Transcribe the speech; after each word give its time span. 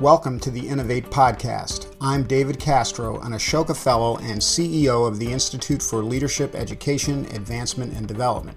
Welcome 0.00 0.40
to 0.40 0.50
the 0.50 0.66
Innovate 0.66 1.10
Podcast. 1.10 1.94
I'm 2.00 2.24
David 2.24 2.58
Castro, 2.58 3.20
an 3.20 3.32
Ashoka 3.32 3.76
Fellow 3.76 4.16
and 4.16 4.40
CEO 4.40 5.06
of 5.06 5.20
the 5.20 5.30
Institute 5.30 5.80
for 5.80 6.02
Leadership 6.02 6.56
Education, 6.56 7.26
Advancement, 7.26 7.92
and 7.92 8.08
Development. 8.08 8.56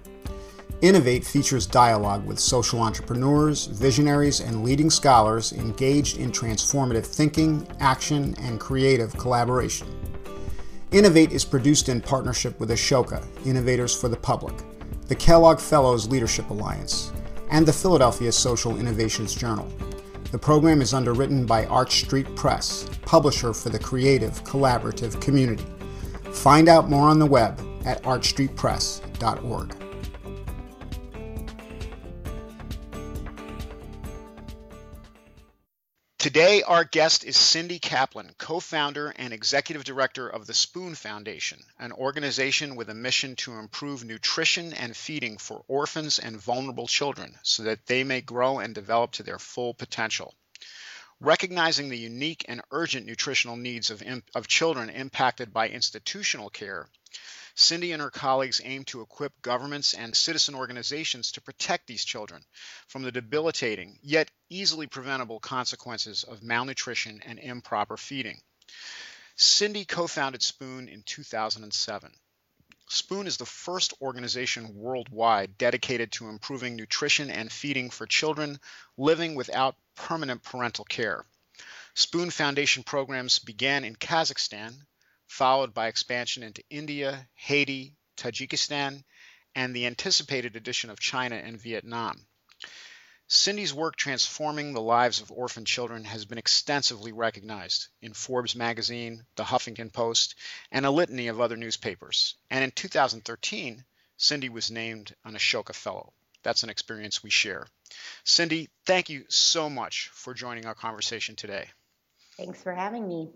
Innovate 0.80 1.24
features 1.24 1.66
dialogue 1.66 2.26
with 2.26 2.40
social 2.40 2.80
entrepreneurs, 2.80 3.66
visionaries, 3.66 4.40
and 4.40 4.64
leading 4.64 4.90
scholars 4.90 5.52
engaged 5.52 6.18
in 6.18 6.32
transformative 6.32 7.06
thinking, 7.06 7.68
action, 7.78 8.34
and 8.40 8.58
creative 8.58 9.16
collaboration. 9.16 9.86
Innovate 10.90 11.30
is 11.30 11.44
produced 11.44 11.88
in 11.88 12.00
partnership 12.00 12.58
with 12.58 12.70
Ashoka, 12.70 13.24
Innovators 13.46 13.94
for 13.94 14.08
the 14.08 14.16
Public, 14.16 14.54
the 15.06 15.14
Kellogg 15.14 15.60
Fellows 15.60 16.08
Leadership 16.08 16.50
Alliance, 16.50 17.12
and 17.50 17.64
the 17.64 17.72
Philadelphia 17.72 18.32
Social 18.32 18.76
Innovations 18.78 19.34
Journal. 19.34 19.70
The 20.32 20.38
program 20.38 20.82
is 20.82 20.92
underwritten 20.92 21.46
by 21.46 21.66
Arch 21.66 22.00
Street 22.00 22.34
Press, 22.34 22.88
publisher 23.02 23.52
for 23.52 23.68
the 23.68 23.78
creative, 23.78 24.42
collaborative 24.44 25.20
community. 25.20 25.64
Find 26.32 26.68
out 26.68 26.90
more 26.90 27.08
on 27.08 27.18
the 27.18 27.26
web 27.26 27.60
at 27.84 28.02
archstreetpress.org. 28.02 29.85
Today, 36.26 36.64
our 36.64 36.82
guest 36.82 37.22
is 37.22 37.36
Cindy 37.36 37.78
Kaplan, 37.78 38.34
co 38.36 38.58
founder 38.58 39.10
and 39.14 39.32
executive 39.32 39.84
director 39.84 40.28
of 40.28 40.44
the 40.44 40.54
Spoon 40.54 40.96
Foundation, 40.96 41.62
an 41.78 41.92
organization 41.92 42.74
with 42.74 42.90
a 42.90 42.94
mission 42.94 43.36
to 43.36 43.52
improve 43.52 44.04
nutrition 44.04 44.72
and 44.72 44.96
feeding 44.96 45.38
for 45.38 45.64
orphans 45.68 46.18
and 46.18 46.36
vulnerable 46.36 46.88
children 46.88 47.38
so 47.44 47.62
that 47.62 47.86
they 47.86 48.02
may 48.02 48.22
grow 48.22 48.58
and 48.58 48.74
develop 48.74 49.12
to 49.12 49.22
their 49.22 49.38
full 49.38 49.72
potential. 49.72 50.34
Recognizing 51.20 51.90
the 51.90 51.96
unique 51.96 52.44
and 52.48 52.60
urgent 52.72 53.06
nutritional 53.06 53.56
needs 53.56 53.92
of, 53.92 54.02
of 54.34 54.48
children 54.48 54.90
impacted 54.90 55.52
by 55.52 55.68
institutional 55.68 56.50
care, 56.50 56.88
Cindy 57.58 57.92
and 57.92 58.02
her 58.02 58.10
colleagues 58.10 58.60
aim 58.62 58.84
to 58.84 59.00
equip 59.00 59.40
governments 59.40 59.94
and 59.94 60.14
citizen 60.14 60.54
organizations 60.54 61.32
to 61.32 61.40
protect 61.40 61.86
these 61.86 62.04
children 62.04 62.44
from 62.86 63.02
the 63.02 63.10
debilitating 63.10 63.98
yet 64.02 64.30
easily 64.50 64.86
preventable 64.86 65.40
consequences 65.40 66.22
of 66.22 66.42
malnutrition 66.42 67.22
and 67.24 67.38
improper 67.38 67.96
feeding. 67.96 68.42
Cindy 69.36 69.86
co 69.86 70.06
founded 70.06 70.42
Spoon 70.42 70.88
in 70.88 71.02
2007. 71.02 72.12
Spoon 72.88 73.26
is 73.26 73.38
the 73.38 73.46
first 73.46 73.94
organization 74.02 74.76
worldwide 74.76 75.58
dedicated 75.58 76.12
to 76.12 76.28
improving 76.28 76.76
nutrition 76.76 77.30
and 77.30 77.50
feeding 77.50 77.88
for 77.88 78.06
children 78.06 78.60
living 78.98 79.34
without 79.34 79.76
permanent 79.96 80.42
parental 80.42 80.84
care. 80.84 81.24
Spoon 81.94 82.30
Foundation 82.30 82.82
programs 82.82 83.38
began 83.38 83.82
in 83.82 83.96
Kazakhstan, 83.96 84.85
followed 85.26 85.74
by 85.74 85.88
expansion 85.88 86.42
into 86.42 86.62
India, 86.70 87.28
Haiti, 87.34 87.94
Tajikistan, 88.16 89.04
and 89.54 89.74
the 89.74 89.86
anticipated 89.86 90.56
addition 90.56 90.90
of 90.90 91.00
China 91.00 91.36
and 91.36 91.60
Vietnam. 91.60 92.26
Cindy's 93.28 93.74
work 93.74 93.96
transforming 93.96 94.72
the 94.72 94.80
lives 94.80 95.20
of 95.20 95.32
orphan 95.32 95.64
children 95.64 96.04
has 96.04 96.24
been 96.24 96.38
extensively 96.38 97.10
recognized 97.10 97.88
in 98.00 98.12
Forbes 98.12 98.54
magazine, 98.54 99.26
the 99.34 99.42
Huffington 99.42 99.92
Post, 99.92 100.36
and 100.70 100.86
a 100.86 100.90
litany 100.90 101.26
of 101.26 101.40
other 101.40 101.56
newspapers. 101.56 102.36
And 102.50 102.62
in 102.62 102.70
2013, 102.70 103.84
Cindy 104.16 104.48
was 104.48 104.70
named 104.70 105.14
an 105.24 105.34
Ashoka 105.34 105.74
Fellow. 105.74 106.12
That's 106.44 106.62
an 106.62 106.70
experience 106.70 107.24
we 107.24 107.30
share. 107.30 107.66
Cindy, 108.22 108.68
thank 108.84 109.08
you 109.08 109.24
so 109.28 109.68
much 109.68 110.08
for 110.12 110.32
joining 110.32 110.66
our 110.66 110.76
conversation 110.76 111.34
today. 111.34 111.68
Thanks 112.36 112.62
for 112.62 112.72
having 112.72 113.08
me. 113.08 113.30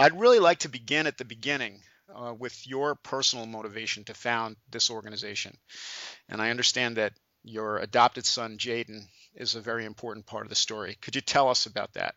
I'd 0.00 0.18
really 0.18 0.38
like 0.38 0.60
to 0.60 0.70
begin 0.70 1.06
at 1.06 1.18
the 1.18 1.26
beginning 1.26 1.82
uh, 2.14 2.32
with 2.32 2.66
your 2.66 2.94
personal 2.94 3.44
motivation 3.44 4.04
to 4.04 4.14
found 4.14 4.56
this 4.70 4.90
organization. 4.90 5.56
And 6.28 6.40
I 6.40 6.48
understand 6.48 6.96
that 6.96 7.12
your 7.44 7.76
adopted 7.76 8.24
son, 8.24 8.56
Jaden, 8.56 9.02
is 9.34 9.54
a 9.54 9.60
very 9.60 9.84
important 9.84 10.24
part 10.24 10.46
of 10.46 10.48
the 10.48 10.54
story. 10.54 10.96
Could 11.02 11.16
you 11.16 11.20
tell 11.20 11.50
us 11.50 11.66
about 11.66 11.92
that? 11.94 12.14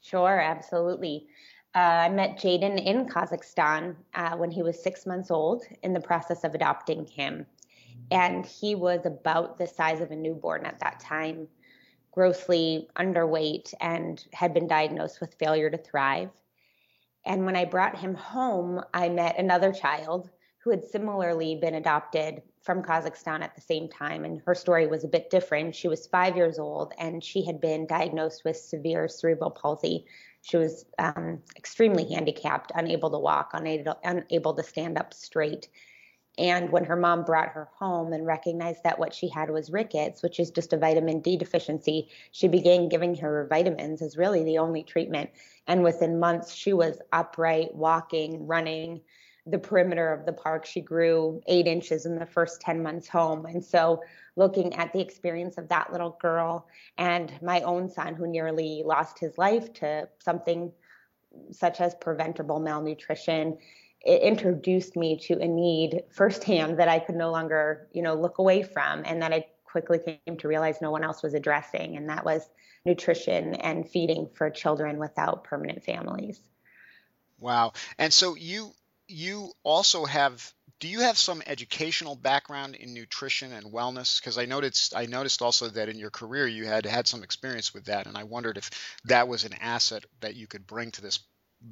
Sure, 0.00 0.40
absolutely. 0.40 1.26
Uh, 1.74 1.78
I 1.78 2.08
met 2.08 2.38
Jaden 2.38 2.80
in 2.84 3.06
Kazakhstan 3.06 3.96
uh, 4.14 4.36
when 4.36 4.52
he 4.52 4.62
was 4.62 4.80
six 4.80 5.04
months 5.04 5.32
old 5.32 5.64
in 5.82 5.92
the 5.92 6.00
process 6.00 6.44
of 6.44 6.54
adopting 6.54 7.04
him. 7.04 7.46
And 8.12 8.46
he 8.46 8.76
was 8.76 9.06
about 9.06 9.58
the 9.58 9.66
size 9.66 10.00
of 10.00 10.12
a 10.12 10.16
newborn 10.16 10.66
at 10.66 10.78
that 10.80 11.00
time, 11.00 11.48
grossly 12.12 12.88
underweight, 12.96 13.74
and 13.80 14.24
had 14.32 14.54
been 14.54 14.68
diagnosed 14.68 15.20
with 15.20 15.34
failure 15.34 15.68
to 15.70 15.78
thrive. 15.78 16.30
And 17.26 17.46
when 17.46 17.56
I 17.56 17.64
brought 17.64 17.98
him 17.98 18.14
home, 18.14 18.82
I 18.92 19.08
met 19.08 19.38
another 19.38 19.72
child 19.72 20.30
who 20.58 20.70
had 20.70 20.84
similarly 20.84 21.56
been 21.56 21.74
adopted 21.74 22.42
from 22.62 22.82
Kazakhstan 22.82 23.42
at 23.42 23.54
the 23.54 23.60
same 23.60 23.88
time. 23.88 24.24
And 24.24 24.40
her 24.46 24.54
story 24.54 24.86
was 24.86 25.04
a 25.04 25.08
bit 25.08 25.28
different. 25.28 25.74
She 25.74 25.88
was 25.88 26.06
five 26.06 26.36
years 26.36 26.58
old 26.58 26.94
and 26.98 27.22
she 27.22 27.44
had 27.44 27.60
been 27.60 27.86
diagnosed 27.86 28.42
with 28.44 28.56
severe 28.56 29.06
cerebral 29.06 29.50
palsy. 29.50 30.06
She 30.40 30.56
was 30.56 30.86
um, 30.98 31.42
extremely 31.56 32.10
handicapped, 32.10 32.72
unable 32.74 33.10
to 33.10 33.18
walk, 33.18 33.50
unable, 33.52 33.98
unable 34.02 34.54
to 34.54 34.62
stand 34.62 34.96
up 34.96 35.12
straight. 35.12 35.68
And 36.36 36.70
when 36.70 36.84
her 36.84 36.96
mom 36.96 37.24
brought 37.24 37.50
her 37.50 37.68
home 37.76 38.12
and 38.12 38.26
recognized 38.26 38.82
that 38.82 38.98
what 38.98 39.14
she 39.14 39.28
had 39.28 39.50
was 39.50 39.70
rickets, 39.70 40.22
which 40.22 40.40
is 40.40 40.50
just 40.50 40.72
a 40.72 40.76
vitamin 40.76 41.20
D 41.20 41.36
deficiency, 41.36 42.08
she 42.32 42.48
began 42.48 42.88
giving 42.88 43.14
her 43.16 43.46
vitamins 43.48 44.02
as 44.02 44.16
really 44.16 44.42
the 44.42 44.58
only 44.58 44.82
treatment. 44.82 45.30
And 45.66 45.84
within 45.84 46.18
months, 46.18 46.52
she 46.52 46.72
was 46.72 47.00
upright, 47.12 47.74
walking, 47.74 48.46
running 48.46 49.00
the 49.46 49.58
perimeter 49.58 50.12
of 50.12 50.26
the 50.26 50.32
park. 50.32 50.64
She 50.64 50.80
grew 50.80 51.40
eight 51.46 51.66
inches 51.66 52.06
in 52.06 52.18
the 52.18 52.26
first 52.26 52.60
10 52.60 52.82
months 52.82 53.08
home. 53.08 53.46
And 53.46 53.64
so, 53.64 54.02
looking 54.36 54.74
at 54.74 54.92
the 54.92 55.00
experience 55.00 55.58
of 55.58 55.68
that 55.68 55.92
little 55.92 56.16
girl 56.20 56.66
and 56.98 57.32
my 57.40 57.60
own 57.60 57.88
son, 57.88 58.14
who 58.14 58.26
nearly 58.26 58.82
lost 58.84 59.18
his 59.18 59.38
life 59.38 59.72
to 59.74 60.08
something 60.18 60.72
such 61.50 61.80
as 61.80 61.94
preventable 61.94 62.58
malnutrition, 62.58 63.58
it 64.04 64.22
introduced 64.22 64.96
me 64.96 65.16
to 65.16 65.34
a 65.40 65.48
need 65.48 66.02
firsthand 66.10 66.78
that 66.78 66.88
I 66.88 66.98
could 66.98 67.14
no 67.14 67.30
longer, 67.30 67.88
you 67.92 68.02
know, 68.02 68.14
look 68.14 68.38
away 68.38 68.62
from 68.62 69.02
and 69.04 69.22
that 69.22 69.32
I 69.32 69.46
quickly 69.64 69.98
came 69.98 70.36
to 70.36 70.48
realize 70.48 70.80
no 70.80 70.90
one 70.90 71.02
else 71.02 71.22
was 71.22 71.34
addressing 71.34 71.96
and 71.96 72.08
that 72.10 72.24
was 72.24 72.48
nutrition 72.84 73.54
and 73.54 73.88
feeding 73.88 74.28
for 74.34 74.50
children 74.50 74.98
without 74.98 75.44
permanent 75.44 75.82
families. 75.84 76.38
Wow. 77.40 77.72
And 77.98 78.12
so 78.12 78.36
you 78.36 78.72
you 79.08 79.52
also 79.62 80.04
have 80.04 80.52
do 80.80 80.88
you 80.88 81.00
have 81.00 81.16
some 81.16 81.42
educational 81.46 82.16
background 82.16 82.74
in 82.74 82.94
nutrition 82.94 83.52
and 83.52 83.66
wellness 83.66 84.18
because 84.18 84.38
i 84.38 84.46
noticed 84.46 84.96
i 84.96 85.04
noticed 85.04 85.42
also 85.42 85.68
that 85.68 85.90
in 85.90 85.98
your 85.98 86.08
career 86.08 86.46
you 86.46 86.64
had 86.64 86.86
had 86.86 87.06
some 87.06 87.22
experience 87.22 87.74
with 87.74 87.84
that 87.84 88.06
and 88.06 88.16
i 88.16 88.24
wondered 88.24 88.56
if 88.56 88.70
that 89.04 89.28
was 89.28 89.44
an 89.44 89.52
asset 89.60 90.06
that 90.20 90.34
you 90.34 90.46
could 90.46 90.66
bring 90.66 90.90
to 90.90 91.02
this 91.02 91.20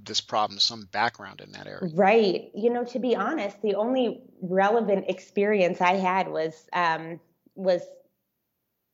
this 0.04 0.20
problem 0.20 0.58
some 0.58 0.88
background 0.92 1.40
in 1.40 1.52
that 1.52 1.66
area. 1.66 1.90
Right. 1.94 2.50
You 2.54 2.70
know 2.70 2.84
to 2.84 2.98
be 2.98 3.14
honest 3.14 3.60
the 3.62 3.74
only 3.74 4.22
relevant 4.40 5.04
experience 5.08 5.80
i 5.80 5.94
had 5.94 6.28
was 6.28 6.68
um, 6.72 7.20
was 7.54 7.82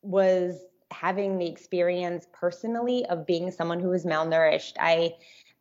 was 0.02 0.56
having 0.90 1.38
the 1.38 1.46
experience 1.46 2.26
personally 2.32 3.04
of 3.06 3.26
being 3.26 3.50
someone 3.50 3.80
who 3.80 3.90
was 3.90 4.04
malnourished. 4.04 4.74
I 4.80 5.14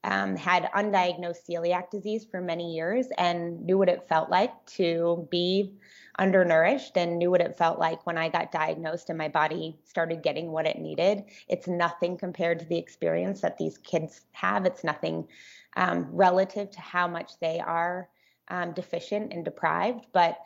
um, 0.03 0.35
had 0.35 0.69
undiagnosed 0.75 1.39
celiac 1.49 1.89
disease 1.89 2.25
for 2.29 2.39
many 2.39 2.75
years 2.75 3.07
and 3.17 3.65
knew 3.65 3.77
what 3.77 3.89
it 3.89 4.07
felt 4.07 4.29
like 4.29 4.53
to 4.67 5.27
be 5.29 5.73
undernourished 6.19 6.97
and 6.97 7.17
knew 7.17 7.29
what 7.29 7.41
it 7.41 7.57
felt 7.57 7.79
like 7.79 8.05
when 8.05 8.17
I 8.17 8.29
got 8.29 8.51
diagnosed 8.51 9.09
and 9.09 9.17
my 9.17 9.27
body 9.27 9.77
started 9.83 10.23
getting 10.23 10.51
what 10.51 10.65
it 10.65 10.79
needed. 10.79 11.25
It's 11.47 11.67
nothing 11.67 12.17
compared 12.17 12.59
to 12.59 12.65
the 12.65 12.77
experience 12.77 13.41
that 13.41 13.57
these 13.57 13.77
kids 13.77 14.21
have. 14.31 14.65
It's 14.65 14.83
nothing 14.83 15.27
um, 15.75 16.07
relative 16.11 16.71
to 16.71 16.81
how 16.81 17.07
much 17.07 17.39
they 17.39 17.59
are 17.59 18.09
um, 18.49 18.73
deficient 18.73 19.33
and 19.33 19.43
deprived, 19.43 20.07
but 20.13 20.37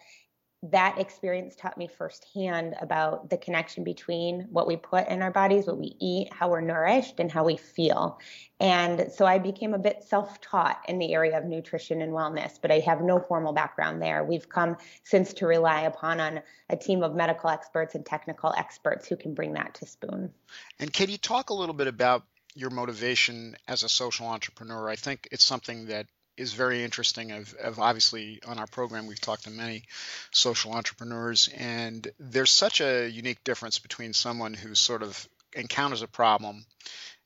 that 0.64 1.00
experience 1.00 1.56
taught 1.56 1.78
me 1.78 1.88
firsthand 1.88 2.76
about 2.80 3.32
the 3.32 3.38
connection 3.38 3.84
between 3.84 4.48
what 4.52 4.68
we 4.68 4.76
put 4.76 5.08
in 5.08 5.24
our 5.24 5.32
bodies, 5.32 5.66
what 5.66 5.80
we 5.80 5.96
eat, 6.00 6.32
how 6.32 6.50
we're 6.50 6.62
nourished, 6.62 7.20
and 7.20 7.32
how 7.32 7.44
we 7.44 7.58
feel. 7.58 8.20
And 8.60 9.12
so 9.12 9.26
I 9.26 9.40
became 9.40 9.74
a 9.74 9.80
bit 9.80 10.04
self 10.04 10.40
taught 10.40 10.84
in 10.88 11.00
the 11.00 11.14
area 11.14 11.36
of 11.36 11.46
nutrition 11.46 12.04
and 12.04 12.12
wellness, 12.12 12.60
but 12.62 12.72
I 12.72 12.80
have 12.80 13.02
no 13.02 13.20
formal 13.20 13.54
background 13.54 14.04
there. 14.04 14.24
We've 14.24 14.48
come 14.48 14.78
since 15.04 15.34
to 15.36 15.48
rely 15.48 15.82
upon 15.82 16.20
on 16.20 16.42
a 16.70 16.78
team 16.78 17.02
of 17.02 17.16
medical 17.16 17.50
experts 17.50 17.96
and 17.96 18.06
technical 18.06 18.54
experts 18.56 19.08
who 19.08 19.16
can 19.16 19.34
bring 19.34 19.54
that 19.54 19.74
to 19.76 19.88
Spoon. 19.88 20.32
And 20.80 20.94
can 20.94 21.10
you 21.10 21.18
talk 21.18 21.50
a 21.50 21.56
little 21.56 21.74
bit 21.74 21.88
about 21.88 22.24
your 22.54 22.70
motivation 22.70 23.56
as 23.68 23.82
a 23.82 23.90
social 23.90 24.28
entrepreneur? 24.28 24.88
I 24.88 24.96
think 24.96 25.28
it's 25.32 25.44
something 25.44 25.88
that 25.88 26.06
is 26.42 26.54
very 26.54 26.84
interesting. 26.84 27.32
I've, 27.32 27.56
I've, 27.64 27.80
obviously 27.80 28.40
on 28.48 28.58
our 28.58 28.66
program 28.66 29.06
we've 29.06 29.22
talked 29.22 29.44
to 29.44 29.52
many 29.52 29.84
social 30.32 30.74
entrepreneurs, 30.74 31.50
and 31.56 32.08
there's 32.20 32.52
such 32.52 32.82
a 32.82 33.08
unique 33.08 33.44
difference 33.44 33.78
between 33.78 34.14
someone 34.14 34.56
who 34.56 34.74
sort 34.74 35.04
of 35.04 35.30
encounters 35.54 36.02
a 36.02 36.08
problem 36.08 36.66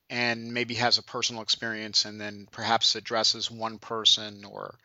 and 0.09 0.53
maybe 0.53 0.75
has 0.75 0.97
a 0.97 1.03
personal 1.03 1.41
experience 1.41 2.05
and 2.05 2.19
then 2.19 2.47
perhaps 2.51 2.95
addresses 2.95 3.49
one 3.49 3.77
person 3.79 4.43
or 4.45 4.75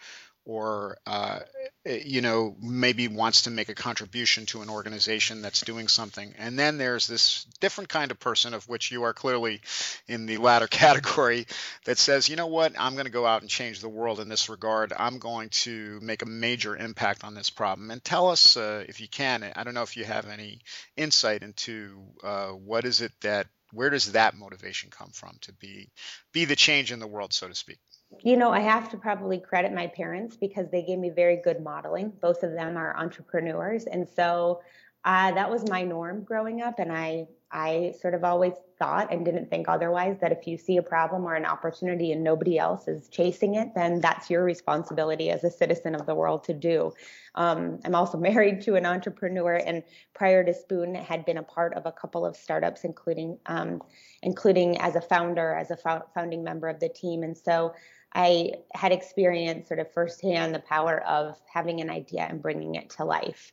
or 0.47 0.97
uh, 1.07 1.41
you 1.85 2.21
know 2.21 2.57
maybe 2.61 3.09
wants 3.09 3.43
to 3.43 3.51
make 3.51 3.69
a 3.69 3.75
contribution 3.75 4.47
to 4.47 4.63
an 4.63 4.69
organization 4.69 5.43
that's 5.43 5.63
doing 5.63 5.89
something. 5.89 6.35
And 6.39 6.59
then 6.59 6.79
there's 6.79 7.07
this 7.07 7.45
different 7.61 7.89
kind 7.89 8.11
of 8.11 8.21
person 8.21 8.55
of 8.55 8.69
which 8.69 8.91
you 8.91 9.05
are 9.05 9.15
clearly 9.15 9.61
in 10.07 10.27
the 10.27 10.37
latter 10.39 10.67
category 10.69 11.47
that 11.85 11.99
says 11.99 12.29
you 12.29 12.37
know 12.37 12.49
what? 12.49 12.75
I'm 12.79 12.95
going 12.95 13.07
to 13.07 13.11
go 13.11 13.27
out 13.27 13.43
and 13.43 13.51
change 13.51 13.81
the 13.81 13.89
world 13.89 14.21
in 14.21 14.29
this 14.29 14.49
regard. 14.49 14.93
I'm 14.97 15.19
going 15.19 15.49
to 15.51 15.99
make 16.03 16.23
a 16.23 16.27
major 16.27 16.77
impact 16.77 17.25
on 17.25 17.35
this 17.35 17.51
problem. 17.51 17.91
And 17.91 18.03
tell 18.03 18.29
us 18.29 18.57
uh, 18.57 18.85
if 18.89 19.01
you 19.01 19.09
can 19.09 19.51
i 19.55 19.65
don't 19.65 19.75
know 19.75 19.83
if 19.83 19.97
you 19.97 20.05
have 20.05 20.29
any 20.29 20.61
insight 20.97 21.43
into 21.43 22.03
uh, 22.23 22.49
what 22.49 22.85
is 22.85 23.01
it 23.01 23.13
that 23.23 23.47
where 23.73 23.91
does 23.91 24.13
that 24.13 24.35
motivation 24.35 24.91
come 24.91 25.11
from 25.11 25.37
to 25.41 25.53
be 25.55 25.91
be 26.33 26.45
the 26.45 26.57
change 26.57 26.93
in 26.93 26.99
the 26.99 27.07
world 27.07 27.33
so 27.33 27.49
to 27.49 27.55
speak 27.55 27.79
you 28.23 28.37
know, 28.37 28.51
I 28.51 28.61
have 28.61 28.91
to 28.91 28.97
probably 28.97 29.39
credit 29.39 29.73
my 29.73 29.87
parents 29.87 30.37
because 30.37 30.69
they 30.71 30.83
gave 30.83 30.99
me 30.99 31.11
very 31.11 31.37
good 31.37 31.63
modeling. 31.63 32.13
Both 32.21 32.43
of 32.43 32.53
them 32.53 32.77
are 32.77 32.97
entrepreneurs, 32.97 33.85
and 33.85 34.09
so 34.09 34.61
uh, 35.05 35.33
that 35.33 35.51
was 35.51 35.69
my 35.69 35.83
norm 35.83 36.23
growing 36.23 36.61
up. 36.61 36.79
And 36.79 36.93
I, 36.93 37.27
I 37.51 37.95
sort 38.01 38.15
of 38.15 38.23
always 38.23 38.53
thought 38.79 39.13
and 39.13 39.25
didn't 39.25 39.49
think 39.49 39.69
otherwise 39.69 40.19
that 40.21 40.33
if 40.33 40.47
you 40.47 40.59
see 40.59 40.77
a 40.77 40.83
problem 40.83 41.25
or 41.25 41.35
an 41.35 41.47
opportunity 41.47 42.13
and 42.13 42.23
nobody 42.23 42.59
else 42.59 42.87
is 42.87 43.09
chasing 43.09 43.55
it, 43.55 43.75
then 43.75 44.01
that's 44.01 44.29
your 44.29 44.45
responsibility 44.45 45.31
as 45.31 45.43
a 45.43 45.51
citizen 45.51 45.95
of 45.95 46.07
the 46.07 46.15
world 46.15 46.45
to 46.45 46.55
do. 46.55 46.93
Um, 47.35 47.79
I'm 47.85 47.95
also 47.95 48.19
married 48.31 48.61
to 48.63 48.75
an 48.75 48.85
entrepreneur, 48.85 49.55
and 49.55 49.83
prior 50.15 50.45
to 50.45 50.53
Spoon, 50.53 50.95
had 50.95 51.25
been 51.25 51.39
a 51.39 51.43
part 51.43 51.75
of 51.75 51.87
a 51.87 51.93
couple 51.93 52.27
of 52.27 52.37
startups, 52.37 52.85
including 52.85 53.39
um, 53.47 53.83
including 54.23 54.79
as 54.81 54.97
a 54.97 55.01
founder, 55.01 55.55
as 55.55 55.71
a 55.71 56.03
founding 56.15 56.45
member 56.45 56.69
of 56.69 56.81
the 56.81 56.89
team, 56.89 57.23
and 57.23 57.37
so. 57.37 57.73
I 58.13 58.55
had 58.75 58.93
experienced 58.93 59.69
sort 59.69 59.81
of 59.81 59.93
firsthand 59.93 60.55
the 60.55 60.61
power 60.61 61.03
of 61.07 61.41
having 61.53 61.81
an 61.81 61.91
idea 61.91 62.27
and 62.29 62.43
bringing 62.43 62.75
it 62.75 62.91
to 62.91 63.05
life. 63.05 63.53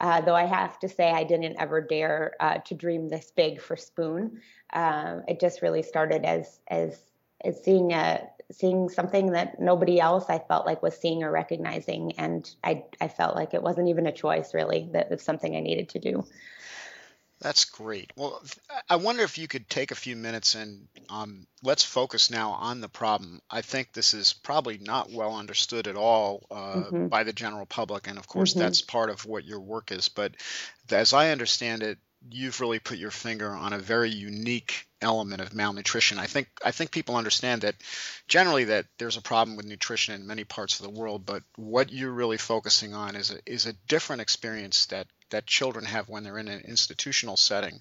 Uh, 0.00 0.20
though 0.20 0.34
I 0.34 0.44
have 0.44 0.78
to 0.80 0.88
say, 0.88 1.10
I 1.10 1.24
didn't 1.24 1.56
ever 1.58 1.80
dare 1.80 2.34
uh, 2.40 2.58
to 2.58 2.74
dream 2.74 3.08
this 3.08 3.32
big 3.34 3.60
for 3.60 3.76
Spoon. 3.76 4.40
Uh, 4.72 5.20
it 5.28 5.40
just 5.40 5.62
really 5.62 5.82
started 5.82 6.24
as 6.24 6.60
as 6.68 7.00
as 7.44 7.62
seeing 7.62 7.92
a 7.92 8.28
seeing 8.50 8.88
something 8.88 9.32
that 9.32 9.60
nobody 9.60 10.00
else 10.00 10.26
I 10.28 10.38
felt 10.38 10.66
like 10.66 10.82
was 10.82 10.96
seeing 10.96 11.22
or 11.22 11.30
recognizing, 11.30 12.12
and 12.18 12.48
I 12.62 12.84
I 13.00 13.08
felt 13.08 13.36
like 13.36 13.54
it 13.54 13.62
wasn't 13.62 13.88
even 13.88 14.06
a 14.06 14.12
choice 14.12 14.52
really 14.52 14.88
that 14.92 15.10
was 15.10 15.22
something 15.22 15.56
I 15.56 15.60
needed 15.60 15.88
to 15.90 15.98
do. 16.00 16.24
That's 17.40 17.64
great. 17.66 18.12
Well, 18.16 18.42
I 18.88 18.96
wonder 18.96 19.22
if 19.22 19.38
you 19.38 19.48
could 19.48 19.68
take 19.68 19.90
a 19.90 19.96
few 19.96 20.16
minutes 20.16 20.54
and 20.54 20.88
um, 21.10 21.46
let's 21.62 21.84
focus 21.84 22.30
now 22.30 22.52
on 22.52 22.80
the 22.80 22.88
problem. 22.88 23.40
I 23.50 23.60
think 23.60 23.92
this 23.92 24.14
is 24.14 24.32
probably 24.32 24.78
not 24.78 25.10
well 25.10 25.36
understood 25.36 25.86
at 25.86 25.96
all 25.96 26.46
uh, 26.50 26.54
mm-hmm. 26.54 27.08
by 27.08 27.24
the 27.24 27.32
general 27.32 27.66
public, 27.66 28.06
and 28.06 28.18
of 28.18 28.26
course, 28.26 28.52
mm-hmm. 28.52 28.60
that's 28.60 28.80
part 28.80 29.10
of 29.10 29.26
what 29.26 29.44
your 29.44 29.60
work 29.60 29.92
is. 29.92 30.08
But 30.08 30.36
as 30.90 31.12
I 31.12 31.30
understand 31.30 31.82
it, 31.82 31.98
you've 32.30 32.60
really 32.60 32.78
put 32.78 32.98
your 32.98 33.10
finger 33.10 33.50
on 33.50 33.72
a 33.72 33.78
very 33.78 34.10
unique 34.10 34.86
element 35.02 35.42
of 35.42 35.54
malnutrition. 35.54 36.18
I 36.18 36.26
think 36.26 36.48
I 36.64 36.70
think 36.70 36.90
people 36.90 37.16
understand 37.16 37.62
that 37.62 37.74
generally 38.26 38.64
that 38.64 38.86
there's 38.98 39.18
a 39.18 39.22
problem 39.22 39.56
with 39.56 39.66
nutrition 39.66 40.14
in 40.14 40.26
many 40.26 40.44
parts 40.44 40.80
of 40.80 40.84
the 40.84 40.98
world, 40.98 41.26
but 41.26 41.42
what 41.56 41.92
you're 41.92 42.10
really 42.10 42.38
focusing 42.38 42.94
on 42.94 43.16
is 43.16 43.30
a 43.30 43.38
is 43.44 43.66
a 43.66 43.74
different 43.88 44.22
experience 44.22 44.86
that 44.86 45.06
that 45.30 45.46
children 45.46 45.84
have 45.84 46.08
when 46.08 46.24
they're 46.24 46.38
in 46.38 46.48
an 46.48 46.62
institutional 46.66 47.36
setting 47.36 47.80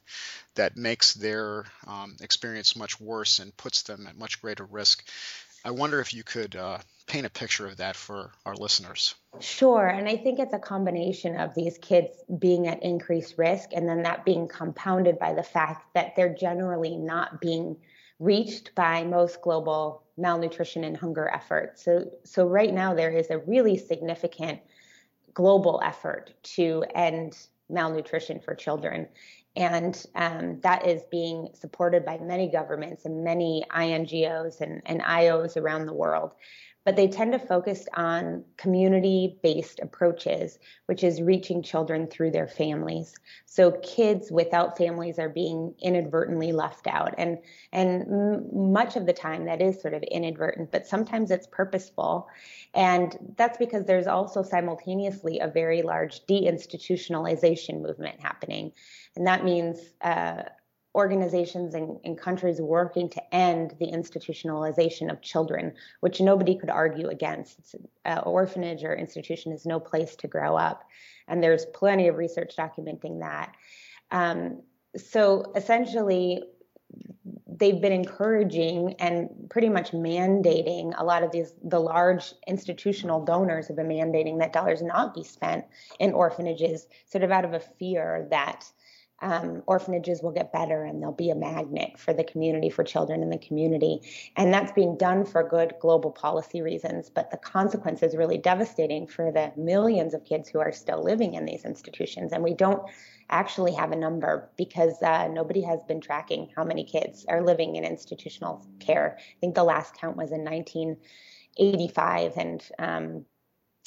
that 0.56 0.78
makes 0.78 1.14
their 1.14 1.66
um, 1.88 2.16
experience 2.22 2.76
much 2.76 3.00
worse 3.00 3.40
and 3.40 3.56
puts 3.58 3.84
them 3.84 4.08
at 4.08 4.18
much 4.18 4.42
greater 4.42 4.66
risk. 4.66 5.08
I 5.66 5.72
wonder 5.72 6.00
if 6.00 6.14
you 6.14 6.24
could 6.24 6.56
uh, 6.56 6.80
paint 7.08 7.26
a 7.26 7.30
picture 7.30 7.68
of 7.68 7.78
that 7.78 7.96
for 7.96 8.32
our 8.46 8.56
listeners. 8.56 9.16
Sure. 9.40 9.88
And 9.88 10.08
I 10.08 10.18
think 10.18 10.40
it's 10.40 10.54
a 10.54 10.60
combination 10.60 11.38
of 11.38 11.56
these 11.56 11.78
kids 11.78 12.16
being 12.40 12.68
at 12.68 12.84
increased 12.84 13.38
risk 13.38 13.70
and 13.74 13.88
then 13.88 14.04
that 14.04 14.26
being 14.26 14.48
compounded 14.48 15.20
by 15.20 15.34
the 15.34 15.44
fact 15.44 15.94
that 15.94 16.16
they're 16.16 16.34
generally 16.34 16.98
not 16.98 17.40
being 17.42 17.78
reached 18.20 18.76
by 18.76 19.04
most 19.04 19.42
global 19.42 20.04
malnutrition 20.18 20.84
and 20.84 20.96
hunger 20.96 21.28
efforts. 21.28 21.84
So 21.84 22.12
so 22.24 22.48
right 22.48 22.74
now 22.74 22.94
there 22.94 23.12
is 23.12 23.30
a 23.30 23.40
really 23.40 23.78
significant 23.78 24.60
global 25.34 25.82
effort 25.84 26.34
to 26.44 26.84
end 26.96 27.38
malnutrition 27.70 28.40
for 28.40 28.56
children. 28.56 29.08
And 29.56 30.04
um, 30.16 30.60
that 30.62 30.88
is 30.88 31.04
being 31.12 31.50
supported 31.54 32.06
by 32.06 32.18
many 32.18 32.50
governments 32.50 33.06
and 33.06 33.24
many 33.24 33.64
INGOs 33.70 34.62
and, 34.62 34.82
and 34.86 35.02
IOs 35.02 35.58
around 35.58 35.86
the 35.86 35.94
world 35.94 36.32
but 36.86 36.96
they 36.96 37.08
tend 37.08 37.32
to 37.32 37.40
focus 37.40 37.88
on 37.96 38.44
community 38.58 39.38
based 39.42 39.80
approaches, 39.80 40.60
which 40.88 41.04
is 41.04 41.22
reaching 41.22 41.64
children 41.64 42.08
through 42.08 42.32
their 42.32 42.48
families. 42.48 43.16
So 43.46 43.72
kids 43.84 44.32
without 44.32 44.78
families 44.78 45.20
are 45.20 45.30
being 45.30 45.74
inadvertently 45.80 46.52
left 46.52 46.88
out. 46.88 47.16
And, 47.18 47.38
and 47.72 48.52
much 48.52 48.96
of 48.96 49.06
the 49.06 49.14
time 49.14 49.46
that 49.46 49.62
is 49.62 49.82
sort 49.82 49.94
of 49.94 50.04
inadvertent, 50.04 50.72
but 50.72 50.88
sometimes 50.88 51.32
it's 51.32 51.48
purposeful. 51.48 52.28
And 52.74 53.34
that's 53.38 53.58
because 53.58 53.86
there's 53.86 54.08
also 54.08 54.44
simultaneously 54.44 55.40
a 55.40 55.48
very 55.48 55.84
large 55.84 56.26
deinstitutionalization 56.26 57.82
movement 57.82 58.20
happening. 58.20 58.74
And 59.16 59.28
that 59.28 59.46
means, 59.46 59.80
uh, 60.02 60.44
organizations 60.96 61.74
and, 61.74 62.00
and, 62.04 62.18
countries 62.18 62.62
working 62.62 63.10
to 63.10 63.36
end 63.36 63.74
the 63.80 63.88
institutionalization 63.88 65.12
of 65.12 65.22
children, 65.22 65.74
which 66.02 66.22
nobody 66.22 66.56
could 66.56 66.70
argue 66.70 67.08
against. 67.08 67.76
Uh, 68.06 68.22
orphanage 68.26 68.84
or 68.84 68.94
institution 68.94 69.52
is 69.52 69.66
no 69.66 69.80
place 69.80 70.16
to 70.16 70.28
grow 70.28 70.56
up. 70.56 70.84
And 71.28 71.42
there's 71.42 71.66
plenty 71.66 72.08
of 72.08 72.18
research 72.18 72.56
documenting 72.58 73.22
that. 73.22 73.56
Um, 74.12 74.62
so 74.96 75.52
essentially, 75.56 76.44
they've 77.48 77.82
been 77.82 77.94
encouraging 77.94 78.96
and 79.00 79.30
pretty 79.50 79.70
much 79.70 79.92
mandating 79.92 80.94
a 80.98 81.04
lot 81.04 81.24
of 81.24 81.32
these 81.32 81.54
the 81.64 81.80
large 81.80 82.34
institutional 82.48 83.24
donors 83.24 83.68
have 83.68 83.78
been 83.78 83.88
mandating 83.88 84.40
that 84.40 84.54
dollars 84.54 84.82
not 84.82 85.14
be 85.14 85.24
spent 85.24 85.66
in 86.00 86.14
orphanages 86.14 86.88
sort 87.06 87.24
of 87.24 87.32
out 87.32 87.46
of 87.46 87.54
a 87.54 87.60
fear 87.60 88.28
that 88.30 88.66
um, 89.24 89.64
orphanages 89.66 90.22
will 90.22 90.32
get 90.32 90.52
better 90.52 90.84
and 90.84 91.02
they'll 91.02 91.12
be 91.12 91.30
a 91.30 91.36
magnet 91.36 91.98
for 91.98 92.14
the 92.14 92.24
community, 92.24 92.70
for 92.70 92.84
children 92.84 93.24
in 93.24 93.30
the 93.30 93.38
community. 93.38 94.02
And 94.36 94.54
that's 94.54 94.74
being 94.74 94.98
done 94.98 95.26
for 95.26 95.48
good 95.48 95.74
global 95.80 96.12
policy 96.12 96.62
reasons. 96.62 97.10
But 97.10 97.32
the 97.32 97.38
consequence 97.38 98.04
is 98.04 98.16
really 98.16 98.38
devastating 98.38 99.08
for 99.08 99.32
the 99.32 99.54
millions 99.56 100.14
of 100.14 100.26
kids 100.26 100.50
who 100.50 100.60
are 100.60 100.74
still 100.74 101.02
living 101.02 101.36
in 101.36 101.46
these 101.46 101.64
institutions. 101.64 102.34
And 102.34 102.44
we 102.44 102.54
don't 102.54 102.84
actually 103.30 103.74
have 103.74 103.94
a 103.94 103.96
number 103.96 104.50
because 104.58 105.02
uh, 105.02 105.30
nobody 105.30 105.62
has 105.62 105.80
been 105.88 106.02
tracking 106.02 106.50
how 106.56 106.66
many 106.66 106.84
kids 106.84 107.26
are 107.30 107.42
living 107.42 107.78
in 107.78 107.86
institutional 107.86 108.66
care. 108.80 109.18
I 109.18 109.40
think 109.40 109.56
the 109.56 109.64
last 109.64 109.96
count 109.96 110.18
was 110.18 110.32
in 110.32 110.44
1985. 110.44 112.34
And 112.38 112.64
um, 112.78 113.26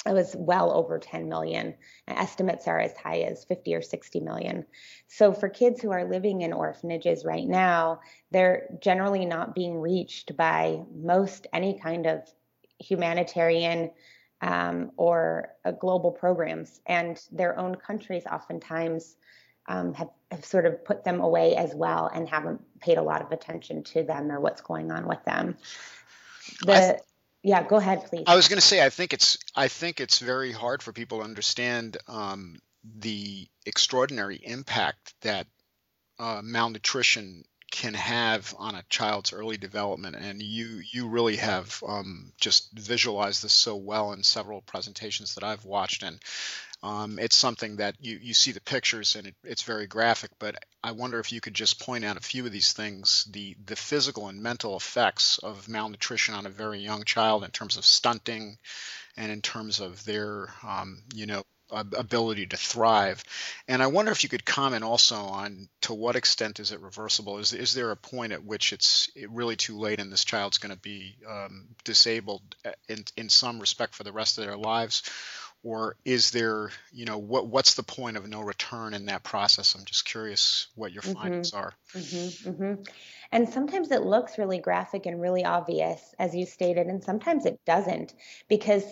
it 0.07 0.13
was 0.13 0.35
well 0.35 0.71
over 0.71 0.99
10 0.99 1.27
million. 1.27 1.75
Estimates 2.07 2.67
are 2.67 2.79
as 2.79 2.95
high 2.95 3.19
as 3.19 3.43
50 3.45 3.75
or 3.75 3.81
60 3.81 4.19
million. 4.21 4.65
So, 5.07 5.33
for 5.33 5.49
kids 5.49 5.81
who 5.81 5.91
are 5.91 6.05
living 6.05 6.41
in 6.41 6.53
orphanages 6.53 7.25
right 7.25 7.47
now, 7.47 8.01
they're 8.31 8.69
generally 8.81 9.25
not 9.25 9.55
being 9.55 9.79
reached 9.79 10.37
by 10.37 10.81
most 10.95 11.47
any 11.53 11.79
kind 11.79 12.05
of 12.05 12.21
humanitarian 12.79 13.91
um, 14.41 14.91
or 14.97 15.49
uh, 15.65 15.71
global 15.71 16.11
programs. 16.11 16.79
And 16.85 17.19
their 17.31 17.57
own 17.57 17.75
countries 17.75 18.23
oftentimes 18.31 19.15
um, 19.67 19.93
have, 19.95 20.09
have 20.31 20.45
sort 20.45 20.65
of 20.65 20.83
put 20.85 21.03
them 21.03 21.19
away 21.19 21.55
as 21.55 21.73
well 21.75 22.09
and 22.13 22.29
haven't 22.29 22.61
paid 22.79 22.97
a 22.97 23.01
lot 23.01 23.21
of 23.21 23.31
attention 23.31 23.83
to 23.83 24.03
them 24.03 24.31
or 24.31 24.39
what's 24.39 24.61
going 24.61 24.91
on 24.91 25.07
with 25.07 25.23
them. 25.25 25.57
The, 26.61 26.99
yeah 27.43 27.63
go 27.63 27.77
ahead 27.77 28.05
please. 28.05 28.23
I 28.27 28.35
was 28.35 28.47
going 28.47 28.59
to 28.59 28.65
say 28.65 28.83
i 28.85 28.89
think 28.89 29.13
it's 29.13 29.37
i 29.55 29.67
think 29.67 29.99
it's 29.99 30.19
very 30.19 30.51
hard 30.51 30.83
for 30.83 30.91
people 30.93 31.19
to 31.19 31.23
understand 31.23 31.97
um, 32.07 32.59
the 32.83 33.47
extraordinary 33.65 34.39
impact 34.43 35.13
that 35.21 35.47
uh, 36.19 36.41
malnutrition 36.43 37.43
can 37.71 37.93
have 37.93 38.55
on 38.57 38.75
a 38.75 38.83
child's 38.89 39.33
early 39.33 39.57
development. 39.57 40.15
And 40.15 40.41
you 40.41 40.81
you 40.91 41.07
really 41.07 41.35
have 41.37 41.83
um, 41.87 42.31
just 42.39 42.71
visualized 42.73 43.43
this 43.43 43.53
so 43.53 43.75
well 43.75 44.13
in 44.13 44.23
several 44.23 44.61
presentations 44.61 45.35
that 45.35 45.43
i've 45.43 45.65
watched. 45.65 46.03
And 46.03 46.19
um, 46.83 47.17
it's 47.19 47.35
something 47.35 47.77
that 47.77 47.95
you, 47.99 48.19
you 48.21 48.33
see 48.33 48.51
the 48.51 48.61
pictures 48.61 49.15
and 49.15 49.27
it, 49.27 49.35
it's 49.43 49.63
very 49.63 49.87
graphic, 49.87 50.31
but 50.39 50.55
I 50.83 50.91
wonder 50.91 51.19
if 51.19 51.31
you 51.31 51.41
could 51.41 51.55
just 51.55 51.79
point 51.79 52.05
out 52.05 52.17
a 52.17 52.21
few 52.21 52.45
of 52.45 52.51
these 52.51 52.73
things, 52.73 53.27
the, 53.31 53.55
the 53.65 53.75
physical 53.75 54.27
and 54.27 54.41
mental 54.41 54.77
effects 54.77 55.39
of 55.39 55.67
malnutrition 55.67 56.35
on 56.35 56.45
a 56.45 56.51
very 56.51 56.79
young 56.79 57.03
child 57.03 57.43
in 57.43 57.51
terms 57.51 57.77
of 57.77 57.85
stunting 57.85 58.57
and 59.15 59.31
in 59.31 59.41
terms 59.41 59.79
of 59.79 60.03
their, 60.05 60.49
um, 60.63 61.01
you 61.13 61.25
know, 61.25 61.43
ability 61.69 62.45
to 62.47 62.57
thrive. 62.57 63.23
And 63.67 63.83
I 63.83 63.87
wonder 63.87 64.11
if 64.11 64.23
you 64.23 64.29
could 64.29 64.45
comment 64.45 64.83
also 64.83 65.15
on 65.15 65.67
to 65.81 65.93
what 65.93 66.15
extent 66.15 66.59
is 66.59 66.71
it 66.71 66.79
reversible? 66.79 67.39
Is 67.39 67.53
is 67.53 67.73
there 67.73 67.91
a 67.91 67.97
point 67.97 68.31
at 68.31 68.43
which 68.43 68.71
it's 68.71 69.09
really 69.29 69.55
too 69.55 69.77
late 69.77 69.99
and 69.99 70.11
this 70.11 70.23
child's 70.23 70.59
going 70.59 70.73
to 70.73 70.79
be 70.79 71.17
um, 71.27 71.67
disabled 71.83 72.55
uh, 72.63 72.71
in 72.87 73.03
in 73.17 73.29
some 73.29 73.59
respect 73.59 73.95
for 73.95 74.03
the 74.03 74.13
rest 74.13 74.37
of 74.37 74.45
their 74.45 74.57
lives? 74.57 75.03
Or 75.63 75.95
is 76.05 76.31
there, 76.31 76.69
you 76.93 77.05
know, 77.05 77.17
what 77.17 77.47
what's 77.47 77.73
the 77.73 77.83
point 77.83 78.15
of 78.15 78.27
no 78.27 78.41
return 78.41 78.93
in 78.93 79.07
that 79.07 79.23
process? 79.23 79.75
I'm 79.75 79.85
just 79.85 80.05
curious 80.05 80.67
what 80.75 80.91
your 80.91 81.01
mm-hmm. 81.01 81.13
findings 81.13 81.53
are. 81.53 81.73
Mm-hmm, 81.93 82.49
mm-hmm. 82.49 82.81
And 83.31 83.49
sometimes 83.49 83.91
it 83.91 84.03
looks 84.03 84.37
really 84.37 84.59
graphic 84.59 85.05
and 85.05 85.19
really 85.21 85.43
obvious, 85.43 86.15
as 86.19 86.33
you 86.35 86.45
stated, 86.45 86.87
and 86.87 87.03
sometimes 87.03 87.45
it 87.45 87.59
doesn't, 87.65 88.13
because 88.47 88.83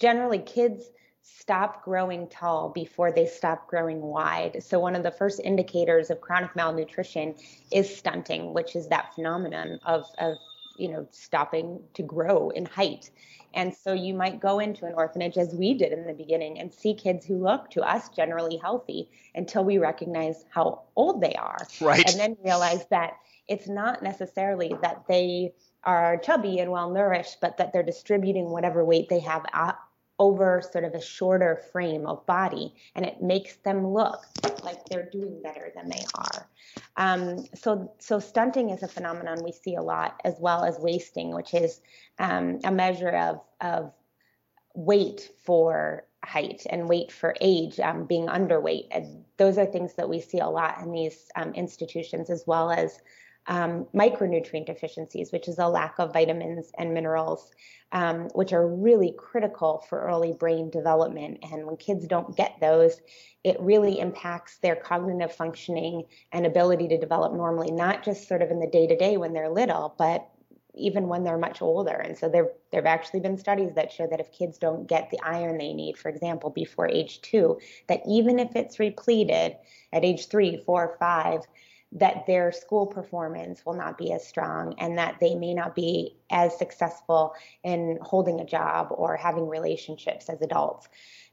generally 0.00 0.40
kids 0.40 0.90
stop 1.22 1.84
growing 1.84 2.28
tall 2.28 2.70
before 2.70 3.12
they 3.12 3.26
stop 3.26 3.68
growing 3.68 4.00
wide. 4.00 4.62
So, 4.62 4.78
one 4.78 4.96
of 4.96 5.02
the 5.02 5.10
first 5.10 5.40
indicators 5.42 6.10
of 6.10 6.20
chronic 6.20 6.54
malnutrition 6.56 7.34
is 7.70 7.94
stunting, 7.94 8.52
which 8.54 8.76
is 8.76 8.88
that 8.88 9.14
phenomenon 9.14 9.78
of, 9.84 10.06
of 10.18 10.36
you 10.78 10.88
know, 10.88 11.06
stopping 11.10 11.80
to 11.94 12.02
grow 12.02 12.50
in 12.50 12.66
height. 12.66 13.10
And 13.54 13.74
so 13.74 13.94
you 13.94 14.12
might 14.12 14.40
go 14.40 14.58
into 14.58 14.84
an 14.84 14.92
orphanage 14.94 15.38
as 15.38 15.54
we 15.54 15.74
did 15.74 15.92
in 15.92 16.06
the 16.06 16.12
beginning 16.12 16.58
and 16.58 16.72
see 16.72 16.92
kids 16.92 17.24
who 17.24 17.42
look 17.42 17.70
to 17.70 17.82
us 17.82 18.10
generally 18.10 18.58
healthy 18.58 19.08
until 19.34 19.64
we 19.64 19.78
recognize 19.78 20.44
how 20.50 20.82
old 20.94 21.22
they 21.22 21.34
are. 21.34 21.66
Right. 21.80 22.08
And 22.08 22.20
then 22.20 22.36
realize 22.44 22.86
that 22.90 23.14
it's 23.48 23.68
not 23.68 24.02
necessarily 24.02 24.74
that 24.82 25.04
they 25.08 25.54
are 25.84 26.18
chubby 26.18 26.58
and 26.58 26.70
well 26.70 26.90
nourished, 26.90 27.38
but 27.40 27.56
that 27.56 27.72
they're 27.72 27.82
distributing 27.82 28.50
whatever 28.50 28.84
weight 28.84 29.08
they 29.08 29.20
have 29.20 29.46
over 30.18 30.62
sort 30.62 30.84
of 30.84 30.94
a 30.94 31.00
shorter 31.00 31.62
frame 31.72 32.06
of 32.06 32.24
body, 32.26 32.74
and 32.94 33.04
it 33.04 33.22
makes 33.22 33.56
them 33.56 33.86
look 33.86 34.24
like 34.62 34.84
they're 34.86 35.10
doing 35.10 35.40
better 35.42 35.70
than 35.74 35.88
they 35.88 36.04
are. 36.14 36.48
Um, 36.96 37.44
so, 37.54 37.92
so 37.98 38.18
stunting 38.18 38.70
is 38.70 38.82
a 38.82 38.88
phenomenon 38.88 39.44
we 39.44 39.52
see 39.52 39.74
a 39.74 39.82
lot, 39.82 40.20
as 40.24 40.36
well 40.40 40.64
as 40.64 40.78
wasting, 40.78 41.34
which 41.34 41.54
is 41.54 41.80
um, 42.18 42.60
a 42.64 42.70
measure 42.70 43.10
of 43.10 43.40
of 43.60 43.92
weight 44.74 45.30
for 45.44 46.04
height 46.22 46.66
and 46.68 46.88
weight 46.88 47.10
for 47.12 47.34
age, 47.40 47.80
um, 47.80 48.04
being 48.04 48.26
underweight. 48.26 48.88
And 48.90 49.24
those 49.36 49.58
are 49.58 49.66
things 49.66 49.94
that 49.94 50.08
we 50.08 50.20
see 50.20 50.38
a 50.38 50.48
lot 50.48 50.80
in 50.82 50.92
these 50.92 51.30
um, 51.36 51.54
institutions, 51.54 52.30
as 52.30 52.44
well 52.46 52.70
as 52.70 53.00
um, 53.48 53.86
micronutrient 53.94 54.66
deficiencies, 54.66 55.32
which 55.32 55.48
is 55.48 55.58
a 55.58 55.68
lack 55.68 55.98
of 55.98 56.12
vitamins 56.12 56.70
and 56.78 56.92
minerals, 56.92 57.50
um, 57.92 58.28
which 58.34 58.52
are 58.52 58.66
really 58.66 59.14
critical 59.16 59.84
for 59.88 60.00
early 60.00 60.32
brain 60.32 60.70
development. 60.70 61.38
And 61.42 61.66
when 61.66 61.76
kids 61.76 62.06
don't 62.06 62.36
get 62.36 62.58
those, 62.60 63.00
it 63.44 63.56
really 63.60 64.00
impacts 64.00 64.58
their 64.58 64.74
cognitive 64.74 65.32
functioning 65.32 66.04
and 66.32 66.44
ability 66.44 66.88
to 66.88 66.98
develop 66.98 67.32
normally, 67.32 67.70
not 67.70 68.02
just 68.02 68.26
sort 68.26 68.42
of 68.42 68.50
in 68.50 68.58
the 68.58 68.66
day 68.66 68.86
to 68.88 68.96
day 68.96 69.16
when 69.16 69.32
they're 69.32 69.48
little, 69.48 69.94
but 69.96 70.28
even 70.74 71.08
when 71.08 71.24
they're 71.24 71.38
much 71.38 71.62
older. 71.62 71.94
And 71.94 72.18
so 72.18 72.28
there 72.28 72.50
there 72.70 72.82
have 72.82 72.86
actually 72.86 73.20
been 73.20 73.38
studies 73.38 73.74
that 73.76 73.90
show 73.90 74.06
that 74.08 74.20
if 74.20 74.30
kids 74.32 74.58
don't 74.58 74.86
get 74.86 75.10
the 75.10 75.20
iron 75.22 75.56
they 75.56 75.72
need, 75.72 75.96
for 75.96 76.08
example, 76.08 76.50
before 76.50 76.88
age 76.88 77.22
two, 77.22 77.58
that 77.88 78.02
even 78.06 78.38
if 78.38 78.54
it's 78.54 78.78
repleted 78.78 79.56
at 79.92 80.04
age 80.04 80.28
three, 80.28 80.62
four, 80.66 80.96
five, 80.98 81.40
that 81.96 82.26
their 82.26 82.52
school 82.52 82.86
performance 82.86 83.64
will 83.64 83.74
not 83.74 83.96
be 83.96 84.12
as 84.12 84.26
strong 84.26 84.74
and 84.78 84.98
that 84.98 85.16
they 85.18 85.34
may 85.34 85.54
not 85.54 85.74
be 85.74 86.14
as 86.30 86.56
successful 86.56 87.34
in 87.64 87.98
holding 88.02 88.38
a 88.38 88.44
job 88.44 88.88
or 88.90 89.16
having 89.16 89.48
relationships 89.48 90.28
as 90.28 90.40
adults. 90.42 90.88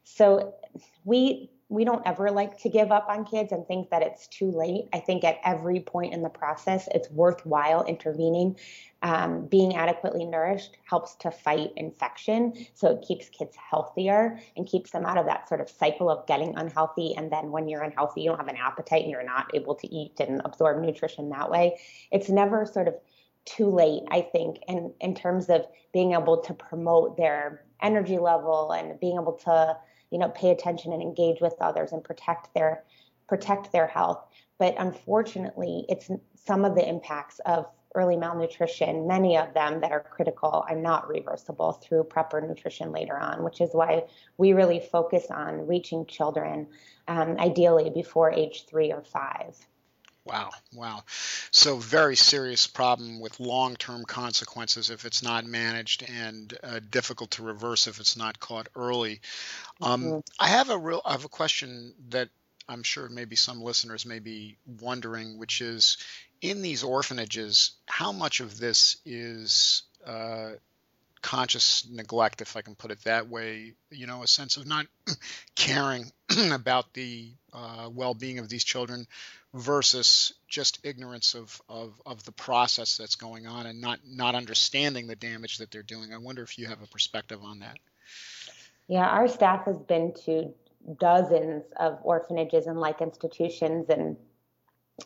So 0.05 0.53
we 1.03 1.49
we 1.73 1.83
don't 1.83 2.05
ever 2.05 2.29
like 2.29 2.59
to 2.59 2.69
give 2.69 2.91
up 2.91 3.07
on 3.09 3.25
kids 3.25 3.51
and 3.51 3.65
think 3.65 3.89
that 3.89 4.03
it's 4.03 4.27
too 4.27 4.51
late. 4.51 4.87
I 4.93 4.99
think 4.99 5.23
at 5.23 5.39
every 5.43 5.79
point 5.79 6.13
in 6.13 6.21
the 6.21 6.29
process, 6.29 6.87
it's 6.93 7.09
worthwhile 7.09 7.83
intervening. 7.85 8.57
Um, 9.01 9.47
being 9.47 9.75
adequately 9.75 10.23
nourished 10.23 10.77
helps 10.87 11.15
to 11.15 11.31
fight 11.31 11.71
infection. 11.75 12.53
So 12.75 12.91
it 12.91 13.03
keeps 13.05 13.27
kids 13.27 13.55
healthier 13.55 14.39
and 14.55 14.67
keeps 14.67 14.91
them 14.91 15.03
out 15.03 15.17
of 15.17 15.25
that 15.25 15.49
sort 15.49 15.61
of 15.61 15.69
cycle 15.69 16.11
of 16.11 16.27
getting 16.27 16.55
unhealthy. 16.55 17.15
And 17.17 17.31
then 17.31 17.49
when 17.49 17.67
you're 17.67 17.81
unhealthy, 17.81 18.21
you 18.21 18.29
don't 18.29 18.37
have 18.37 18.47
an 18.49 18.57
appetite 18.57 19.01
and 19.01 19.11
you're 19.11 19.23
not 19.23 19.49
able 19.55 19.73
to 19.73 19.87
eat 19.87 20.19
and 20.19 20.43
absorb 20.45 20.79
nutrition 20.79 21.29
that 21.29 21.49
way. 21.49 21.79
It's 22.11 22.29
never 22.29 22.67
sort 22.67 22.87
of 22.87 22.93
too 23.45 23.71
late, 23.71 24.03
I 24.11 24.21
think, 24.21 24.59
in, 24.67 24.93
in 25.01 25.15
terms 25.15 25.49
of 25.49 25.65
being 25.91 26.13
able 26.13 26.37
to 26.43 26.53
promote 26.53 27.17
their 27.17 27.65
energy 27.81 28.19
level 28.19 28.71
and 28.71 28.99
being 28.99 29.17
able 29.19 29.33
to 29.45 29.75
you 30.13 30.19
know 30.19 30.29
pay 30.29 30.51
attention 30.51 30.93
and 30.93 31.01
engage 31.01 31.41
with 31.41 31.55
others 31.59 31.91
and 31.91 32.03
protect 32.03 32.53
their 32.53 32.83
protect 33.27 33.71
their 33.71 33.87
health. 33.87 34.23
But 34.59 34.75
unfortunately 34.77 35.85
it's 35.89 36.09
some 36.35 36.63
of 36.63 36.75
the 36.75 36.87
impacts 36.87 37.39
of 37.45 37.65
early 37.95 38.17
malnutrition 38.17 39.05
many 39.07 39.37
of 39.37 39.53
them 39.53 39.79
that 39.81 39.91
are 39.91 39.99
critical 39.99 40.65
are 40.67 40.75
not 40.75 41.07
reversible 41.07 41.73
through 41.73 42.03
proper 42.03 42.41
nutrition 42.41 42.91
later 42.91 43.17
on 43.17 43.43
which 43.43 43.61
is 43.61 43.69
why 43.73 44.03
we 44.37 44.53
really 44.53 44.79
focus 44.79 45.27
on 45.29 45.67
reaching 45.67 46.03
children 46.07 46.67
um, 47.07 47.37
ideally 47.39 47.91
before 47.91 48.31
age 48.31 48.65
three 48.67 48.91
or 48.91 49.03
five 49.03 49.55
Wow, 50.25 50.51
wow. 50.73 51.03
So 51.51 51.77
very 51.77 52.15
serious 52.15 52.65
problem 52.65 53.19
with 53.19 53.41
long-term 53.41 54.05
consequences 54.05 54.89
if 54.89 55.03
it's 55.03 55.21
not 55.21 55.45
managed, 55.45 56.09
and 56.09 56.57
uh, 56.63 56.79
difficult 56.89 57.31
to 57.31 57.43
reverse 57.43 57.87
if 57.87 57.99
it's 57.99 58.15
not 58.15 58.39
caught 58.39 58.69
early. 58.75 59.19
Um, 59.81 60.03
mm-hmm. 60.03 60.19
I 60.39 60.47
have 60.47 60.69
a 60.69 60.77
real, 60.77 61.01
I 61.03 61.11
have 61.11 61.25
a 61.25 61.29
question 61.29 61.93
that 62.09 62.29
I'm 62.69 62.83
sure 62.83 63.09
maybe 63.09 63.35
some 63.35 63.61
listeners 63.61 64.05
may 64.05 64.19
be 64.19 64.57
wondering, 64.79 65.37
which 65.37 65.59
is, 65.59 65.97
in 66.41 66.61
these 66.61 66.83
orphanages, 66.83 67.71
how 67.85 68.13
much 68.13 68.39
of 68.39 68.57
this 68.57 68.97
is 69.05 69.83
uh, 70.05 70.51
conscious 71.21 71.87
neglect, 71.89 72.41
if 72.41 72.55
I 72.55 72.61
can 72.61 72.75
put 72.75 72.91
it 72.91 73.03
that 73.03 73.27
way, 73.27 73.73
you 73.89 74.07
know, 74.07 74.23
a 74.23 74.27
sense 74.27 74.57
of 74.57 74.65
not 74.65 74.85
caring 75.55 76.11
about 76.51 76.93
the 76.93 77.31
uh, 77.53 77.89
well 77.93 78.13
being 78.13 78.39
of 78.39 78.49
these 78.49 78.63
children 78.63 79.07
versus 79.53 80.33
just 80.47 80.79
ignorance 80.83 81.35
of, 81.35 81.61
of, 81.69 82.01
of 82.05 82.23
the 82.23 82.31
process 82.31 82.97
that's 82.97 83.15
going 83.15 83.45
on 83.45 83.65
and 83.65 83.79
not, 83.79 83.99
not 84.05 84.35
understanding 84.35 85.07
the 85.07 85.15
damage 85.15 85.59
that 85.59 85.71
they're 85.71 85.83
doing. 85.83 86.13
I 86.13 86.17
wonder 86.17 86.41
if 86.41 86.57
you 86.57 86.67
have 86.67 86.81
a 86.81 86.87
perspective 86.87 87.39
on 87.43 87.59
that. 87.59 87.77
Yeah, 88.87 89.07
our 89.07 89.27
staff 89.27 89.65
has 89.65 89.77
been 89.77 90.13
to 90.25 90.53
dozens 90.99 91.63
of 91.79 91.99
orphanages 92.03 92.67
and 92.67 92.79
like 92.79 93.01
institutions 93.01 93.89
in 93.89 94.17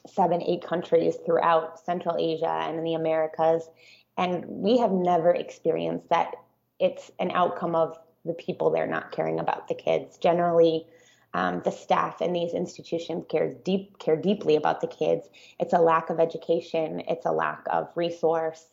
seven, 0.08 0.42
eight 0.42 0.64
countries 0.64 1.16
throughout 1.26 1.80
Central 1.86 2.18
Asia 2.18 2.50
and 2.50 2.78
in 2.78 2.84
the 2.84 2.96
Americas. 2.96 3.70
And 4.18 4.46
we 4.48 4.80
have 4.80 4.92
never 4.92 5.32
experienced 5.32 6.10
that 6.10 6.36
it's 6.80 7.12
an 7.20 7.32
outcome 7.32 7.76
of 7.76 7.98
the 8.26 8.34
people 8.34 8.72
there 8.72 8.88
not 8.88 9.12
caring 9.12 9.40
about 9.40 9.68
the 9.68 9.76
kids. 9.76 10.18
Generally, 10.18 10.86
um, 11.38 11.62
the 11.64 11.72
staff 11.72 12.20
in 12.20 12.34
these 12.34 12.54
institutions 12.54 13.26
cares 13.30 13.56
deep 13.64 14.00
care 14.00 14.16
deeply 14.16 14.56
about 14.56 14.82
the 14.82 14.88
kids. 14.88 15.30
It's 15.60 15.72
a 15.72 15.78
lack 15.78 16.10
of 16.10 16.20
education. 16.20 17.04
It's 17.08 17.28
a 17.28 17.32
lack 17.32 17.64
of 17.70 17.90
resource. 17.94 18.66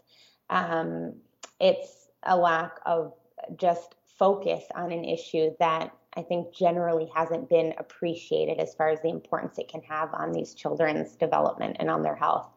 Um, 0.49 1.13
it's 1.61 2.09
a 2.23 2.35
lack 2.35 2.79
of 2.87 3.13
just 3.59 3.97
focus 4.19 4.65
on 4.75 4.93
an 4.93 5.05
issue 5.05 5.51
that 5.61 5.95
I 6.17 6.23
think 6.23 6.55
generally 6.55 7.11
hasn't 7.15 7.51
been 7.51 7.75
appreciated 7.77 8.59
as 8.59 8.75
far 8.75 8.89
as 8.89 9.03
the 9.03 9.11
importance 9.11 9.59
it 9.59 9.69
can 9.69 9.83
have 9.83 10.15
on 10.15 10.33
these 10.33 10.55
children's 10.55 11.17
development 11.17 11.77
and 11.81 11.91
on 11.91 12.03
their 12.03 12.17
health. 12.17 12.49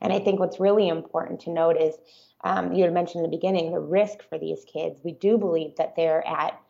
And 0.00 0.12
I 0.12 0.18
think 0.18 0.40
what's 0.40 0.58
really 0.58 0.88
important 0.88 1.38
to 1.42 1.50
note 1.50 1.76
is 1.76 1.94
um, 2.42 2.72
you 2.72 2.82
had 2.82 2.92
mentioned 2.92 3.24
in 3.24 3.30
the 3.30 3.36
beginning 3.36 3.70
the 3.70 3.78
risk 3.78 4.28
for 4.28 4.38
these 4.40 4.64
kids. 4.64 5.00
We 5.04 5.12
do 5.12 5.38
believe 5.38 5.76
that 5.76 5.94
they're 5.94 6.26
at 6.26 6.60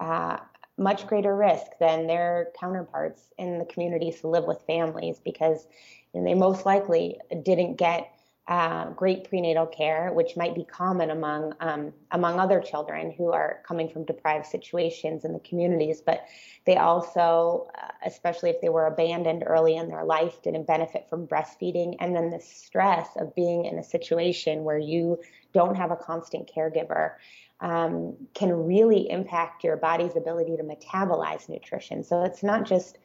uh, 0.00 0.38
much 0.78 1.06
greater 1.06 1.36
risk 1.36 1.66
than 1.78 2.06
their 2.06 2.48
counterparts 2.58 3.22
in 3.38 3.58
the 3.58 3.64
communities 3.64 4.20
who 4.20 4.28
live 4.28 4.44
with 4.44 4.62
families 4.62 5.20
because 5.22 5.66
you 6.14 6.20
know, 6.20 6.26
they 6.26 6.34
most 6.34 6.64
likely 6.64 7.18
didn't 7.42 7.76
get 7.76 8.10
uh, 8.50 8.90
great 8.90 9.28
prenatal 9.28 9.64
care, 9.64 10.12
which 10.12 10.36
might 10.36 10.56
be 10.56 10.64
common 10.64 11.10
among 11.10 11.54
um, 11.60 11.92
among 12.10 12.40
other 12.40 12.60
children 12.60 13.12
who 13.12 13.30
are 13.30 13.60
coming 13.64 13.88
from 13.88 14.04
deprived 14.04 14.44
situations 14.44 15.24
in 15.24 15.32
the 15.32 15.38
communities. 15.38 16.00
But 16.00 16.24
they 16.64 16.76
also, 16.76 17.70
uh, 17.80 17.92
especially 18.04 18.50
if 18.50 18.60
they 18.60 18.68
were 18.68 18.86
abandoned 18.86 19.44
early 19.46 19.76
in 19.76 19.88
their 19.88 20.04
life, 20.04 20.42
didn't 20.42 20.66
benefit 20.66 21.06
from 21.08 21.28
breastfeeding, 21.28 21.94
and 22.00 22.16
then 22.16 22.30
the 22.30 22.40
stress 22.40 23.08
of 23.16 23.36
being 23.36 23.66
in 23.66 23.78
a 23.78 23.84
situation 23.84 24.64
where 24.64 24.78
you 24.78 25.20
don't 25.52 25.76
have 25.76 25.92
a 25.92 25.96
constant 25.96 26.50
caregiver. 26.52 27.12
Um, 27.60 28.16
can 28.34 28.50
really 28.52 29.10
impact 29.10 29.64
your 29.64 29.76
body's 29.76 30.16
ability 30.16 30.56
to 30.56 30.62
metabolize 30.62 31.48
nutrition. 31.48 32.02
So 32.02 32.22
it's 32.22 32.42
not 32.42 32.64
just 32.64 32.96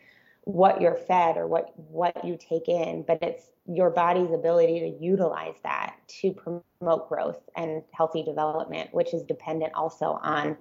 what 0.46 0.80
you're 0.80 0.96
fed 0.96 1.38
or 1.38 1.48
what 1.48 1.74
what 1.90 2.24
you 2.24 2.38
take 2.40 2.70
in, 2.70 3.04
but 3.04 3.22
it's 3.22 3.50
your 3.68 3.90
body's 3.90 4.32
ability 4.32 4.80
to 4.80 5.04
utilize 5.04 5.56
that 5.64 5.96
to 6.08 6.32
promote 6.32 7.10
growth 7.10 7.42
and 7.58 7.82
healthy 7.92 8.24
development, 8.24 8.94
which 8.94 9.14
is 9.14 9.24
dependent 9.24 9.74
also 9.74 10.20
on 10.22 10.56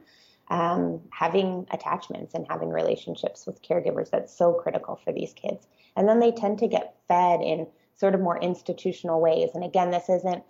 um, 0.49 1.01
having 1.11 1.67
attachments 1.71 2.35
and 2.35 2.47
having 2.49 2.71
relationships 2.71 3.47
with 3.47 3.63
caregivers 3.63 4.11
that's 4.11 4.37
so 4.37 4.53
critical 4.55 4.97
for 5.05 5.13
these 5.13 5.33
kids. 5.35 5.67
And 5.97 6.09
then 6.09 6.19
they 6.19 6.33
tend 6.33 6.59
to 6.59 6.69
get 6.69 6.97
fed 7.09 7.41
in 7.41 7.67
sort 7.95 8.15
of 8.15 8.21
more 8.21 8.39
institutional 8.41 9.21
ways. 9.21 9.51
And 9.55 9.65
again, 9.65 9.91
this 9.91 10.09
isn't 10.09 10.43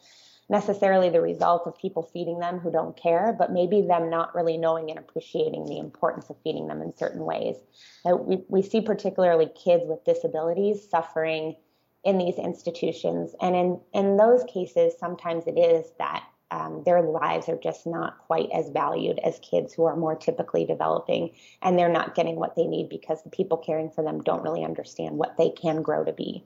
necessarily 0.49 1.11
the 1.11 1.21
result 1.21 1.67
of 1.67 1.79
people 1.79 2.03
feeding 2.03 2.39
them 2.39 2.59
who 2.59 2.71
don't 2.71 2.97
care, 2.97 3.35
but 3.39 3.53
maybe 3.53 3.83
them 3.83 4.11
not 4.11 4.35
really 4.35 4.57
knowing 4.57 4.91
and 4.91 4.99
appreciating 4.99 5.65
the 5.65 5.79
importance 5.79 6.29
of 6.31 6.37
feeding 6.45 6.67
them 6.67 6.83
in 6.83 6.97
certain 6.97 7.25
ways. 7.25 7.57
Now, 8.05 8.17
we, 8.17 8.45
we 8.49 8.63
see 8.63 8.81
particularly 8.81 9.47
kids 9.47 9.85
with 9.87 10.05
disabilities 10.05 10.89
suffering 10.89 11.57
in 12.05 12.19
these 12.19 12.37
institutions. 12.37 13.35
And 13.41 13.57
in, 13.57 13.81
in 13.95 14.17
those 14.17 14.45
cases, 14.45 14.95
sometimes 14.99 15.47
it 15.47 15.59
is 15.59 15.87
that 15.99 16.25
um, 16.51 16.83
their 16.85 17.03
lives 17.03 17.49
are 17.49 17.57
just 17.57 17.87
not 17.87 18.19
quite 18.19 18.49
as 18.53 18.69
valued 18.69 19.19
as 19.21 19.39
kids 19.41 19.73
who 19.73 19.85
are 19.85 19.97
more 19.97 20.15
typically 20.15 20.65
developing, 20.67 21.31
and 21.63 21.79
they're 21.79 21.89
not 21.89 22.15
getting 22.15 22.37
what 22.37 22.55
they 22.55 22.67
need 22.67 22.91
because 22.91 23.23
the 23.23 23.31
people 23.31 23.57
caring 23.57 23.91
for 23.91 24.05
them 24.05 24.23
don't 24.23 24.43
really 24.43 24.63
understand 24.63 25.17
what 25.17 25.37
they 25.37 25.51
can 25.51 25.83
grow 25.83 26.05
to 26.05 26.13
be. 26.13 26.45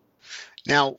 Now, 0.67 0.97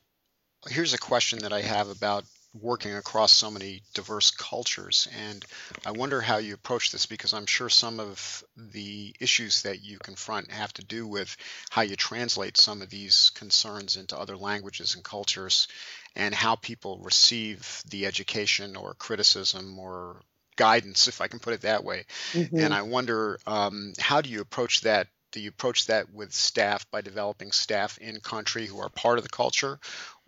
here's 0.68 0.94
a 0.94 1.00
question 1.00 1.40
that 1.40 1.54
I 1.54 1.62
have 1.62 1.90
about 1.90 2.26
working 2.54 2.96
across 2.96 3.32
so 3.32 3.52
many 3.52 3.82
diverse 3.94 4.32
cultures. 4.32 5.08
And 5.18 5.46
I 5.86 5.92
wonder 5.92 6.20
how 6.20 6.38
you 6.38 6.54
approach 6.54 6.92
this 6.92 7.06
because 7.06 7.34
I'm 7.34 7.46
sure 7.46 7.70
some 7.70 8.00
of 8.00 8.44
the 8.58 9.16
issues 9.20 9.64
that 9.64 9.84
you 9.84 10.00
confront 10.00 10.52
have 10.52 10.74
to 10.74 10.84
do 10.84 11.08
with 11.08 11.36
how 11.70 11.84
you 11.84 11.96
translate 11.96 12.58
some 12.58 12.82
of 12.82 12.90
these 12.90 13.32
concerns 13.36 13.98
into 13.98 14.18
other 14.18 14.36
languages 14.36 14.96
and 14.96 15.04
cultures 15.04 15.68
and 16.16 16.34
how 16.34 16.56
people 16.56 17.00
receive 17.04 17.84
the 17.90 18.08
education 18.08 18.76
or 18.76 18.96
criticism 18.96 19.78
or 19.78 20.22
guidance, 20.56 21.08
if 21.08 21.22
I 21.22 21.28
can 21.28 21.40
put 21.40 21.54
it 21.54 21.62
that 21.62 21.84
way. 21.84 22.06
Mm-hmm. 22.34 22.58
And 22.58 22.74
I 22.74 22.82
wonder 22.82 23.40
um, 23.46 23.94
how 24.00 24.22
do 24.22 24.30
you 24.30 24.42
approach 24.42 24.82
that 24.82 25.08
do 25.32 25.40
you 25.40 25.50
approach 25.50 25.86
that 25.88 26.12
with 26.12 26.34
staff 26.34 26.90
by 26.90 27.02
developing 27.02 27.52
staff 27.52 27.98
in 28.00 28.20
country 28.20 28.66
who 28.66 28.80
are 28.80 28.90
part 28.90 29.20
of 29.20 29.24
the 29.24 29.30
culture 29.30 29.80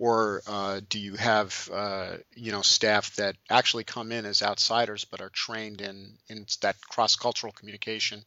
or 0.02 0.42
uh, 0.48 0.82
do 0.90 0.98
you 0.98 1.14
have 1.14 1.70
uh, 1.72 2.18
you 2.36 2.52
know 2.52 2.64
staff 2.64 3.16
that 3.18 3.36
actually 3.52 3.84
come 3.84 4.12
in 4.12 4.26
as 4.26 4.42
outsiders 4.42 5.06
but 5.06 5.22
are 5.22 5.30
trained 5.30 5.80
in 5.80 6.14
in 6.28 6.48
that 6.62 6.76
cross-cultural 6.90 7.54
communication 7.54 8.24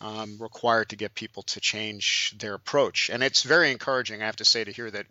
um, 0.00 0.38
required 0.40 0.88
to 0.88 0.96
get 0.96 1.14
people 1.14 1.42
to 1.42 1.60
change 1.60 2.34
their 2.38 2.54
approach? 2.54 3.10
And 3.10 3.22
it's 3.22 3.42
very 3.42 3.70
encouraging 3.70 4.22
i 4.22 4.26
have 4.26 4.36
to 4.36 4.46
say 4.46 4.64
to 4.64 4.72
hear 4.72 4.90
that 4.90 5.06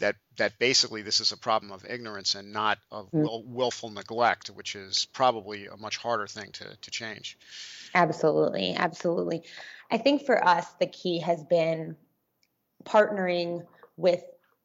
that 0.00 0.16
that 0.36 0.58
basically 0.58 1.00
this 1.00 1.20
is 1.20 1.32
a 1.32 1.38
problem 1.38 1.72
of 1.72 1.86
ignorance 1.88 2.34
and 2.34 2.52
not 2.52 2.78
of 2.92 3.10
mm. 3.10 3.22
will, 3.22 3.42
willful 3.46 3.88
neglect 3.88 4.48
which 4.48 4.76
is 4.76 5.06
probably 5.14 5.66
a 5.66 5.78
much 5.78 5.96
harder 5.96 6.26
thing 6.26 6.52
to, 6.52 6.76
to 6.82 6.90
change. 6.90 7.38
Absolutely 7.94 8.74
absolutely. 8.76 9.44
I 9.90 9.96
think 9.96 10.26
for 10.26 10.46
us, 10.46 10.66
the 10.78 10.86
key 10.86 11.20
has 11.20 11.42
been 11.44 11.96
partnering 12.84 13.64
with 13.96 14.22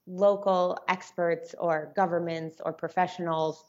local 0.10 0.78
experts 0.88 1.54
or 1.60 1.94
governments 1.96 2.60
or 2.64 2.74
professionals 2.74 3.64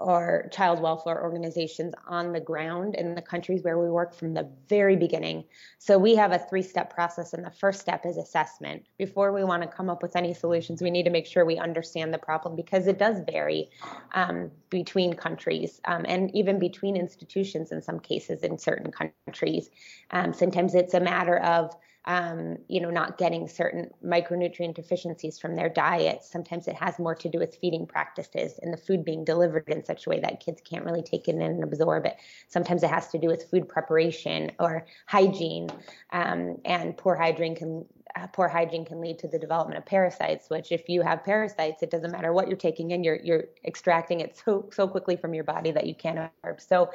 or 0.00 0.48
child 0.50 0.80
welfare 0.80 1.22
organizations 1.22 1.92
on 2.08 2.32
the 2.32 2.40
ground 2.40 2.94
in 2.94 3.14
the 3.14 3.20
countries 3.20 3.62
where 3.62 3.78
we 3.78 3.90
work 3.90 4.14
from 4.14 4.32
the 4.32 4.48
very 4.66 4.96
beginning. 4.96 5.44
So 5.78 5.98
we 5.98 6.14
have 6.16 6.32
a 6.32 6.38
three 6.38 6.62
step 6.62 6.92
process, 6.92 7.34
and 7.34 7.44
the 7.44 7.50
first 7.50 7.80
step 7.80 8.06
is 8.06 8.16
assessment. 8.16 8.86
Before 8.96 9.30
we 9.30 9.44
want 9.44 9.62
to 9.62 9.68
come 9.68 9.90
up 9.90 10.02
with 10.02 10.16
any 10.16 10.32
solutions, 10.32 10.80
we 10.80 10.90
need 10.90 11.02
to 11.02 11.10
make 11.10 11.26
sure 11.26 11.44
we 11.44 11.58
understand 11.58 12.14
the 12.14 12.18
problem 12.18 12.56
because 12.56 12.86
it 12.86 12.98
does 12.98 13.18
vary 13.30 13.68
um, 14.14 14.50
between 14.70 15.12
countries 15.12 15.82
um, 15.84 16.06
and 16.08 16.34
even 16.34 16.58
between 16.58 16.96
institutions 16.96 17.70
in 17.70 17.82
some 17.82 18.00
cases 18.00 18.42
in 18.42 18.56
certain 18.56 18.90
countries. 18.90 19.68
Um, 20.12 20.32
sometimes 20.32 20.74
it's 20.74 20.94
a 20.94 21.00
matter 21.00 21.36
of 21.38 21.76
um, 22.06 22.56
you 22.68 22.80
know, 22.80 22.90
not 22.90 23.18
getting 23.18 23.46
certain 23.46 23.90
micronutrient 24.04 24.74
deficiencies 24.74 25.38
from 25.38 25.54
their 25.54 25.68
diet. 25.68 26.24
Sometimes 26.24 26.66
it 26.66 26.74
has 26.76 26.98
more 26.98 27.14
to 27.14 27.28
do 27.28 27.38
with 27.38 27.56
feeding 27.56 27.86
practices 27.86 28.58
and 28.62 28.72
the 28.72 28.78
food 28.78 29.04
being 29.04 29.24
delivered 29.24 29.68
in 29.68 29.84
such 29.84 30.06
a 30.06 30.10
way 30.10 30.18
that 30.20 30.40
kids 30.40 30.62
can't 30.62 30.84
really 30.84 31.02
take 31.02 31.28
it 31.28 31.34
in 31.34 31.42
and 31.42 31.62
absorb 31.62 32.06
it. 32.06 32.16
Sometimes 32.48 32.82
it 32.82 32.90
has 32.90 33.08
to 33.08 33.18
do 33.18 33.28
with 33.28 33.50
food 33.50 33.68
preparation 33.68 34.50
or 34.58 34.86
hygiene, 35.06 35.68
um, 36.12 36.56
and 36.64 36.96
poor 36.96 37.14
hygiene 37.14 37.54
can 37.54 37.84
uh, 38.16 38.26
poor 38.28 38.48
hygiene 38.48 38.84
can 38.84 39.00
lead 39.00 39.18
to 39.18 39.28
the 39.28 39.38
development 39.38 39.78
of 39.78 39.84
parasites. 39.84 40.48
Which, 40.48 40.72
if 40.72 40.88
you 40.88 41.02
have 41.02 41.22
parasites, 41.22 41.82
it 41.82 41.90
doesn't 41.90 42.10
matter 42.10 42.32
what 42.32 42.48
you're 42.48 42.56
taking 42.56 42.92
in, 42.92 43.04
you're 43.04 43.20
you're 43.22 43.44
extracting 43.64 44.20
it 44.20 44.40
so 44.42 44.70
so 44.72 44.88
quickly 44.88 45.16
from 45.16 45.34
your 45.34 45.44
body 45.44 45.70
that 45.72 45.86
you 45.86 45.94
can't 45.94 46.18
absorb. 46.18 46.60
So, 46.62 46.90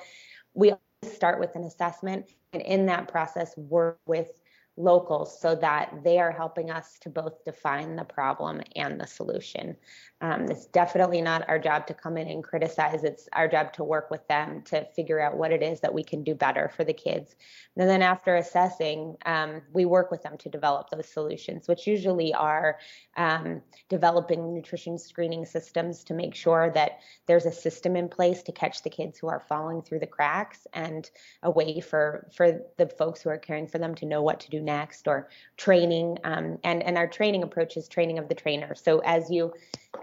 we 0.55 0.73
start 1.03 1.39
with 1.39 1.55
an 1.55 1.63
assessment, 1.63 2.31
and 2.53 2.63
in 2.63 2.87
that 2.87 3.07
process, 3.07 3.55
work 3.55 3.99
with 4.07 4.31
locals 4.77 5.39
so 5.39 5.55
that 5.55 6.03
they 6.03 6.19
are 6.19 6.31
helping 6.31 6.69
us 6.69 6.99
to 6.99 7.09
both 7.09 7.43
define 7.45 7.95
the 7.95 8.03
problem 8.03 8.61
and 8.75 8.99
the 8.99 9.07
solution. 9.07 9.75
Um, 10.21 10.49
it's 10.49 10.65
definitely 10.65 11.21
not 11.21 11.47
our 11.47 11.59
job 11.59 11.87
to 11.87 11.93
come 11.93 12.17
in 12.17 12.27
and 12.27 12.43
criticize. 12.43 13.03
It's 13.03 13.29
our 13.33 13.47
job 13.47 13.73
to 13.73 13.83
work 13.83 14.09
with 14.11 14.27
them 14.27 14.63
to 14.63 14.85
figure 14.95 15.19
out 15.19 15.37
what 15.37 15.51
it 15.51 15.61
is 15.61 15.81
that 15.81 15.93
we 15.93 16.03
can 16.03 16.23
do 16.23 16.35
better 16.35 16.71
for 16.75 16.83
the 16.83 16.93
kids. 16.93 17.35
And 17.77 17.89
then 17.89 18.01
after 18.01 18.35
assessing, 18.35 19.15
um, 19.25 19.61
we 19.73 19.85
work 19.85 20.11
with 20.11 20.23
them 20.23 20.37
to 20.39 20.49
develop 20.49 20.89
those 20.89 21.07
solutions, 21.07 21.67
which 21.67 21.87
usually 21.87 22.33
are 22.33 22.79
um, 23.17 23.61
developing 23.89 24.53
nutrition 24.53 24.97
screening 24.97 25.45
systems 25.45 26.03
to 26.05 26.13
make 26.13 26.35
sure 26.35 26.71
that 26.71 26.99
there's 27.27 27.45
a 27.45 27.51
system 27.51 27.95
in 27.95 28.09
place 28.09 28.41
to 28.43 28.51
catch 28.51 28.83
the 28.83 28.89
kids 28.89 29.17
who 29.17 29.27
are 29.27 29.43
falling 29.47 29.81
through 29.81 29.99
the 29.99 30.07
cracks 30.07 30.67
and 30.73 31.09
a 31.43 31.51
way 31.51 31.79
for 31.79 32.27
for 32.35 32.61
the 32.77 32.87
folks 32.87 33.21
who 33.21 33.29
are 33.29 33.37
caring 33.37 33.67
for 33.67 33.77
them 33.77 33.95
to 33.95 34.05
know 34.05 34.21
what 34.21 34.39
to 34.39 34.49
do 34.49 34.61
next 34.65 35.07
or 35.07 35.29
training. 35.57 36.17
Um, 36.23 36.59
and 36.63 36.83
and 36.83 36.97
our 36.97 37.07
training 37.07 37.43
approach 37.43 37.77
is 37.77 37.87
training 37.87 38.19
of 38.19 38.27
the 38.27 38.35
trainer. 38.35 38.75
So 38.75 38.99
as 38.99 39.29
you 39.29 39.53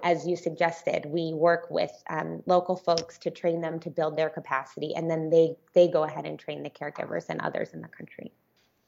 as 0.03 0.27
you 0.27 0.37
suggested, 0.37 1.05
we 1.07 1.33
work 1.35 1.71
with 1.71 1.93
um, 2.09 2.43
local 2.47 2.77
folks 2.77 3.19
to 3.19 3.31
train 3.31 3.61
them 3.61 3.81
to 3.81 3.91
build 3.91 4.17
their 4.17 4.31
capacity, 4.31 4.95
and 4.95 5.11
then 5.11 5.31
they 5.31 5.57
they 5.75 5.89
go 5.89 6.05
ahead 6.05 6.25
and 6.25 6.39
train 6.39 6.63
the 6.63 6.71
caregivers 6.71 7.27
and 7.29 7.41
others 7.41 7.75
in 7.75 7.83
the 7.83 7.89
country. 7.89 8.33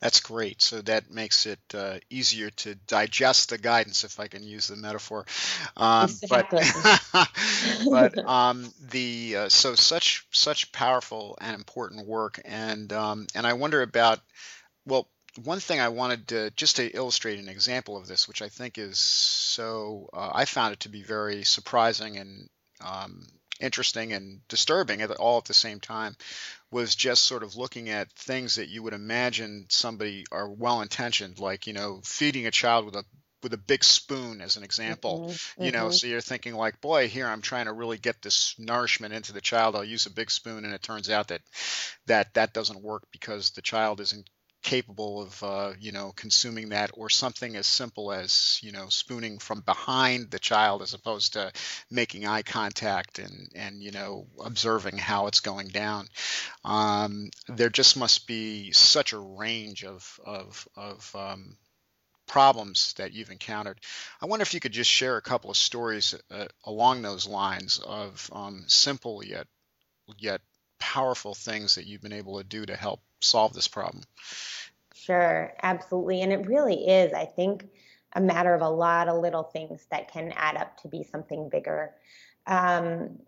That's 0.04 0.20
great. 0.20 0.60
So 0.60 0.82
that 0.82 1.10
makes 1.10 1.46
it 1.46 1.58
uh, 1.72 1.98
easier 2.10 2.50
to 2.50 2.74
digest 2.74 3.48
the 3.48 3.56
guidance, 3.56 4.04
if 4.04 4.20
I 4.20 4.26
can 4.28 4.42
use 4.42 4.68
the 4.68 4.76
metaphor. 4.76 5.24
Um, 5.78 6.10
exactly. 6.22 6.62
But, 7.88 8.14
but 8.14 8.18
um, 8.28 8.70
the 8.90 9.36
uh, 9.36 9.48
so 9.48 9.74
such 9.74 10.26
such 10.30 10.72
powerful 10.72 11.38
and 11.40 11.54
important 11.54 12.06
work, 12.06 12.40
and 12.44 12.92
um, 12.92 13.26
and 13.34 13.46
I 13.46 13.54
wonder 13.54 13.80
about 13.80 14.20
well, 14.84 15.08
one 15.42 15.60
thing 15.60 15.80
I 15.80 15.88
wanted 15.88 16.28
to 16.28 16.50
just 16.50 16.76
to 16.76 16.88
illustrate 16.88 17.38
an 17.38 17.48
example 17.48 17.96
of 17.96 18.06
this, 18.06 18.28
which 18.28 18.42
I 18.42 18.48
think 18.48 18.78
is 18.78 18.98
so, 18.98 20.08
uh, 20.12 20.30
I 20.32 20.44
found 20.44 20.72
it 20.72 20.80
to 20.80 20.88
be 20.88 21.02
very 21.02 21.44
surprising 21.44 22.16
and 22.18 22.48
um, 22.80 23.26
interesting 23.60 24.12
and 24.12 24.46
disturbing 24.48 25.02
at 25.02 25.10
all 25.10 25.38
at 25.38 25.44
the 25.44 25.54
same 25.54 25.80
time, 25.80 26.16
was 26.70 26.94
just 26.94 27.24
sort 27.24 27.42
of 27.42 27.56
looking 27.56 27.88
at 27.88 28.12
things 28.12 28.56
that 28.56 28.68
you 28.68 28.82
would 28.82 28.92
imagine 28.92 29.66
somebody 29.68 30.24
are 30.30 30.48
well 30.48 30.82
intentioned, 30.82 31.38
like 31.38 31.66
you 31.66 31.72
know, 31.72 32.00
feeding 32.04 32.46
a 32.46 32.52
child 32.52 32.84
with 32.84 32.96
a 32.96 33.04
with 33.42 33.52
a 33.52 33.58
big 33.58 33.84
spoon 33.84 34.40
as 34.40 34.56
an 34.56 34.64
example 34.64 35.26
mm-hmm. 35.28 35.64
you 35.64 35.70
know 35.70 35.84
mm-hmm. 35.84 35.92
so 35.92 36.06
you're 36.06 36.22
thinking 36.22 36.54
like 36.54 36.80
boy 36.80 37.06
here 37.06 37.26
i'm 37.26 37.42
trying 37.42 37.66
to 37.66 37.74
really 37.74 37.98
get 37.98 38.22
this 38.22 38.54
nourishment 38.58 39.12
into 39.12 39.34
the 39.34 39.40
child 39.42 39.76
i'll 39.76 39.84
use 39.84 40.06
a 40.06 40.10
big 40.10 40.30
spoon 40.30 40.64
and 40.64 40.72
it 40.72 40.82
turns 40.82 41.10
out 41.10 41.28
that 41.28 41.42
that 42.06 42.32
that 42.32 42.54
doesn't 42.54 42.82
work 42.82 43.02
because 43.12 43.50
the 43.50 43.60
child 43.60 44.00
isn't 44.00 44.30
capable 44.64 45.22
of 45.22 45.42
uh, 45.42 45.72
you 45.78 45.92
know 45.92 46.12
consuming 46.16 46.70
that 46.70 46.90
or 46.94 47.08
something 47.10 47.54
as 47.54 47.66
simple 47.66 48.10
as 48.10 48.58
you 48.62 48.72
know 48.72 48.88
spooning 48.88 49.38
from 49.38 49.60
behind 49.60 50.30
the 50.30 50.38
child 50.38 50.82
as 50.82 50.94
opposed 50.94 51.34
to 51.34 51.52
making 51.90 52.26
eye 52.26 52.42
contact 52.42 53.20
and 53.20 53.48
and 53.54 53.82
you 53.82 53.92
know 53.92 54.26
observing 54.42 54.96
how 54.96 55.28
it's 55.28 55.40
going 55.40 55.68
down. 55.68 56.08
Um, 56.64 57.30
there 57.46 57.68
just 57.68 57.96
must 57.96 58.26
be 58.26 58.72
such 58.72 59.12
a 59.12 59.18
range 59.18 59.84
of 59.84 60.18
of, 60.24 60.66
of 60.76 61.14
um, 61.14 61.56
problems 62.26 62.94
that 62.94 63.12
you've 63.12 63.30
encountered. 63.30 63.78
I 64.20 64.26
wonder 64.26 64.42
if 64.42 64.54
you 64.54 64.60
could 64.60 64.72
just 64.72 64.90
share 64.90 65.18
a 65.18 65.22
couple 65.22 65.50
of 65.50 65.58
stories 65.58 66.14
uh, 66.30 66.46
along 66.64 67.02
those 67.02 67.28
lines 67.28 67.78
of 67.84 68.30
um, 68.32 68.64
simple 68.66 69.22
yet 69.22 69.46
yet 70.18 70.40
powerful 70.78 71.34
things 71.34 71.74
that 71.74 71.86
you've 71.86 72.02
been 72.02 72.12
able 72.12 72.38
to 72.38 72.44
do 72.44 72.64
to 72.64 72.76
help 72.76 73.00
solve 73.24 73.52
this 73.52 73.68
problem. 73.68 74.04
Sure, 74.94 75.52
absolutely. 75.62 76.22
And 76.22 76.32
it 76.32 76.46
really 76.46 76.86
is, 76.86 77.12
I 77.12 77.26
think, 77.26 77.68
a 78.14 78.20
matter 78.20 78.54
of 78.54 78.62
a 78.62 78.68
lot 78.68 79.08
of 79.08 79.20
little 79.20 79.42
things 79.42 79.86
that 79.90 80.10
can 80.10 80.32
add 80.36 80.56
up 80.56 80.80
to 80.82 80.88
be 80.88 81.02
something 81.02 81.48
bigger. 81.48 81.92
Um, 82.46 83.18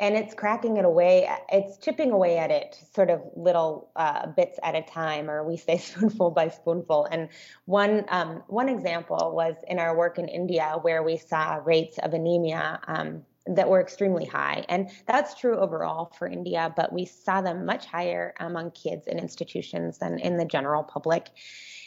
and 0.00 0.14
it's 0.14 0.32
cracking 0.32 0.76
it 0.76 0.84
away, 0.84 1.28
it's 1.50 1.76
chipping 1.78 2.12
away 2.12 2.38
at 2.38 2.50
it 2.50 2.78
sort 2.94 3.10
of 3.10 3.20
little 3.34 3.90
uh, 3.96 4.28
bits 4.28 4.58
at 4.62 4.76
a 4.76 4.82
time, 4.82 5.28
or 5.28 5.42
we 5.42 5.56
say 5.56 5.76
spoonful 5.78 6.30
by 6.30 6.48
spoonful. 6.48 7.06
And 7.10 7.28
one, 7.64 8.04
um, 8.08 8.42
one 8.46 8.68
example 8.68 9.32
was 9.34 9.56
in 9.66 9.78
our 9.78 9.96
work 9.96 10.18
in 10.18 10.28
India, 10.28 10.78
where 10.82 11.02
we 11.02 11.16
saw 11.16 11.60
rates 11.64 11.98
of 11.98 12.14
anemia 12.14 12.80
um, 12.86 13.24
that 13.48 13.68
were 13.68 13.80
extremely 13.80 14.24
high. 14.24 14.64
And 14.68 14.90
that's 15.06 15.34
true 15.34 15.56
overall 15.56 16.12
for 16.18 16.28
India, 16.28 16.72
but 16.76 16.92
we 16.92 17.04
saw 17.04 17.40
them 17.40 17.64
much 17.64 17.86
higher 17.86 18.34
among 18.40 18.72
kids 18.72 19.06
in 19.06 19.18
institutions 19.18 19.98
than 19.98 20.18
in 20.18 20.36
the 20.36 20.44
general 20.44 20.82
public. 20.82 21.28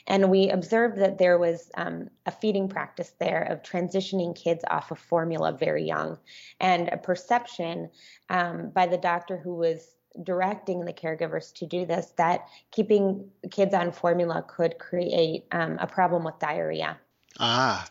And 0.08 0.32
we 0.32 0.50
observed 0.50 0.97
that 0.97 1.19
there 1.19 1.38
was 1.38 1.69
um, 1.76 2.10
a 2.26 2.32
feeding 2.32 2.67
practice 2.67 3.13
there 3.19 3.43
of 3.43 3.62
transitioning 3.62 4.36
kids 4.36 4.63
off 4.69 4.91
of 4.91 5.00
formula 5.00 5.52
very 5.52 5.86
young, 5.86 6.17
and 6.60 6.89
a 6.89 6.97
perception 6.97 7.89
um, 8.30 8.71
by 8.74 8.88
the 8.88 8.97
doctor 8.97 9.38
who 9.38 9.56
was 9.56 9.95
directing 10.24 10.84
the 10.84 10.91
caregivers 10.93 11.54
to 11.54 11.65
do 11.65 11.86
this 11.86 12.08
that 12.17 12.47
keeping 12.71 13.30
kids 13.50 13.74
on 13.74 13.91
formula 13.91 14.43
could 14.45 14.78
create 14.78 15.45
um, 15.52 15.78
a 15.80 15.88
problem 15.88 16.24
with 16.24 16.38
diarrhea. 16.39 16.97
Ah. 17.39 17.88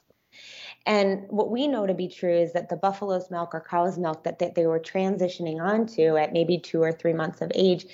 And 0.86 1.26
what 1.28 1.50
we 1.50 1.68
know 1.68 1.86
to 1.86 1.94
be 1.94 2.08
true 2.08 2.34
is 2.34 2.52
that 2.54 2.68
the 2.68 2.76
buffalo's 2.76 3.30
milk 3.30 3.54
or 3.54 3.60
cow's 3.60 3.98
milk 3.98 4.24
that 4.24 4.38
they, 4.38 4.66
were 4.66 4.80
transitioning 4.80 5.60
onto 5.60 6.16
at 6.16 6.32
maybe 6.32 6.58
two 6.58 6.82
or 6.82 6.92
three 6.92 7.12
months 7.12 7.42
of 7.42 7.52
age, 7.54 7.86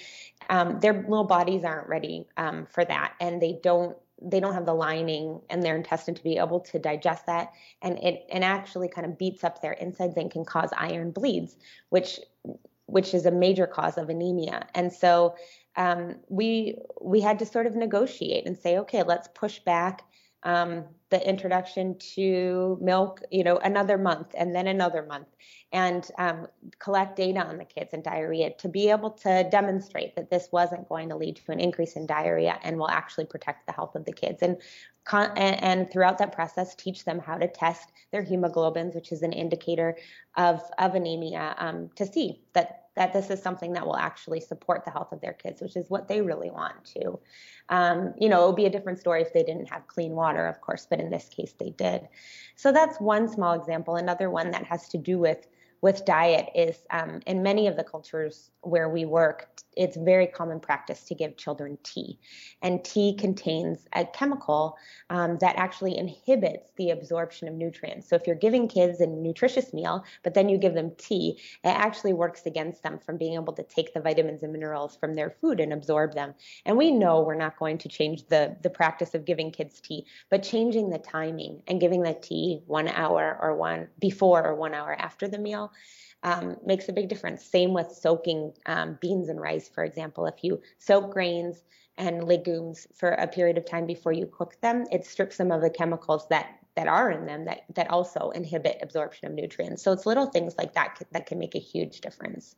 um, 0.49 0.79
their 0.81 0.93
little 0.93 1.25
bodies 1.25 1.65
aren't 1.65 1.89
ready 1.89 2.27
um, 2.37 2.67
for 2.67 2.85
that, 2.85 3.15
and 3.21 3.43
they 3.43 3.59
don't 3.63 3.97
they 4.23 4.41
don't 4.41 4.55
have 4.55 4.65
the 4.65 4.73
lining 4.73 5.41
in 5.51 5.61
their 5.61 5.77
intestine 5.77 6.15
to 6.15 6.23
be 6.23 6.39
able 6.39 6.61
to 6.61 6.79
digest 6.79 7.27
that, 7.27 7.53
and 7.83 7.99
it 7.99 8.25
and 8.31 8.45
actually 8.45 8.89
kind 8.89 9.07
of 9.07 9.19
beats 9.19 9.43
up 9.43 9.61
their 9.61 9.73
insides 9.73 10.17
and 10.17 10.31
can 10.31 10.45
cause 10.45 10.71
iron 10.77 11.11
bleeds, 11.11 11.57
which 11.91 12.21
which 12.87 13.15
is 13.15 13.27
a 13.27 13.31
major 13.33 13.67
cause 13.67 13.99
of 13.99 14.09
anemia. 14.09 14.67
And 14.75 14.93
so 14.93 15.35
um, 15.77 16.17
we 16.29 16.79
we 17.01 17.21
had 17.21 17.39
to 17.41 17.47
sort 17.47 17.67
of 17.67 17.75
negotiate 17.75 18.47
and 18.47 18.57
say, 18.57 18.79
okay, 18.79 19.03
let's 19.03 19.29
push 19.35 19.59
back 19.59 20.03
um, 20.45 20.85
the 21.11 21.29
introduction 21.29 21.97
to 22.15 22.79
milk, 22.81 23.23
you 23.31 23.45
know, 23.45 23.59
another 23.59 23.97
month 23.97 24.35
and 24.37 24.55
then 24.55 24.67
another 24.67 25.05
month, 25.05 25.29
and 25.73 26.11
um, 26.19 26.47
collect 26.79 27.17
data 27.17 27.41
on 27.41 27.59
the 27.59 27.65
kids 27.65 27.91
and 27.93 28.03
diarrhea 28.03 28.51
to 28.59 28.69
be 28.69 28.91
able 28.91 29.11
to 29.11 29.49
demonstrate 29.51 30.17
that 30.17 30.31
this 30.31 30.49
wasn't 30.51 30.89
going 30.89 31.09
to 31.09 31.17
lead 31.17 31.37
to 31.37 31.53
an 31.53 31.61
increase 31.61 31.95
in 31.95 32.07
diarrhea 32.07 32.59
and 32.63 32.77
will 32.77 32.89
actually 32.89 33.27
protect 33.27 33.67
the 33.67 33.73
health 33.73 33.95
of 33.95 34.05
the 34.05 34.13
kids. 34.13 34.43
And 34.43 34.61
and, 35.13 35.63
and 35.63 35.91
throughout 35.91 36.19
that 36.19 36.33
process, 36.33 36.75
teach 36.75 37.05
them 37.05 37.21
how 37.21 37.39
to 37.39 37.47
test 37.47 37.93
their 38.11 38.25
hemoglobins, 38.25 38.97
which 38.97 39.13
is 39.13 39.23
an 39.23 39.33
indicator 39.33 39.97
of 40.37 40.61
of 40.79 40.97
anemia, 40.97 41.55
um, 41.59 41.91
to 41.95 42.05
see 42.05 42.41
that 42.55 42.86
that 42.97 43.13
this 43.13 43.31
is 43.31 43.43
something 43.43 43.75
that 43.75 43.87
will 43.87 43.97
actually 43.97 44.41
support 44.41 44.85
the 44.85 44.91
health 44.91 45.13
of 45.13 45.21
their 45.21 45.35
kids, 45.35 45.61
which 45.61 45.77
is 45.77 45.89
what 45.89 46.09
they 46.09 46.21
really 46.23 46.51
want 46.51 46.85
to. 46.85 47.19
Um, 47.69 48.15
you 48.19 48.29
know, 48.29 48.45
it 48.45 48.47
would 48.49 48.57
be 48.57 48.67
a 48.67 48.71
different 48.71 48.99
story 48.99 49.23
if 49.23 49.33
they 49.33 49.43
didn't 49.43 49.71
have 49.71 49.87
clean 49.87 50.13
water, 50.13 50.47
of 50.47 50.61
course, 50.61 50.87
but 50.89 50.99
in 50.99 51.11
this 51.11 51.29
case 51.29 51.55
they 51.59 51.71
did. 51.71 52.09
So 52.57 52.73
that's 52.73 52.99
one 52.99 53.29
small 53.29 53.53
example. 53.53 53.97
Another 53.97 54.31
one 54.31 54.51
that 54.53 54.65
has 54.65 54.89
to 54.89 54.99
do 54.99 55.19
with 55.19 55.47
with 55.87 56.05
diet 56.05 56.49
is 56.53 56.79
um, 56.91 57.21
in 57.29 57.45
many 57.45 57.69
of 57.69 57.77
the 57.77 57.85
cultures 57.85 58.51
where 58.63 58.89
we 58.89 59.05
work, 59.05 59.49
it's 59.77 59.97
very 59.97 60.27
common 60.27 60.59
practice 60.59 61.05
to 61.05 61.15
give 61.15 61.37
children 61.37 61.79
tea. 61.85 62.19
And 62.61 62.85
tea 62.85 63.15
contains 63.15 63.87
a 63.93 64.05
chemical 64.05 64.77
um, 65.11 65.39
that 65.39 65.55
actually 65.57 65.97
inhibits 65.97 66.73
the 66.77 66.91
absorption 66.91 67.47
of 67.47 67.55
nutrients. 67.55 68.09
So 68.09 68.17
if 68.17 68.27
you're 68.27 68.35
giving 68.35 68.67
kids 68.67 69.01
a 69.01 69.07
nutritious 69.07 69.73
meal, 69.73 70.05
but 70.25 70.35
then 70.35 70.49
you 70.49 70.59
give 70.59 70.75
them 70.75 70.91
tea, 70.99 71.39
it 71.63 71.69
actually 71.69 72.15
works 72.15 72.47
against 72.47 72.83
them 72.83 72.99
from 72.99 73.17
being 73.17 73.35
able 73.35 73.53
to 73.53 73.63
take 73.63 73.95
the 73.95 74.01
vitamins 74.01 74.43
and 74.43 74.53
minerals 74.53 74.97
from 74.97 75.15
their 75.15 75.31
food 75.41 75.61
and 75.61 75.73
absorb 75.73 76.15
them. 76.15 76.35
And 76.65 76.77
we 76.77 76.91
know 76.91 77.21
we're 77.21 77.37
not 77.37 77.59
going 77.61 77.79
to 77.79 77.89
change 77.89 78.27
the, 78.27 78.57
the 78.63 78.71
practice 78.71 79.15
of 79.15 79.25
giving 79.25 79.53
kids 79.53 79.81
tea, 79.81 80.07
but 80.31 80.43
changing 80.43 80.91
the 80.91 80.99
timing 80.99 81.63
and 81.69 81.81
giving 81.81 82.03
the 82.03 82.15
tea 82.15 82.63
one 82.67 82.89
hour 82.89 83.39
or 83.41 83.55
one 83.55 83.87
before 84.01 84.45
or 84.45 84.57
one 84.57 84.75
hour 84.75 84.97
after 84.99 85.29
the 85.29 85.39
meal 85.39 85.71
um, 86.23 86.57
makes 86.65 86.89
a 86.89 86.93
big 86.93 87.09
difference. 87.09 87.45
Same 87.45 87.73
with 87.73 87.93
soaking 87.93 88.53
um, 88.67 88.99
beans 89.01 89.29
and 89.29 89.41
rice, 89.41 89.69
for 89.69 89.85
example. 89.85 90.27
If 90.27 90.43
you 90.43 90.61
soak 90.79 91.13
grains 91.13 91.63
and 91.97 92.25
legumes 92.25 92.87
for 92.95 93.11
a 93.11 93.27
period 93.27 93.59
of 93.59 93.65
time 93.65 93.87
before 93.87 94.13
you 94.13 94.27
cook 94.27 94.61
them, 94.61 94.85
it 94.91 95.07
strips 95.07 95.37
some 95.37 95.51
of 95.51 95.61
the 95.61 95.71
chemicals 95.71 96.27
that 96.29 96.59
that 96.75 96.89
are 96.89 97.11
in 97.11 97.25
them 97.25 97.47
that 97.47 97.63
that 97.75 97.91
also 97.91 98.31
inhibit 98.31 98.79
absorption 98.83 99.29
of 99.29 99.35
nutrients. 99.35 99.83
So 99.83 99.93
it's 99.93 100.07
little 100.07 100.27
things 100.27 100.55
like 100.59 100.75
that 100.75 101.01
that 101.13 101.27
can 101.27 101.39
make 101.39 101.55
a 101.55 101.61
huge 101.61 102.01
difference. 102.01 102.55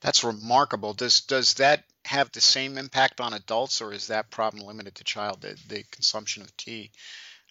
That's 0.00 0.24
remarkable. 0.24 0.94
Does 0.94 1.20
does 1.20 1.54
that 1.54 1.84
have 2.04 2.32
the 2.32 2.40
same 2.40 2.78
impact 2.78 3.20
on 3.20 3.32
adults, 3.32 3.80
or 3.80 3.92
is 3.92 4.08
that 4.08 4.30
problem 4.30 4.66
limited 4.66 4.96
to 4.96 5.04
child 5.04 5.40
the, 5.42 5.56
the 5.68 5.84
consumption 5.92 6.42
of 6.42 6.56
tea? 6.56 6.90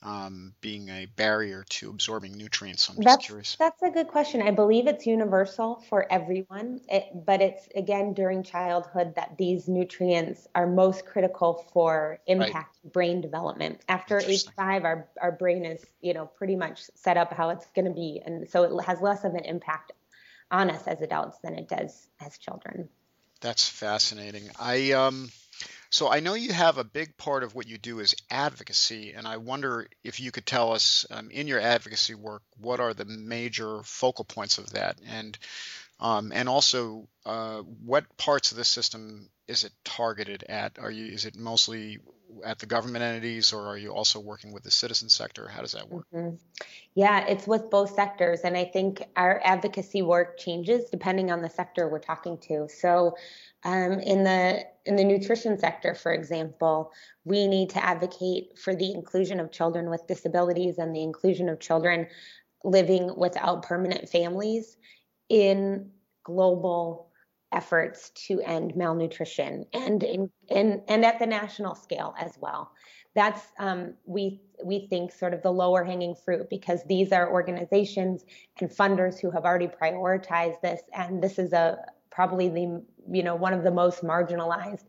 Um, 0.03 0.53
being 0.61 0.89
a 0.89 1.05
barrier 1.05 1.63
to 1.69 1.89
absorbing 1.89 2.33
nutrients. 2.33 2.89
I'm 2.89 2.95
just 2.95 3.05
that's, 3.05 3.25
curious. 3.25 3.55
That's 3.59 3.81
a 3.83 3.89
good 3.89 4.07
question. 4.07 4.41
I 4.41 4.51
believe 4.51 4.87
it's 4.87 5.05
universal 5.05 5.83
for 5.89 6.11
everyone, 6.11 6.81
it, 6.89 7.09
but 7.25 7.41
it's 7.41 7.67
again 7.75 8.13
during 8.13 8.43
childhood 8.43 9.13
that 9.15 9.37
these 9.37 9.67
nutrients 9.67 10.47
are 10.55 10.65
most 10.65 11.05
critical 11.05 11.65
for 11.71 12.19
impact 12.25 12.77
right. 12.83 12.93
brain 12.93 13.21
development. 13.21 13.81
After 13.87 14.19
age 14.19 14.45
five, 14.55 14.85
our, 14.85 15.07
our 15.21 15.31
brain 15.31 15.65
is 15.65 15.85
you 16.01 16.13
know 16.13 16.25
pretty 16.25 16.55
much 16.55 16.81
set 16.95 17.17
up 17.17 17.31
how 17.33 17.49
it's 17.49 17.67
going 17.75 17.85
to 17.85 17.91
be, 17.91 18.21
and 18.25 18.49
so 18.49 18.63
it 18.63 18.83
has 18.85 19.01
less 19.01 19.23
of 19.23 19.35
an 19.35 19.45
impact 19.45 19.91
on 20.49 20.69
us 20.69 20.87
as 20.87 21.01
adults 21.01 21.37
than 21.43 21.55
it 21.55 21.69
does 21.69 22.09
as 22.19 22.37
children. 22.37 22.89
That's 23.39 23.67
fascinating. 23.67 24.49
I 24.59 24.91
um 24.93 25.29
so 25.91 26.09
I 26.09 26.21
know 26.21 26.35
you 26.35 26.53
have 26.53 26.77
a 26.77 26.85
big 26.85 27.17
part 27.17 27.43
of 27.43 27.53
what 27.53 27.67
you 27.67 27.77
do 27.77 27.99
is 27.99 28.15
advocacy, 28.29 29.11
and 29.11 29.27
I 29.27 29.37
wonder 29.37 29.87
if 30.05 30.21
you 30.21 30.31
could 30.31 30.45
tell 30.45 30.71
us 30.71 31.05
um, 31.11 31.29
in 31.29 31.47
your 31.47 31.59
advocacy 31.59 32.15
work 32.15 32.43
what 32.57 32.79
are 32.79 32.93
the 32.93 33.03
major 33.03 33.83
focal 33.83 34.23
points 34.23 34.57
of 34.57 34.71
that, 34.71 34.97
and 35.05 35.37
um, 35.99 36.31
and 36.33 36.47
also 36.47 37.09
uh, 37.25 37.59
what 37.85 38.05
parts 38.15 38.51
of 38.51 38.57
the 38.57 38.63
system 38.63 39.29
is 39.49 39.65
it 39.65 39.73
targeted 39.83 40.45
at? 40.47 40.79
Are 40.79 40.89
you 40.89 41.11
is 41.11 41.25
it 41.25 41.35
mostly 41.35 41.99
at 42.45 42.59
the 42.59 42.67
government 42.67 43.03
entities, 43.03 43.51
or 43.51 43.67
are 43.67 43.77
you 43.77 43.93
also 43.93 44.21
working 44.21 44.53
with 44.53 44.63
the 44.63 44.71
citizen 44.71 45.09
sector? 45.09 45.49
How 45.49 45.59
does 45.59 45.73
that 45.73 45.89
work? 45.89 46.05
Mm-hmm. 46.13 46.37
Yeah, 46.95 47.25
it's 47.25 47.45
with 47.45 47.69
both 47.69 47.93
sectors, 47.93 48.41
and 48.41 48.55
I 48.55 48.63
think 48.63 49.03
our 49.17 49.41
advocacy 49.43 50.01
work 50.01 50.37
changes 50.39 50.89
depending 50.89 51.31
on 51.31 51.41
the 51.41 51.49
sector 51.49 51.89
we're 51.89 51.99
talking 51.99 52.37
to. 52.47 52.69
So 52.69 53.17
um, 53.63 53.99
in 53.99 54.23
the 54.23 54.65
in 54.85 54.95
the 54.95 55.03
nutrition 55.03 55.59
sector, 55.59 55.93
for 55.93 56.11
example, 56.11 56.91
we 57.23 57.47
need 57.47 57.69
to 57.71 57.85
advocate 57.85 58.57
for 58.57 58.75
the 58.75 58.91
inclusion 58.91 59.39
of 59.39 59.51
children 59.51 59.89
with 59.89 60.07
disabilities 60.07 60.79
and 60.79 60.95
the 60.95 61.03
inclusion 61.03 61.49
of 61.49 61.59
children 61.59 62.07
living 62.63 63.11
without 63.15 63.63
permanent 63.63 64.09
families 64.09 64.77
in 65.29 65.91
global 66.23 67.11
efforts 67.51 68.11
to 68.11 68.39
end 68.41 68.75
malnutrition 68.75 69.65
and 69.73 70.03
in, 70.03 70.29
in 70.47 70.81
and 70.87 71.05
at 71.05 71.19
the 71.19 71.25
national 71.25 71.75
scale 71.75 72.15
as 72.17 72.37
well. 72.39 72.71
That's 73.13 73.41
um, 73.59 73.95
we 74.05 74.41
we 74.63 74.87
think 74.87 75.11
sort 75.11 75.33
of 75.33 75.43
the 75.43 75.51
lower 75.51 75.83
hanging 75.83 76.15
fruit 76.15 76.49
because 76.49 76.83
these 76.85 77.11
are 77.11 77.31
organizations 77.31 78.23
and 78.59 78.69
funders 78.69 79.19
who 79.19 79.29
have 79.31 79.43
already 79.43 79.67
prioritized 79.67 80.61
this, 80.61 80.81
and 80.93 81.21
this 81.21 81.37
is 81.37 81.51
a 81.53 81.77
probably 82.09 82.49
the 82.49 82.83
you 83.09 83.23
know 83.23 83.35
one 83.35 83.53
of 83.53 83.63
the 83.63 83.71
most 83.71 84.03
marginalized 84.03 84.85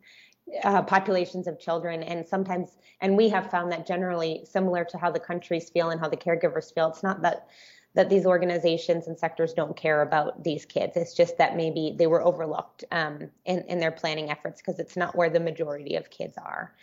uh, 0.64 0.82
populations 0.82 1.46
of 1.46 1.58
children. 1.58 2.02
And 2.02 2.26
sometimes 2.26 2.78
and 3.00 3.16
we 3.16 3.28
have 3.28 3.50
found 3.50 3.72
that 3.72 3.86
generally 3.86 4.44
similar 4.44 4.84
to 4.84 4.98
how 4.98 5.10
the 5.10 5.20
countries 5.20 5.70
feel 5.70 5.90
and 5.90 6.00
how 6.00 6.08
the 6.08 6.16
caregivers 6.16 6.72
feel. 6.72 6.88
It's 6.88 7.02
not 7.02 7.22
that 7.22 7.48
that 7.94 8.08
these 8.08 8.24
organizations 8.24 9.06
and 9.06 9.18
sectors 9.18 9.52
don't 9.52 9.76
care 9.76 10.00
about 10.00 10.42
these 10.42 10.64
kids. 10.64 10.96
It's 10.96 11.12
just 11.12 11.36
that 11.36 11.56
maybe 11.56 11.94
they 11.98 12.06
were 12.06 12.22
overlooked 12.22 12.84
um, 12.90 13.28
in, 13.44 13.60
in 13.68 13.80
their 13.80 13.90
planning 13.90 14.30
efforts 14.30 14.62
because 14.62 14.78
it's 14.78 14.96
not 14.96 15.14
where 15.14 15.28
the 15.28 15.40
majority 15.40 15.96
of 15.96 16.08
kids 16.08 16.38
are. 16.38 16.74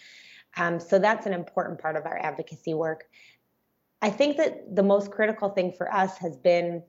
Um, 0.58 0.80
so 0.80 1.00
that's 1.00 1.26
an 1.26 1.34
important 1.34 1.80
part 1.80 1.96
of 1.96 2.06
our 2.06 2.20
advocacy 2.20 2.76
work. 2.76 3.08
I 4.04 4.12
think 4.12 4.38
that 4.38 4.76
the 4.76 4.84
most 4.84 5.10
critical 5.10 5.50
thing 5.50 5.72
for 5.72 5.92
us 5.92 6.18
has 6.20 6.38
been 6.38 6.84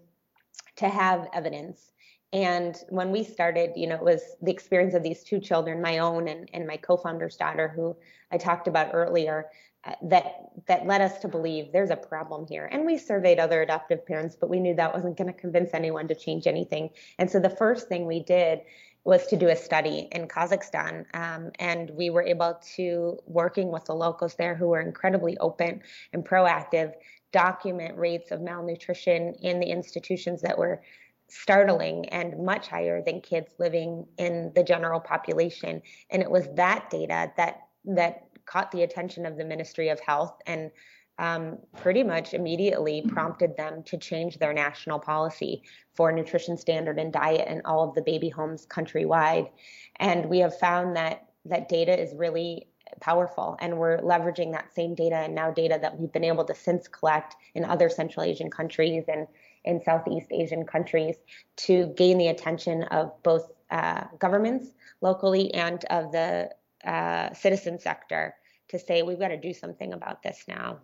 to 0.76 0.88
have 0.88 1.26
evidence 1.33 1.92
and 2.33 2.77
when 2.88 3.11
we 3.11 3.25
started, 3.25 3.73
you 3.75 3.88
know, 3.88 3.97
it 3.97 4.05
was 4.05 4.23
the 4.40 4.53
experience 4.53 4.95
of 4.95 5.03
these 5.03 5.25
two 5.25 5.40
children, 5.40 5.83
my 5.83 5.99
own 5.99 6.29
and, 6.29 6.49
and 6.55 6.66
my 6.66 6.77
co-founder's 6.77 7.37
daughter, 7.37 7.69
who 7.69 7.97
I 8.31 8.38
talked 8.38 8.69
about 8.69 8.90
earlier, 8.95 9.47
uh, 9.85 9.95
that 10.03 10.51
that 10.69 10.87
led 10.87 11.01
us 11.01 11.19
to 11.21 11.29
believe 11.29 11.73
there's 11.73 11.90
a 11.90 11.97
problem 11.97 12.47
here. 12.47 12.69
And 12.71 12.85
we 12.85 12.99
surveyed 12.99 13.40
other 13.40 13.62
adoptive 13.62 14.07
parents, 14.07 14.37
but 14.38 14.51
we 14.51 14.61
knew 14.61 14.75
that 14.75 14.95
wasn't 14.95 15.16
going 15.16 15.33
to 15.33 15.38
convince 15.38 15.71
anyone 15.73 16.07
to 16.09 16.14
change 16.14 16.47
anything. 16.47 16.90
And 17.19 17.31
so 17.31 17.40
the 17.40 17.51
first 17.51 17.88
thing 17.88 18.07
we 18.07 18.23
did 18.23 18.61
was 19.05 19.27
to 19.29 19.37
do 19.37 19.49
a 19.49 19.57
study 19.57 20.09
in 20.12 20.29
Kazakhstan, 20.29 21.07
um, 21.14 21.51
and 21.59 21.90
we 21.90 22.11
were 22.11 22.23
able 22.23 22.61
to, 22.77 23.19
working 23.27 23.73
with 23.73 23.87
the 23.87 23.95
locals 23.95 24.35
there 24.35 24.55
who 24.55 24.69
were 24.69 24.81
incredibly 24.81 25.38
open 25.38 25.81
and 26.12 26.25
proactive, 26.25 26.93
document 27.33 27.97
rates 27.97 28.31
of 28.33 28.40
malnutrition 28.40 29.35
in 29.40 29.61
the 29.61 29.66
institutions 29.66 30.43
that 30.43 30.59
were 30.59 30.83
startling 31.31 32.09
and 32.09 32.45
much 32.45 32.69
higher 32.69 33.03
than 33.03 33.21
kids 33.21 33.55
living 33.59 34.07
in 34.19 34.53
the 34.55 34.62
general 34.62 35.01
population. 35.01 35.83
And 36.11 36.23
it 36.23 36.31
was 36.31 36.49
that 36.55 36.90
data 36.90 37.33
that 37.37 37.61
that 37.85 38.25
caught 38.47 38.71
the 38.73 38.83
attention 38.83 39.25
of 39.25 39.37
the 39.37 39.45
Ministry 39.45 39.88
of 39.88 40.01
Health 40.01 40.37
and 40.47 40.71
um, 41.19 41.59
pretty 41.77 42.03
much 42.03 42.33
immediately 42.33 43.05
prompted 43.09 43.57
them 43.57 43.83
to 43.85 43.99
change 43.99 44.38
their 44.38 44.55
national 44.55 44.99
policy 44.99 45.62
for 45.95 46.11
nutrition 46.11 46.57
standard 46.57 46.99
and 46.99 47.12
diet 47.12 47.47
in 47.47 47.61
all 47.64 47.87
of 47.87 47.95
the 47.95 48.03
baby 48.03 48.31
homes 48.31 48.66
countrywide. 48.66 49.51
And 49.97 50.27
we 50.27 50.38
have 50.38 50.59
found 50.59 50.97
that 50.97 51.27
that 51.45 51.69
data 51.69 51.99
is 51.99 52.14
really 52.14 52.69
powerful 53.00 53.57
and 53.61 53.79
we're 53.79 53.98
leveraging 53.98 54.53
that 54.53 54.74
same 54.74 54.94
data 54.94 55.16
and 55.16 55.35
now 55.35 55.50
data 55.50 55.79
that 55.81 55.98
we've 55.98 56.12
been 56.12 56.24
able 56.24 56.44
to 56.44 56.55
since 56.55 56.88
collect 56.88 57.37
in 57.55 57.64
other 57.64 57.88
central 57.88 58.24
asian 58.24 58.50
countries 58.50 59.05
and 59.09 59.26
in 59.64 59.83
southeast 59.85 60.29
asian 60.31 60.64
countries 60.64 61.16
to 61.57 61.87
gain 61.96 62.18
the 62.18 62.29
attention 62.29 62.83
of 62.85 63.12
both 63.22 63.50
uh, 63.70 64.05
governments 64.18 64.66
locally 65.00 65.53
and 65.55 65.85
of 65.87 66.12
the 66.12 66.50
uh, 66.85 67.33
citizen 67.35 67.79
sector 67.79 68.35
to 68.68 68.79
say 68.79 69.03
we've 69.03 69.18
got 69.18 69.29
to 69.29 69.37
do 69.37 69.53
something 69.53 69.92
about 69.92 70.22
this 70.22 70.44
now. 70.48 70.79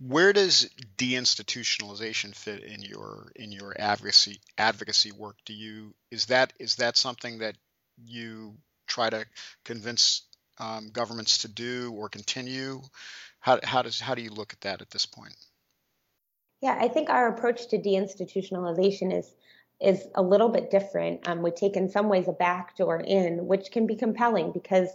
Where 0.00 0.32
does 0.32 0.70
deinstitutionalization 0.96 2.34
fit 2.34 2.62
in 2.64 2.82
your 2.82 3.32
in 3.36 3.52
your 3.52 3.74
advocacy 3.78 4.40
advocacy 4.56 5.12
work? 5.12 5.36
Do 5.44 5.52
you 5.52 5.94
is 6.10 6.26
that 6.26 6.52
is 6.58 6.76
that 6.76 6.96
something 6.96 7.38
that 7.38 7.56
you 8.02 8.56
try 8.86 9.10
to 9.10 9.26
convince 9.64 10.22
um, 10.58 10.90
governments 10.92 11.38
to 11.38 11.48
do 11.48 11.92
or 11.96 12.08
continue? 12.08 12.82
How, 13.40 13.58
how 13.62 13.82
does 13.82 13.98
how 14.00 14.14
do 14.14 14.22
you 14.22 14.30
look 14.30 14.52
at 14.52 14.60
that 14.62 14.82
at 14.82 14.90
this 14.90 15.06
point? 15.06 15.36
Yeah, 16.60 16.76
I 16.78 16.88
think 16.88 17.08
our 17.08 17.28
approach 17.28 17.68
to 17.68 17.78
deinstitutionalization 17.78 19.16
is 19.16 19.34
is 19.80 20.06
a 20.14 20.22
little 20.22 20.50
bit 20.50 20.70
different. 20.70 21.26
Um, 21.26 21.42
we 21.42 21.50
take 21.50 21.74
in 21.74 21.88
some 21.88 22.08
ways 22.08 22.28
a 22.28 22.32
backdoor 22.32 23.00
in, 23.00 23.46
which 23.46 23.70
can 23.72 23.86
be 23.86 23.96
compelling 23.96 24.52
because 24.52 24.88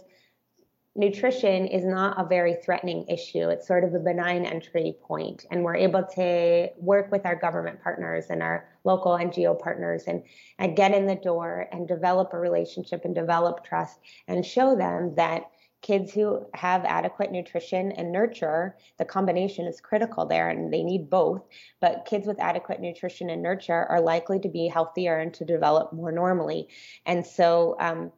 nutrition 0.96 1.66
is 1.66 1.84
not 1.84 2.18
a 2.18 2.26
very 2.26 2.54
threatening 2.54 3.06
issue. 3.08 3.48
It's 3.48 3.66
sort 3.66 3.84
of 3.84 3.94
a 3.94 3.98
benign 3.98 4.44
entry 4.44 4.96
point, 5.02 5.44
and 5.50 5.62
we're 5.62 5.76
able 5.76 6.04
to 6.14 6.70
work 6.78 7.12
with 7.12 7.26
our 7.26 7.36
government 7.36 7.82
partners 7.82 8.26
and 8.30 8.42
our 8.42 8.68
local 8.84 9.12
NGO 9.12 9.58
partners 9.58 10.04
and, 10.06 10.22
and 10.58 10.76
get 10.76 10.94
in 10.94 11.06
the 11.06 11.16
door 11.16 11.68
and 11.72 11.86
develop 11.86 12.32
a 12.32 12.38
relationship 12.38 13.04
and 13.04 13.14
develop 13.14 13.64
trust 13.64 13.98
and 14.28 14.44
show 14.44 14.76
them 14.76 15.14
that 15.16 15.50
kids 15.82 16.12
who 16.12 16.44
have 16.54 16.84
adequate 16.84 17.30
nutrition 17.30 17.92
and 17.92 18.10
nurture, 18.10 18.76
the 18.98 19.04
combination 19.04 19.66
is 19.66 19.80
critical 19.80 20.26
there 20.26 20.48
and 20.48 20.72
they 20.72 20.82
need 20.82 21.08
both. 21.08 21.42
But 21.80 22.06
kids 22.06 22.26
with 22.26 22.40
adequate 22.40 22.80
nutrition 22.80 23.30
and 23.30 23.42
nurture 23.42 23.84
are 23.84 24.00
likely 24.00 24.40
to 24.40 24.48
be 24.48 24.66
healthier 24.66 25.18
and 25.18 25.32
to 25.34 25.44
develop 25.44 25.92
more 25.92 26.10
normally. 26.10 26.68
And 27.04 27.24
so, 27.24 27.76
um, 27.78 28.10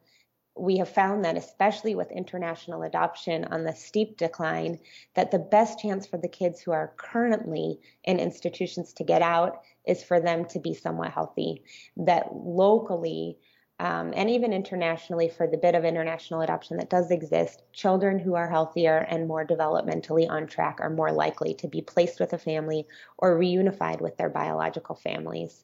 we 0.59 0.77
have 0.77 0.89
found 0.89 1.23
that 1.25 1.37
especially 1.37 1.95
with 1.95 2.11
international 2.11 2.83
adoption 2.83 3.45
on 3.45 3.63
the 3.63 3.73
steep 3.73 4.17
decline 4.17 4.79
that 5.15 5.31
the 5.31 5.39
best 5.39 5.79
chance 5.79 6.05
for 6.05 6.17
the 6.17 6.27
kids 6.27 6.59
who 6.59 6.71
are 6.71 6.93
currently 6.97 7.79
in 8.03 8.19
institutions 8.19 8.93
to 8.93 9.03
get 9.03 9.21
out 9.21 9.61
is 9.87 10.03
for 10.03 10.19
them 10.19 10.45
to 10.45 10.59
be 10.59 10.73
somewhat 10.73 11.11
healthy 11.11 11.63
that 11.97 12.27
locally 12.33 13.37
um, 13.81 14.13
and 14.13 14.29
even 14.29 14.51
internationally 14.51 15.29
for 15.29 15.47
the 15.47 15.57
bit 15.57 15.73
of 15.73 15.85
international 15.85 16.41
adoption 16.41 16.75
that 16.77 16.89
does 16.89 17.11
exist, 17.11 17.63
children 17.71 18.19
who 18.19 18.35
are 18.35 18.49
healthier 18.49 18.97
and 18.97 19.25
more 19.25 19.47
developmentally 19.47 20.29
on 20.29 20.47
track 20.47 20.79
are 20.81 20.89
more 20.89 21.13
likely 21.13 21.53
to 21.53 21.67
be 21.69 21.81
placed 21.81 22.19
with 22.19 22.33
a 22.33 22.37
family 22.37 22.85
or 23.17 23.39
reunified 23.39 24.01
with 24.01 24.17
their 24.17 24.29
biological 24.29 24.95
families. 24.95 25.63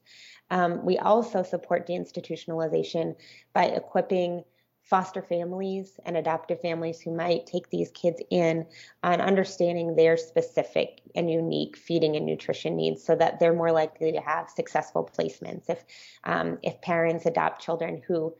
Um, 0.49 0.85
we 0.85 0.97
also 0.97 1.43
support 1.43 1.87
deinstitutionalization 1.87 3.15
by 3.53 3.65
equipping 3.65 4.45
foster 4.85 5.21
families 5.21 5.99
and 6.05 6.15
adoptive 6.15 6.61
families 6.61 7.01
who 7.01 7.11
might 7.11 7.47
take 7.47 7.69
these 7.69 7.89
kids 7.91 8.21
in 8.29 8.65
on 9.03 9.19
understanding 9.19 9.95
their 9.95 10.15
specific 10.15 11.01
and 11.15 11.29
unique 11.29 11.75
feeding 11.75 12.15
and 12.15 12.25
nutrition 12.25 12.75
needs 12.75 13.03
so 13.03 13.15
that 13.15 13.39
they're 13.39 13.53
more 13.53 13.71
likely 13.71 14.11
to 14.11 14.21
have 14.21 14.49
successful 14.49 15.09
placements. 15.17 15.69
If 15.69 15.83
um, 16.23 16.59
if 16.61 16.79
parents 16.81 17.25
adopt 17.25 17.63
children 17.63 18.01
who 18.07 18.35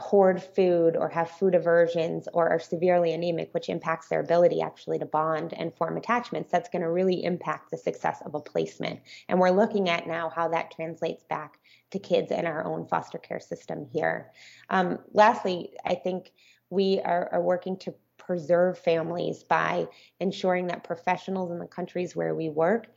hoard 0.00 0.42
food 0.42 0.96
or 0.96 1.08
have 1.08 1.30
food 1.30 1.54
aversions 1.54 2.28
or 2.32 2.48
are 2.48 2.58
severely 2.58 3.12
anemic, 3.12 3.52
which 3.52 3.68
impacts 3.68 4.08
their 4.08 4.20
ability 4.20 4.60
actually 4.60 4.98
to 4.98 5.06
bond 5.06 5.52
and 5.54 5.74
form 5.74 5.96
attachments, 5.96 6.50
that's 6.50 6.68
going 6.68 6.82
to 6.82 6.90
really 6.90 7.24
impact 7.24 7.70
the 7.70 7.76
success 7.76 8.22
of 8.24 8.34
a 8.34 8.40
placement. 8.40 9.00
And 9.28 9.38
we're 9.38 9.50
looking 9.50 9.88
at 9.88 10.06
now 10.06 10.28
how 10.28 10.48
that 10.48 10.70
translates 10.70 11.24
back 11.24 11.58
to 11.90 11.98
kids 11.98 12.30
in 12.30 12.46
our 12.46 12.64
own 12.64 12.86
foster 12.86 13.18
care 13.18 13.40
system 13.40 13.86
here. 13.92 14.30
Um, 14.70 14.98
lastly, 15.12 15.72
I 15.84 15.94
think 15.94 16.32
we 16.70 17.00
are, 17.00 17.28
are 17.32 17.42
working 17.42 17.76
to 17.78 17.94
preserve 18.18 18.78
families 18.78 19.42
by 19.42 19.86
ensuring 20.20 20.66
that 20.66 20.84
professionals 20.84 21.50
in 21.50 21.58
the 21.58 21.66
countries 21.66 22.14
where 22.14 22.34
we 22.34 22.50
work 22.50 22.88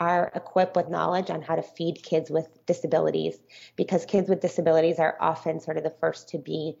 are 0.00 0.32
equipped 0.34 0.74
with 0.74 0.88
knowledge 0.88 1.30
on 1.30 1.42
how 1.42 1.54
to 1.54 1.62
feed 1.62 2.02
kids 2.02 2.30
with 2.30 2.48
disabilities 2.66 3.38
because 3.76 4.06
kids 4.06 4.28
with 4.28 4.40
disabilities 4.40 4.98
are 4.98 5.16
often 5.20 5.60
sort 5.60 5.76
of 5.76 5.84
the 5.84 5.90
first 5.90 6.28
to 6.30 6.38
be 6.38 6.76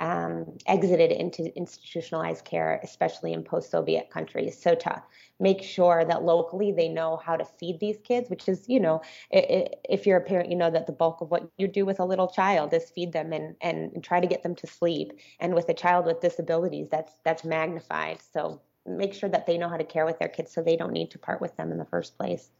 um, 0.00 0.58
exited 0.66 1.12
into 1.12 1.56
institutionalized 1.56 2.44
care, 2.44 2.80
especially 2.82 3.32
in 3.32 3.44
post 3.44 3.70
Soviet 3.70 4.10
countries. 4.10 4.60
So, 4.60 4.74
to 4.74 5.02
make 5.38 5.62
sure 5.62 6.04
that 6.04 6.24
locally 6.24 6.72
they 6.72 6.88
know 6.88 7.16
how 7.16 7.36
to 7.36 7.44
feed 7.44 7.78
these 7.78 7.98
kids, 8.02 8.28
which 8.28 8.48
is, 8.48 8.64
you 8.68 8.80
know, 8.80 9.02
if 9.30 10.06
you're 10.06 10.18
a 10.18 10.24
parent, 10.24 10.50
you 10.50 10.56
know 10.56 10.70
that 10.70 10.86
the 10.86 10.92
bulk 10.92 11.20
of 11.20 11.30
what 11.30 11.48
you 11.58 11.68
do 11.68 11.86
with 11.86 12.00
a 12.00 12.04
little 12.04 12.28
child 12.28 12.74
is 12.74 12.90
feed 12.90 13.12
them 13.12 13.32
and, 13.32 13.54
and 13.60 14.02
try 14.02 14.20
to 14.20 14.26
get 14.26 14.42
them 14.42 14.56
to 14.56 14.66
sleep. 14.66 15.12
And 15.38 15.54
with 15.54 15.68
a 15.68 15.74
child 15.74 16.06
with 16.06 16.20
disabilities, 16.20 16.88
that's 16.90 17.12
that's 17.24 17.44
magnified. 17.44 18.18
So, 18.32 18.60
make 18.86 19.14
sure 19.14 19.28
that 19.28 19.46
they 19.46 19.58
know 19.58 19.68
how 19.68 19.76
to 19.76 19.84
care 19.84 20.04
with 20.04 20.18
their 20.18 20.28
kids 20.28 20.52
so 20.52 20.62
they 20.62 20.76
don't 20.76 20.92
need 20.92 21.10
to 21.12 21.18
part 21.18 21.40
with 21.40 21.56
them 21.56 21.72
in 21.72 21.78
the 21.78 21.84
first 21.84 22.16
place. 22.16 22.50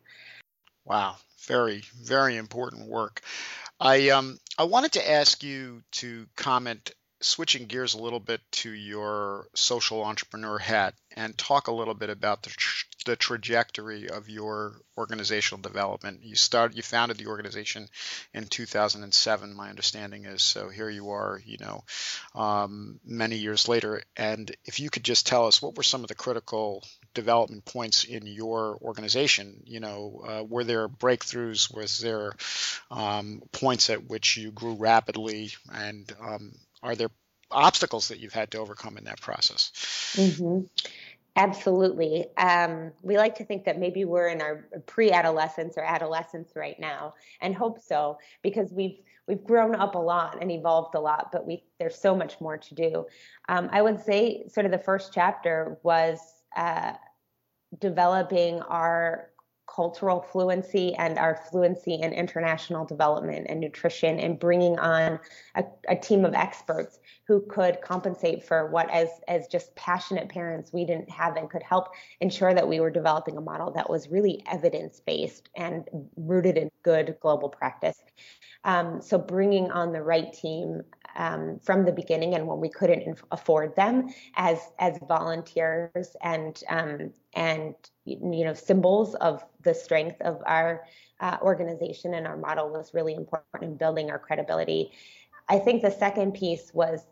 Wow, 0.85 1.17
very, 1.47 1.83
very 2.03 2.37
important 2.37 2.89
work. 2.89 3.23
I 3.81 4.11
um 4.11 4.39
I 4.59 4.65
wanted 4.65 4.93
to 4.93 5.11
ask 5.11 5.43
you 5.43 5.83
to 5.93 6.27
comment 6.37 6.93
switching 7.25 7.67
gears 7.67 7.95
a 7.95 8.03
little 8.03 8.21
bit 8.21 8.41
to 8.53 8.71
your 8.71 9.49
social 9.55 10.05
entrepreneur 10.05 10.59
hat 10.59 10.95
and 11.17 11.37
talk 11.39 11.69
a 11.69 11.73
little 11.73 11.95
bit 11.95 12.11
about 12.11 12.43
the, 12.43 12.51
tra- 12.51 12.87
the 13.07 13.17
trajectory 13.17 14.09
of 14.11 14.29
your 14.29 14.75
organizational 14.99 15.63
development. 15.63 16.21
You 16.23 16.37
started, 16.37 16.77
you 16.77 16.83
founded 16.83 17.17
the 17.17 17.27
organization 17.27 17.89
in 18.35 18.47
2007. 18.47 19.55
My 19.55 19.71
understanding 19.71 20.27
is 20.27 20.43
so. 20.43 20.69
Here 20.69 20.91
you 20.91 21.11
are, 21.11 21.41
you 21.45 21.57
know, 21.59 21.85
um, 22.35 23.01
many 23.05 23.37
years 23.37 23.69
later. 23.69 24.03
And 24.17 24.55
if 24.67 24.79
you 24.79 24.91
could 24.91 25.05
just 25.05 25.27
tell 25.27 25.47
us 25.47 25.63
what 25.63 25.77
were 25.77 25.83
some 25.83 26.03
of 26.03 26.09
the 26.09 26.15
critical 26.15 26.85
development 27.15 27.65
points 27.65 28.05
in 28.05 28.27
your 28.27 28.77
organization? 28.83 29.63
You 29.65 29.81
know, 29.81 30.23
uh, 30.27 30.45
were 30.45 30.65
there 30.65 30.89
breakthroughs? 30.89 31.75
Was 31.75 32.01
there 32.01 32.33
um, 32.91 33.43
points 33.53 33.89
at 33.89 34.09
which 34.09 34.37
you 34.37 34.51
grew 34.51 34.75
rapidly? 34.75 35.53
And 35.73 36.13
um, 36.21 36.53
are 36.85 36.95
there 36.95 37.11
obstacles 37.51 38.09
that 38.09 38.21
you've 38.21 38.33
had 38.33 38.51
to 38.53 38.59
overcome 38.59 38.97
in 38.97 39.05
that 39.05 39.21
process? 39.21 39.73
Mm-hmm. 40.17 40.67
Absolutely. 41.37 42.27
Um, 42.37 42.93
we 43.03 43.17
like 43.17 43.35
to 43.37 43.45
think 43.45 43.65
that 43.65 43.81
maybe 43.81 44.05
we're 44.05 44.29
in 44.29 44.41
our 44.41 44.69
pre-adolescence 44.87 45.77
or 45.77 45.83
adolescence 45.83 46.53
right 46.55 46.79
now, 46.79 47.15
and 47.41 47.57
hope 47.57 47.81
so 47.81 48.19
because 48.43 48.73
we've 48.73 48.99
we've 49.27 49.43
grown 49.43 49.75
up 49.75 49.97
a 49.97 49.99
lot 49.99 50.41
and 50.41 50.53
evolved 50.53 50.95
a 50.95 51.01
lot, 51.01 51.33
but 51.33 51.45
we 51.45 51.65
there's 51.81 51.99
so 51.99 52.15
much 52.15 52.41
more 52.41 52.57
to 52.57 52.75
do. 52.75 53.07
Um, 53.49 53.69
I 53.73 53.83
would 53.83 54.01
say 54.01 54.45
sort 54.49 54.65
of 54.65 54.71
the 54.71 54.79
first 54.79 55.13
chapter 55.13 55.77
was 55.83 56.21
uh, 56.57 56.93
developing 57.81 58.63
our 58.63 59.31
cultural 59.75 60.21
fluency 60.21 60.95
and 60.95 61.19
our 61.19 61.37
fluency 61.51 61.95
in 61.95 62.13
international 62.13 62.85
development 62.85 63.47
and 63.49 63.59
nutrition 63.61 64.21
and 64.21 64.39
bringing 64.39 64.79
on 64.79 65.19
a, 65.57 65.65
a, 65.89 65.97
team 65.97 66.25
of 66.25 66.33
experts 66.35 67.01
who 67.27 67.41
could 67.49 67.81
compensate 67.81 68.45
for 68.45 68.71
what 68.71 68.89
as 68.91 69.09
as 69.27 69.49
just 69.49 69.75
passionate 69.75 70.29
parents 70.29 70.73
we 70.73 70.85
didn't 70.85 71.11
have 71.11 71.37
and 71.37 71.51
could 71.51 71.63
help 71.63 71.89
ensure 72.21 72.55
that 72.55 72.69
we 72.69 72.79
were 72.79 72.91
developing 72.91 73.37
a 73.37 73.41
model 73.41 73.73
that 73.73 73.89
was 73.91 74.09
really 74.09 74.43
evidence 74.51 75.01
based 75.01 75.49
and 75.57 75.89
rooted 76.17 76.57
in 76.57 76.71
good 76.85 77.17
global 77.21 77.49
practice. 77.49 77.99
Um, 78.65 79.01
so 79.03 79.19
bringing 79.19 79.71
on 79.71 79.93
the 79.93 80.03
right 80.03 80.33
team 80.33 80.83
um, 81.17 81.59
from 81.63 81.85
the 81.85 81.93
beginning 81.93 82.35
and 82.35 82.47
when 82.47 82.61
we 82.61 82.69
couldn't 82.69 83.03
inf- 83.03 83.25
afford 83.31 83.75
them 83.77 84.09
as 84.37 84.59
as 84.79 84.99
volunteers 85.09 86.17
and 86.23 86.63
um, 86.69 87.13
and 87.35 87.75
you 88.05 88.45
know 88.45 88.55
symbols 88.55 89.15
of 89.17 89.45
the 89.63 89.75
strength 89.75 90.21
of 90.23 90.43
our 90.47 90.85
uh, 91.21 91.39
organization 91.43 92.15
and 92.15 92.27
our 92.27 92.37
model 92.37 92.71
was 92.71 92.93
really 92.95 93.15
important 93.15 93.63
in 93.63 93.77
building 93.77 94.11
our 94.11 94.19
credibility. 94.19 94.91
I 95.49 95.59
think 95.59 95.83
the 95.83 95.91
second 95.91 96.35
piece 96.35 96.73
was 96.75 97.07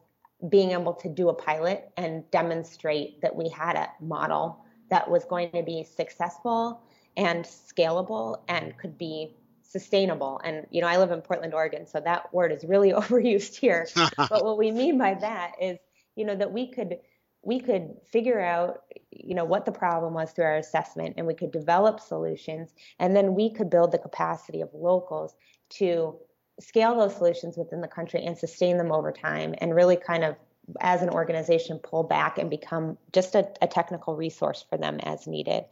being 0.49 0.73
able 0.73 0.95
to 0.95 1.09
do 1.09 1.29
a 1.29 1.35
pilot 1.35 1.91
and 1.97 2.29
demonstrate 2.31 3.21
that 3.21 3.35
we 3.35 3.49
had 3.49 3.77
a 3.77 3.89
model 4.01 4.65
that 4.91 5.09
was 5.09 5.25
going 5.25 5.51
to 5.53 5.63
be 5.63 5.85
successful 5.85 6.83
and 7.17 7.45
scalable 7.45 8.41
and 8.49 8.77
could 8.79 8.99
be 8.99 9.37
sustainable. 9.73 10.41
And, 10.45 10.67
you 10.71 10.83
know, 10.83 10.87
I 10.87 10.99
live 10.99 11.11
in 11.11 11.23
Portland, 11.23 11.55
Oregon, 11.55 11.87
so 11.87 12.01
that 12.01 12.33
word 12.33 12.53
is 12.53 12.65
really 12.65 12.93
overused 12.93 13.57
here. 13.57 13.89
but 14.17 14.45
what 14.45 14.59
we 14.59 14.71
mean 14.71 14.99
by 14.99 15.15
that 15.15 15.53
is, 15.61 15.79
you 16.15 16.25
know, 16.25 16.37
that 16.37 16.53
we 16.53 16.71
could 16.71 16.99
we 17.45 17.59
could 17.59 17.97
figure 18.11 18.41
out 18.41 18.83
you 19.11 19.35
know 19.35 19.45
what 19.45 19.65
the 19.65 19.73
problem 19.73 20.15
was 20.15 20.31
through 20.31 20.45
our 20.45 20.59
assessment 20.59 21.15
and 21.17 21.27
we 21.27 21.35
could 21.35 21.51
develop 21.51 21.99
solutions 21.99 22.73
and 23.01 23.17
then 23.17 23.35
we 23.35 23.53
could 23.53 23.69
build 23.69 23.91
the 23.91 23.99
capacity 23.99 24.61
of 24.61 24.69
locals 24.73 25.35
to 25.69 26.17
scale 26.61 26.97
those 26.97 27.17
solutions 27.17 27.57
within 27.57 27.81
the 27.81 27.89
country 27.89 28.25
and 28.25 28.39
sustain 28.39 28.77
them 28.79 28.93
over 28.93 29.11
time 29.11 29.55
and 29.59 29.75
really 29.75 29.97
kind 29.97 30.23
of 30.23 30.37
as 30.81 31.03
an 31.03 31.11
organization 31.11 31.79
pull 31.79 32.05
back 32.05 32.39
and 32.39 32.49
become 32.49 32.97
just 33.13 33.35
a, 33.35 33.49
a 33.61 33.67
technical 33.67 34.15
resource 34.17 34.65
for 34.69 34.79
them 34.79 35.01
as 35.03 35.27
needed 35.27 35.65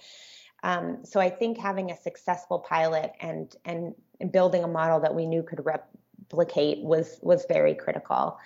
um, 0.62 0.98
so 1.04 1.20
i 1.20 1.30
think 1.30 1.58
having 1.58 1.90
a 1.90 1.96
successful 1.96 2.58
pilot 2.58 3.12
and, 3.20 3.56
and 3.64 3.94
building 4.32 4.64
a 4.64 4.68
model 4.68 5.00
that 5.00 5.14
we 5.14 5.26
knew 5.26 5.42
could 5.42 5.64
replicate 5.64 6.82
was 6.82 7.18
was 7.22 7.44
very 7.48 7.74
critical 7.74 8.38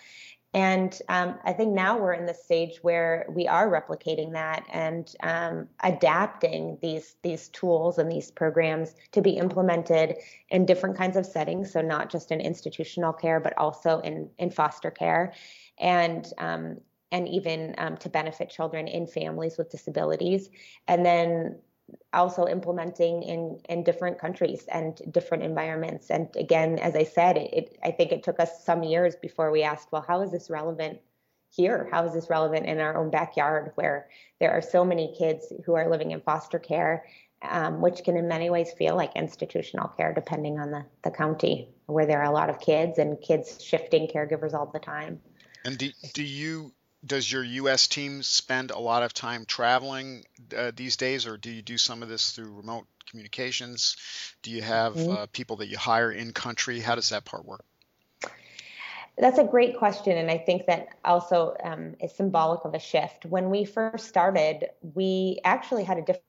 and 0.55 1.03
um, 1.09 1.35
I 1.45 1.53
think 1.53 1.75
now 1.75 1.99
we're 1.99 2.13
in 2.13 2.27
the 2.27 2.35
stage 2.35 2.79
where 2.83 3.27
we 3.29 3.49
are 3.49 3.69
replicating 3.69 4.33
that 4.35 4.65
and 4.73 5.13
um, 5.25 5.69
adapting 5.83 6.79
these 6.81 7.17
these 7.23 7.49
tools 7.49 7.99
and 7.99 8.11
these 8.11 8.31
programs 8.31 8.95
to 9.11 9.21
be 9.21 9.31
implemented 9.31 10.17
in 10.51 10.65
different 10.65 10.97
kinds 10.97 11.17
of 11.17 11.27
settings. 11.27 11.73
So 11.73 11.81
not 11.81 12.09
just 12.09 12.31
in 12.31 12.41
institutional 12.41 13.13
care, 13.13 13.41
but 13.41 13.59
also 13.59 13.99
in 14.01 14.31
in 14.39 14.51
foster 14.51 14.93
care, 14.93 15.33
and 15.79 16.33
um, 16.39 16.79
and 17.11 17.27
even 17.29 17.75
um, 17.79 17.97
to 17.97 18.09
benefit 18.09 18.49
children 18.49 18.87
in 18.87 19.09
families 19.09 19.59
with 19.59 19.71
disabilities. 19.71 20.51
And 20.87 21.05
then 21.05 21.59
also 22.13 22.47
implementing 22.47 23.23
in 23.23 23.61
in 23.69 23.85
different 23.85 24.19
countries 24.19 24.67
and 24.73 25.01
different 25.11 25.43
environments. 25.43 26.11
And 26.11 26.29
again 26.37 26.79
as 26.79 26.97
i 26.97 27.05
said 27.05 27.37
it, 27.37 27.53
it, 27.53 27.79
i 27.83 27.91
think 27.91 28.13
it 28.13 28.23
took 28.23 28.41
us 28.41 28.65
some 28.65 28.83
years 28.83 29.17
before 29.17 29.51
we 29.51 29.63
asked 29.63 29.93
well 29.93 30.05
how 30.07 30.23
is 30.23 30.31
this 30.31 30.51
relevant 30.51 31.01
here? 31.55 31.89
How 31.91 32.05
is 32.05 32.13
this 32.13 32.29
relevant 32.31 32.67
in 32.67 32.81
our 32.81 32.97
own 32.97 33.11
backyard 33.11 33.73
where 33.77 34.09
there 34.41 34.51
are 34.51 34.61
so 34.61 34.85
many 34.85 35.15
kids 35.17 35.53
who 35.65 35.75
are 35.75 35.89
living 35.89 36.11
in 36.11 36.21
foster 36.21 36.59
care 36.59 37.05
um, 37.43 37.81
which 37.81 38.03
can 38.05 38.17
in 38.17 38.27
many 38.27 38.51
ways 38.51 38.73
feel 38.73 38.97
like 38.97 39.15
institutional 39.15 39.89
care 39.89 40.13
depending 40.13 40.59
on 40.59 40.71
the, 40.71 40.85
the 41.03 41.11
county 41.11 41.69
where 41.87 42.07
there 42.07 42.21
are 42.21 42.31
a 42.31 42.35
lot 42.35 42.49
of 42.49 42.59
kids 42.59 42.99
and 42.99 43.21
kids 43.21 43.63
shifting 43.63 44.09
caregivers 44.09 44.55
all 44.55 44.67
the 44.67 44.79
time. 44.79 45.21
And 45.65 45.79
do, 45.79 45.91
do 46.15 46.23
you 46.23 46.73
does 47.05 47.31
your 47.31 47.45
U.S. 47.45 47.89
team 47.89 48.23
spend 48.23 48.71
a 48.71 48.79
lot 48.79 49.03
of 49.03 49.13
time 49.13 49.45
traveling 49.45 50.25
uh, 50.57 50.73
these 50.75 50.97
days, 50.97 51.27
or 51.27 51.37
do 51.37 51.51
you 51.51 51.63
do 51.63 51.79
some 51.79 52.03
of 52.03 52.09
this 52.09 52.33
through 52.33 52.53
remote 52.53 52.87
communications? 53.09 53.97
Do 54.43 54.51
you 54.51 54.63
have 54.63 54.95
mm-hmm. 54.95 55.13
uh, 55.13 55.27
people 55.33 55.57
that 55.57 55.69
you 55.69 55.79
hire 55.79 56.11
in 56.11 56.33
country? 56.33 56.81
How 56.81 56.95
does 56.95 57.11
that 57.11 57.25
part 57.25 57.45
work? 57.45 57.65
That's 59.17 59.39
a 59.39 59.45
great 59.45 59.79
question, 59.79 60.19
and 60.19 60.31
I 60.31 60.39
think 60.39 60.67
that 60.67 60.89
also 61.05 61.57
um, 61.63 61.95
is 62.01 62.13
symbolic 62.13 62.65
of 62.65 62.75
a 62.75 62.81
shift. 62.81 63.25
When 63.25 63.49
we 63.49 63.65
first 63.65 64.09
started, 64.09 64.71
we 64.95 65.41
actually 65.45 65.85
had 65.85 65.99
a 65.99 66.01
different 66.01 66.25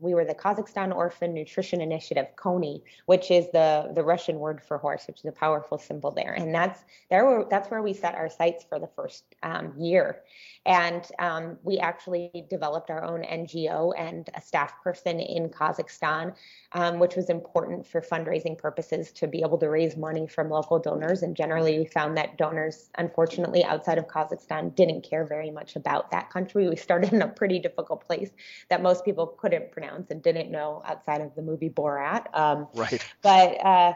we 0.00 0.14
were 0.14 0.24
the 0.24 0.34
Kazakhstan 0.34 0.94
Orphan 0.94 1.32
Nutrition 1.32 1.80
Initiative, 1.80 2.26
KONI, 2.36 2.82
which 3.06 3.30
is 3.30 3.46
the 3.52 3.90
the 3.94 4.02
Russian 4.02 4.38
word 4.38 4.60
for 4.62 4.78
horse, 4.78 5.06
which 5.06 5.20
is 5.20 5.24
a 5.26 5.32
powerful 5.32 5.78
symbol 5.78 6.10
there. 6.10 6.32
And 6.32 6.54
that's 6.54 6.84
there 7.10 7.24
were 7.24 7.46
that's 7.48 7.70
where 7.70 7.82
we 7.82 7.92
set 7.92 8.14
our 8.14 8.28
sights 8.28 8.64
for 8.68 8.78
the 8.78 8.88
first 8.88 9.24
um, 9.42 9.72
year. 9.78 10.22
And 10.66 11.06
um, 11.18 11.58
we 11.62 11.78
actually 11.78 12.46
developed 12.50 12.90
our 12.90 13.04
own 13.04 13.22
NGO 13.22 13.92
and 13.96 14.28
a 14.34 14.40
staff 14.40 14.82
person 14.82 15.20
in 15.20 15.48
Kazakhstan, 15.50 16.34
um, 16.72 16.98
which 16.98 17.16
was 17.16 17.30
important 17.30 17.86
for 17.86 18.00
fundraising 18.00 18.56
purposes 18.56 19.12
to 19.12 19.26
be 19.26 19.42
able 19.42 19.58
to 19.58 19.68
raise 19.68 19.96
money 19.96 20.26
from 20.26 20.48
local 20.48 20.78
donors. 20.78 21.22
And 21.22 21.36
generally, 21.36 21.78
we 21.78 21.84
found 21.84 22.16
that 22.16 22.38
donors, 22.38 22.90
unfortunately, 22.96 23.62
outside 23.62 23.98
of 23.98 24.08
Kazakhstan, 24.08 24.74
didn't 24.74 25.02
care 25.02 25.24
very 25.24 25.50
much 25.50 25.76
about 25.76 26.10
that 26.10 26.30
country. 26.30 26.68
We 26.68 26.76
started 26.76 27.12
in 27.12 27.22
a 27.22 27.28
pretty 27.28 27.58
difficult 27.58 28.06
place 28.06 28.30
that 28.70 28.82
most 28.82 29.04
people 29.04 29.26
couldn't 29.26 29.70
pronounce 29.70 29.83
and 29.84 30.22
didn't 30.22 30.50
know 30.50 30.82
outside 30.86 31.20
of 31.20 31.34
the 31.34 31.42
movie 31.42 31.70
Borat. 31.70 32.26
Um, 32.36 32.68
right. 32.74 33.04
But 33.22 33.64
uh, 33.64 33.94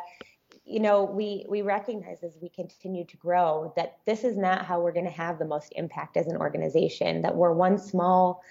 you 0.65 0.81
know, 0.81 1.05
we 1.05 1.47
we 1.49 1.63
recognize 1.63 2.23
as 2.23 2.37
we 2.41 2.49
continue 2.49 3.05
to 3.07 3.17
grow 3.17 3.73
that 3.77 3.99
this 4.07 4.25
is 4.25 4.37
not 4.37 4.65
how 4.65 4.81
we're 4.81 4.93
going 4.93 5.07
to 5.07 5.11
have 5.11 5.39
the 5.39 5.47
most 5.47 5.73
impact 5.77 6.17
as 6.17 6.27
an 6.27 6.37
organization. 6.37 7.23
That 7.23 7.35
we're 7.35 7.53
one 7.53 7.79
small 7.79 8.43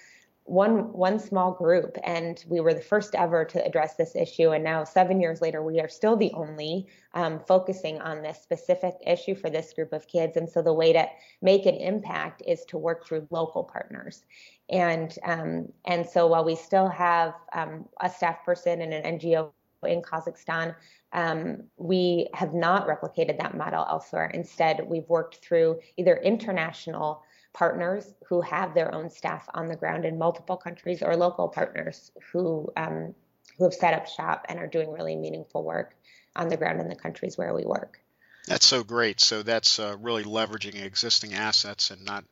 one 0.48 0.90
one 0.94 1.18
small 1.18 1.52
group 1.52 1.98
and 2.04 2.42
we 2.48 2.58
were 2.58 2.72
the 2.72 2.80
first 2.80 3.14
ever 3.14 3.44
to 3.44 3.62
address 3.64 3.96
this 3.96 4.16
issue 4.16 4.50
and 4.50 4.64
now 4.64 4.82
seven 4.82 5.20
years 5.20 5.42
later 5.42 5.62
we 5.62 5.78
are 5.78 5.88
still 5.88 6.16
the 6.16 6.32
only 6.32 6.86
um, 7.12 7.38
focusing 7.38 8.00
on 8.00 8.22
this 8.22 8.40
specific 8.42 8.94
issue 9.06 9.34
for 9.34 9.50
this 9.50 9.74
group 9.74 9.92
of 9.92 10.08
kids 10.08 10.38
and 10.38 10.48
so 10.48 10.62
the 10.62 10.72
way 10.72 10.90
to 10.90 11.06
make 11.42 11.66
an 11.66 11.74
impact 11.74 12.42
is 12.46 12.64
to 12.64 12.78
work 12.78 13.06
through 13.06 13.28
local 13.30 13.62
partners 13.62 14.22
and 14.70 15.18
um, 15.24 15.72
and 15.84 16.06
so 16.06 16.26
while 16.26 16.44
we 16.44 16.56
still 16.56 16.88
have 16.88 17.34
um, 17.52 17.86
a 18.00 18.10
staff 18.10 18.44
person 18.44 18.82
and 18.82 18.92
an 18.92 19.18
ngo 19.18 19.50
in 19.84 20.02
kazakhstan 20.02 20.74
um, 21.12 21.64
we 21.76 22.28
have 22.34 22.52
not 22.52 22.86
replicated 22.86 23.38
that 23.38 23.56
model 23.56 23.84
elsewhere. 23.88 24.30
Instead, 24.34 24.86
we've 24.86 25.08
worked 25.08 25.36
through 25.36 25.80
either 25.96 26.16
international 26.16 27.22
partners 27.54 28.14
who 28.28 28.40
have 28.42 28.74
their 28.74 28.94
own 28.94 29.10
staff 29.10 29.48
on 29.54 29.68
the 29.68 29.76
ground 29.76 30.04
in 30.04 30.18
multiple 30.18 30.56
countries 30.56 31.02
or 31.02 31.16
local 31.16 31.48
partners 31.48 32.12
who 32.32 32.70
um, 32.76 33.14
who 33.56 33.64
have 33.64 33.74
set 33.74 33.94
up 33.94 34.06
shop 34.06 34.46
and 34.48 34.58
are 34.58 34.66
doing 34.66 34.92
really 34.92 35.16
meaningful 35.16 35.64
work 35.64 35.96
on 36.36 36.48
the 36.48 36.56
ground 36.56 36.80
in 36.80 36.88
the 36.88 36.94
countries 36.94 37.36
where 37.36 37.54
we 37.54 37.64
work. 37.64 38.00
That's 38.46 38.66
so 38.66 38.84
great. 38.84 39.20
So 39.20 39.42
that's 39.42 39.78
uh, 39.78 39.96
really 40.00 40.24
leveraging 40.24 40.82
existing 40.82 41.34
assets 41.34 41.90
and 41.90 42.04
not 42.04 42.24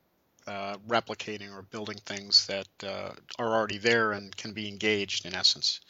uh, 0.47 0.77
replicating 0.87 1.53
or 1.53 1.63
building 1.63 1.99
things 2.07 2.47
that 2.47 2.69
uh, 2.85 3.11
are 3.39 3.55
already 3.55 3.79
there 3.79 4.13
and 4.13 4.37
can 4.37 4.53
be 4.53 4.69
engaged 4.69 5.27
in 5.27 5.35
essence. 5.35 5.81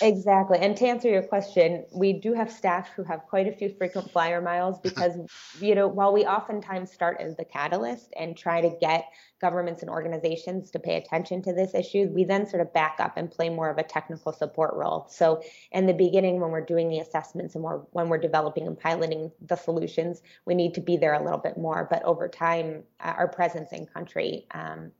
Exactly. 0.00 0.58
And 0.58 0.76
to 0.76 0.86
answer 0.86 1.08
your 1.08 1.22
question, 1.22 1.84
we 1.92 2.12
do 2.12 2.32
have 2.32 2.50
staff 2.50 2.90
who 2.94 3.02
have 3.04 3.22
quite 3.28 3.48
a 3.48 3.52
few 3.52 3.74
frequent 3.76 4.10
flyer 4.10 4.40
miles 4.40 4.78
because, 4.80 5.12
you 5.60 5.74
know, 5.74 5.88
while 5.88 6.12
we 6.12 6.24
oftentimes 6.24 6.92
start 6.92 7.16
as 7.20 7.36
the 7.36 7.44
catalyst 7.44 8.12
and 8.16 8.36
try 8.36 8.60
to 8.60 8.76
get 8.80 9.06
governments 9.44 9.82
and 9.82 9.90
organizations 9.90 10.70
to 10.70 10.78
pay 10.78 10.96
attention 10.96 11.42
to 11.42 11.52
this 11.52 11.74
issue, 11.74 12.08
we 12.14 12.24
then 12.24 12.46
sort 12.46 12.62
of 12.62 12.72
back 12.72 12.96
up 12.98 13.18
and 13.18 13.30
play 13.30 13.50
more 13.50 13.68
of 13.68 13.76
a 13.76 13.82
technical 13.82 14.32
support 14.32 14.72
role. 14.74 15.06
So 15.10 15.42
in 15.70 15.84
the 15.86 15.92
beginning, 15.92 16.40
when 16.40 16.50
we're 16.50 16.64
doing 16.64 16.88
the 16.88 17.00
assessments 17.00 17.54
and 17.54 17.62
we're, 17.62 17.80
when 17.96 18.08
we're 18.08 18.24
developing 18.28 18.66
and 18.66 18.78
piloting 18.78 19.30
the 19.46 19.56
solutions, 19.56 20.22
we 20.46 20.54
need 20.54 20.72
to 20.74 20.80
be 20.80 20.96
there 20.96 21.12
a 21.12 21.22
little 21.22 21.42
bit 21.48 21.58
more. 21.58 21.86
But 21.90 22.04
over 22.04 22.26
time, 22.26 22.84
uh, 22.98 23.14
our 23.18 23.28
presence 23.28 23.70
in 23.72 23.84
country 23.84 24.46
um, 24.52 24.92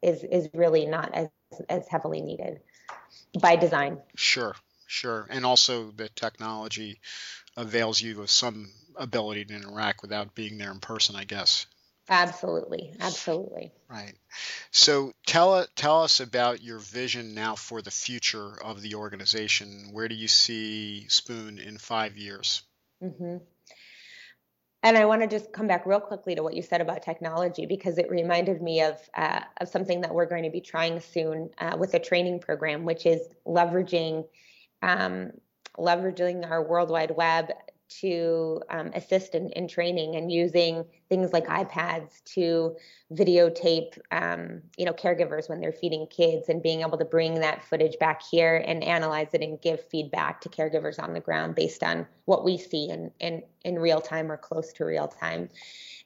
is 0.00 0.24
is 0.24 0.48
really 0.54 0.86
not 0.86 1.14
as 1.14 1.28
as 1.68 1.86
heavily 1.88 2.22
needed 2.22 2.60
by 3.38 3.56
design. 3.56 3.98
Sure, 4.14 4.54
sure, 4.86 5.26
and 5.28 5.44
also 5.44 5.90
the 5.90 6.08
technology 6.08 7.00
avails 7.54 8.00
you 8.00 8.22
of 8.22 8.30
some 8.30 8.70
ability 8.96 9.44
to 9.44 9.54
interact 9.54 10.00
without 10.00 10.34
being 10.34 10.56
there 10.56 10.72
in 10.72 10.80
person, 10.80 11.16
I 11.16 11.24
guess. 11.24 11.66
Absolutely, 12.10 12.92
absolutely. 12.98 13.72
Right. 13.88 14.14
So 14.72 15.12
tell 15.26 15.64
tell 15.76 16.02
us 16.02 16.18
about 16.18 16.60
your 16.60 16.78
vision 16.80 17.34
now 17.34 17.54
for 17.54 17.82
the 17.82 17.92
future 17.92 18.60
of 18.62 18.82
the 18.82 18.96
organization. 18.96 19.90
Where 19.92 20.08
do 20.08 20.16
you 20.16 20.26
see 20.26 21.06
Spoon 21.08 21.60
in 21.60 21.78
five 21.78 22.16
years? 22.16 22.62
Mm-hmm. 23.00 23.36
And 24.82 24.96
I 24.96 25.04
want 25.04 25.20
to 25.22 25.28
just 25.28 25.52
come 25.52 25.68
back 25.68 25.86
real 25.86 26.00
quickly 26.00 26.34
to 26.34 26.42
what 26.42 26.54
you 26.54 26.62
said 26.62 26.80
about 26.80 27.02
technology 27.02 27.66
because 27.66 27.96
it 27.98 28.10
reminded 28.10 28.60
me 28.60 28.82
of 28.82 28.98
uh, 29.14 29.42
of 29.60 29.68
something 29.68 30.00
that 30.00 30.12
we're 30.12 30.26
going 30.26 30.44
to 30.44 30.50
be 30.50 30.60
trying 30.60 30.98
soon 30.98 31.50
uh, 31.58 31.76
with 31.78 31.94
a 31.94 32.00
training 32.00 32.40
program, 32.40 32.84
which 32.84 33.06
is 33.06 33.20
leveraging 33.46 34.26
um, 34.82 35.30
leveraging 35.78 36.50
our 36.50 36.62
World 36.62 36.90
Wide 36.90 37.12
Web 37.12 37.50
to 37.90 38.62
um, 38.70 38.90
assist 38.94 39.34
in, 39.34 39.50
in, 39.50 39.66
training 39.66 40.14
and 40.14 40.30
using 40.30 40.84
things 41.08 41.32
like 41.32 41.46
iPads 41.46 42.22
to 42.24 42.76
videotape, 43.12 43.98
um, 44.12 44.62
you 44.78 44.84
know, 44.84 44.92
caregivers 44.92 45.48
when 45.48 45.60
they're 45.60 45.72
feeding 45.72 46.06
kids 46.06 46.48
and 46.48 46.62
being 46.62 46.80
able 46.80 46.96
to 46.96 47.04
bring 47.04 47.34
that 47.40 47.64
footage 47.64 47.98
back 47.98 48.22
here 48.30 48.62
and 48.64 48.84
analyze 48.84 49.28
it 49.32 49.42
and 49.42 49.60
give 49.60 49.84
feedback 49.88 50.40
to 50.40 50.48
caregivers 50.48 51.02
on 51.02 51.12
the 51.12 51.20
ground 51.20 51.54
based 51.56 51.82
on 51.82 52.06
what 52.26 52.44
we 52.44 52.56
see 52.56 52.88
in, 52.88 53.10
in, 53.18 53.42
in 53.64 53.78
real 53.78 54.00
time 54.00 54.30
or 54.30 54.36
close 54.36 54.72
to 54.72 54.84
real 54.84 55.08
time. 55.08 55.48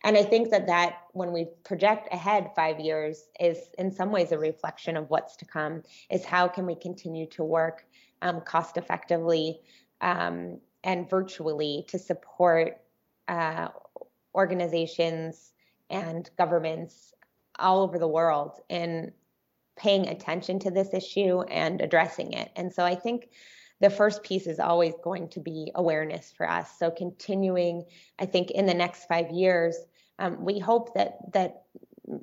And 0.03 0.17
I 0.17 0.23
think 0.23 0.51
that 0.51 0.67
that 0.67 1.03
when 1.13 1.33
we 1.33 1.49
project 1.65 2.13
ahead 2.13 2.51
five 2.57 2.81
years 2.81 3.25
is 3.41 3.59
in 3.79 3.91
some 3.91 4.11
ways 4.11 4.33
a 4.33 4.39
reflection 4.39 4.97
of 4.97 5.09
what's 5.11 5.37
to 5.37 5.45
come 5.45 5.83
is 6.11 6.25
how 6.25 6.49
can 6.49 6.67
we 6.67 6.75
continue 6.75 7.27
to 7.29 7.45
work 7.45 7.87
um, 8.23 8.41
cost 8.41 8.77
effectively 8.77 9.61
um, 10.01 10.61
and 10.85 11.09
virtually 11.09 11.85
to 11.89 11.99
support 11.99 12.81
uh, 13.27 13.69
organizations 14.35 15.53
and 15.91 16.31
governments 16.39 17.15
all 17.59 17.83
over 17.83 17.99
the 17.99 18.07
world 18.07 18.61
in 18.69 19.13
paying 19.77 20.07
attention 20.07 20.59
to 20.61 20.71
this 20.71 20.95
issue 20.95 21.41
and 21.43 21.81
addressing 21.81 22.33
it. 22.33 22.51
And 22.55 22.73
so 22.73 22.85
I 22.85 22.95
think 22.95 23.31
the 23.81 23.91
first 23.91 24.23
piece 24.23 24.47
is 24.47 24.61
always 24.61 24.95
going 25.03 25.29
to 25.31 25.41
be 25.41 25.73
awareness 25.75 26.33
for 26.37 26.49
us. 26.49 26.79
So 26.79 26.91
continuing, 26.91 27.85
I 28.19 28.27
think 28.27 28.51
in 28.51 28.67
the 28.67 28.75
next 28.75 29.07
five 29.07 29.31
years, 29.31 29.77
um, 30.19 30.45
we 30.45 30.59
hope 30.59 30.95
that 30.95 31.19
that 31.33 31.63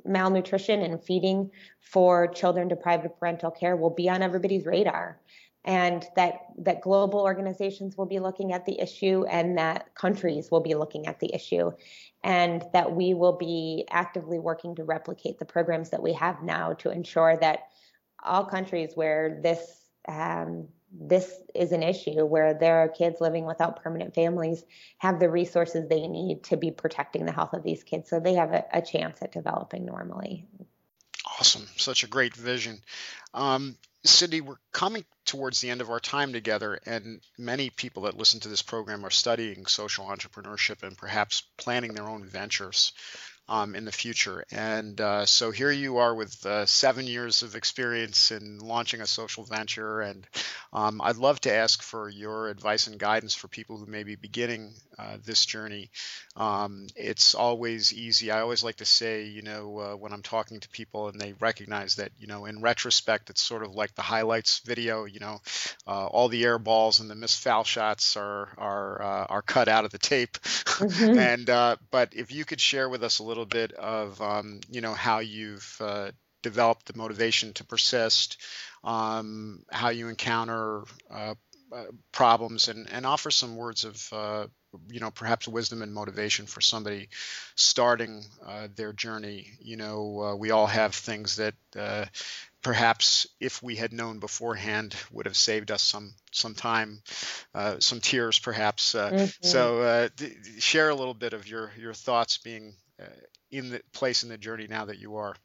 malnutrition 0.05 0.81
and 0.81 1.03
feeding 1.03 1.51
for 1.79 2.27
children 2.27 2.67
deprived 2.67 3.05
of 3.05 3.19
parental 3.19 3.51
care 3.51 3.75
will 3.75 3.89
be 3.89 4.09
on 4.09 4.21
everybody's 4.21 4.65
radar 4.65 5.19
and 5.63 6.07
that 6.15 6.45
that 6.57 6.81
global 6.81 7.19
organizations 7.19 7.95
will 7.95 8.05
be 8.05 8.19
looking 8.19 8.51
at 8.51 8.65
the 8.65 8.79
issue 8.79 9.23
and 9.29 9.57
that 9.57 9.93
countries 9.93 10.49
will 10.49 10.61
be 10.61 10.73
looking 10.73 11.05
at 11.07 11.19
the 11.19 11.33
issue 11.33 11.71
and 12.23 12.63
that 12.73 12.93
we 12.93 13.13
will 13.13 13.37
be 13.37 13.85
actively 13.89 14.39
working 14.39 14.75
to 14.75 14.83
replicate 14.83 15.37
the 15.37 15.45
programs 15.45 15.91
that 15.91 16.01
we 16.01 16.13
have 16.13 16.41
now 16.41 16.73
to 16.73 16.89
ensure 16.89 17.37
that 17.37 17.59
all 18.23 18.45
countries 18.45 18.91
where 18.95 19.39
this 19.43 19.59
um, 20.07 20.67
this 20.91 21.31
is 21.55 21.71
an 21.71 21.83
issue 21.83 22.25
where 22.25 22.53
there 22.53 22.79
are 22.79 22.89
kids 22.89 23.21
living 23.21 23.45
without 23.45 23.81
permanent 23.81 24.13
families 24.13 24.63
have 24.97 25.19
the 25.19 25.29
resources 25.29 25.87
they 25.87 26.07
need 26.07 26.43
to 26.43 26.57
be 26.57 26.71
protecting 26.71 27.25
the 27.25 27.31
health 27.31 27.53
of 27.53 27.63
these 27.63 27.83
kids 27.83 28.09
so 28.09 28.19
they 28.19 28.33
have 28.33 28.51
a, 28.51 28.65
a 28.73 28.81
chance 28.81 29.21
at 29.21 29.31
developing 29.31 29.85
normally. 29.85 30.47
Awesome. 31.39 31.67
Such 31.77 32.03
a 32.03 32.07
great 32.07 32.35
vision. 32.35 32.81
Um, 33.33 33.77
Cindy, 34.03 34.41
we're 34.41 34.55
coming 34.71 35.05
towards 35.31 35.61
the 35.61 35.69
end 35.69 35.79
of 35.79 35.89
our 35.89 36.01
time 36.01 36.33
together, 36.33 36.77
and 36.85 37.21
many 37.37 37.69
people 37.69 38.03
that 38.03 38.17
listen 38.17 38.41
to 38.41 38.49
this 38.49 38.61
program 38.61 39.05
are 39.05 39.09
studying 39.09 39.65
social 39.65 40.05
entrepreneurship 40.05 40.83
and 40.83 40.97
perhaps 40.97 41.43
planning 41.57 41.93
their 41.93 42.09
own 42.09 42.25
ventures 42.25 42.91
um, 43.51 43.75
in 43.75 43.83
the 43.83 43.91
future. 43.91 44.45
And 44.49 44.99
uh, 45.01 45.25
so 45.25 45.51
here 45.51 45.71
you 45.71 45.97
are 45.97 46.15
with 46.15 46.45
uh, 46.45 46.65
seven 46.65 47.05
years 47.05 47.43
of 47.43 47.57
experience 47.57 48.31
in 48.31 48.59
launching 48.59 49.01
a 49.01 49.05
social 49.05 49.43
venture. 49.43 49.99
And 49.99 50.25
um, 50.71 51.01
I'd 51.01 51.17
love 51.17 51.41
to 51.41 51.53
ask 51.53 51.83
for 51.83 52.07
your 52.07 52.47
advice 52.47 52.87
and 52.87 52.97
guidance 52.97 53.35
for 53.35 53.49
people 53.49 53.77
who 53.77 53.87
may 53.87 54.03
be 54.03 54.15
beginning 54.15 54.71
uh, 54.97 55.17
this 55.25 55.45
journey. 55.45 55.89
Um, 56.37 56.87
it's 56.95 57.35
always 57.35 57.91
easy. 57.91 58.31
I 58.31 58.39
always 58.39 58.63
like 58.63 58.77
to 58.77 58.85
say, 58.85 59.23
you 59.23 59.41
know, 59.41 59.79
uh, 59.79 59.95
when 59.97 60.13
I'm 60.13 60.21
talking 60.21 60.61
to 60.61 60.69
people 60.69 61.09
and 61.09 61.19
they 61.19 61.33
recognize 61.33 61.95
that, 61.95 62.13
you 62.19 62.27
know, 62.27 62.45
in 62.45 62.61
retrospect, 62.61 63.29
it's 63.29 63.41
sort 63.41 63.63
of 63.63 63.75
like 63.75 63.95
the 63.95 64.01
highlights 64.01 64.59
video. 64.59 65.03
You 65.03 65.19
know, 65.19 65.41
uh, 65.85 66.05
all 66.05 66.29
the 66.29 66.45
air 66.45 66.57
balls 66.57 67.01
and 67.01 67.09
the 67.09 67.15
missed 67.15 67.43
foul 67.43 67.65
shots 67.65 68.15
are 68.15 68.47
are 68.57 69.01
uh, 69.01 69.25
are 69.25 69.41
cut 69.41 69.67
out 69.67 69.83
of 69.83 69.91
the 69.91 69.97
tape. 69.97 70.37
Mm-hmm. 70.37 71.19
and 71.51 71.79
but 71.91 72.13
if 72.13 72.31
you 72.31 72.45
could 72.45 72.61
share 72.61 72.87
with 72.87 73.03
us 73.03 73.19
a 73.19 73.23
little 73.23 73.40
little 73.41 73.67
bit 73.67 73.73
of 73.73 74.21
um, 74.21 74.59
you 74.69 74.81
know 74.81 74.93
how 74.93 75.19
you've 75.19 75.77
uh, 75.79 76.11
developed 76.43 76.85
the 76.85 76.97
motivation 76.97 77.53
to 77.53 77.63
persist, 77.63 78.37
um, 78.83 79.63
how 79.71 79.89
you 79.89 80.09
encounter 80.09 80.83
uh, 81.09 81.33
uh, 81.71 81.85
problems, 82.11 82.67
and 82.67 82.87
and 82.91 83.05
offer 83.05 83.31
some 83.31 83.55
words 83.55 83.83
of 83.83 84.09
uh, 84.13 84.47
you 84.89 84.99
know 84.99 85.11
perhaps 85.11 85.47
wisdom 85.47 85.81
and 85.81 85.93
motivation 85.93 86.45
for 86.45 86.61
somebody 86.61 87.09
starting 87.55 88.23
uh, 88.45 88.67
their 88.75 88.93
journey. 88.93 89.47
You 89.59 89.77
know, 89.77 90.21
uh, 90.21 90.35
we 90.35 90.51
all 90.51 90.67
have 90.67 90.93
things 90.93 91.37
that 91.37 91.55
perhaps 92.61 93.25
if 93.39 93.63
we 93.63 93.75
had 93.75 93.91
known 93.91 94.19
beforehand 94.19 94.95
would 95.11 95.25
have 95.25 95.35
saved 95.35 95.71
us 95.71 95.81
some 95.81 96.13
some 96.31 96.53
time 96.53 97.01
uh, 97.55 97.75
some 97.79 97.99
tears 97.99 98.37
perhaps 98.39 98.95
uh, 98.95 99.09
mm-hmm. 99.09 99.47
so 99.47 99.81
uh, 99.81 100.09
d- 100.15 100.35
share 100.59 100.89
a 100.89 100.95
little 100.95 101.13
bit 101.13 101.33
of 101.33 101.47
your 101.47 101.71
your 101.77 101.93
thoughts 101.93 102.37
being 102.37 102.75
in 103.51 103.69
the 103.69 103.81
place 103.93 104.23
in 104.23 104.29
the 104.29 104.37
journey 104.37 104.67
now 104.67 104.85
that 104.85 104.99
you 104.99 105.15
are? 105.17 105.35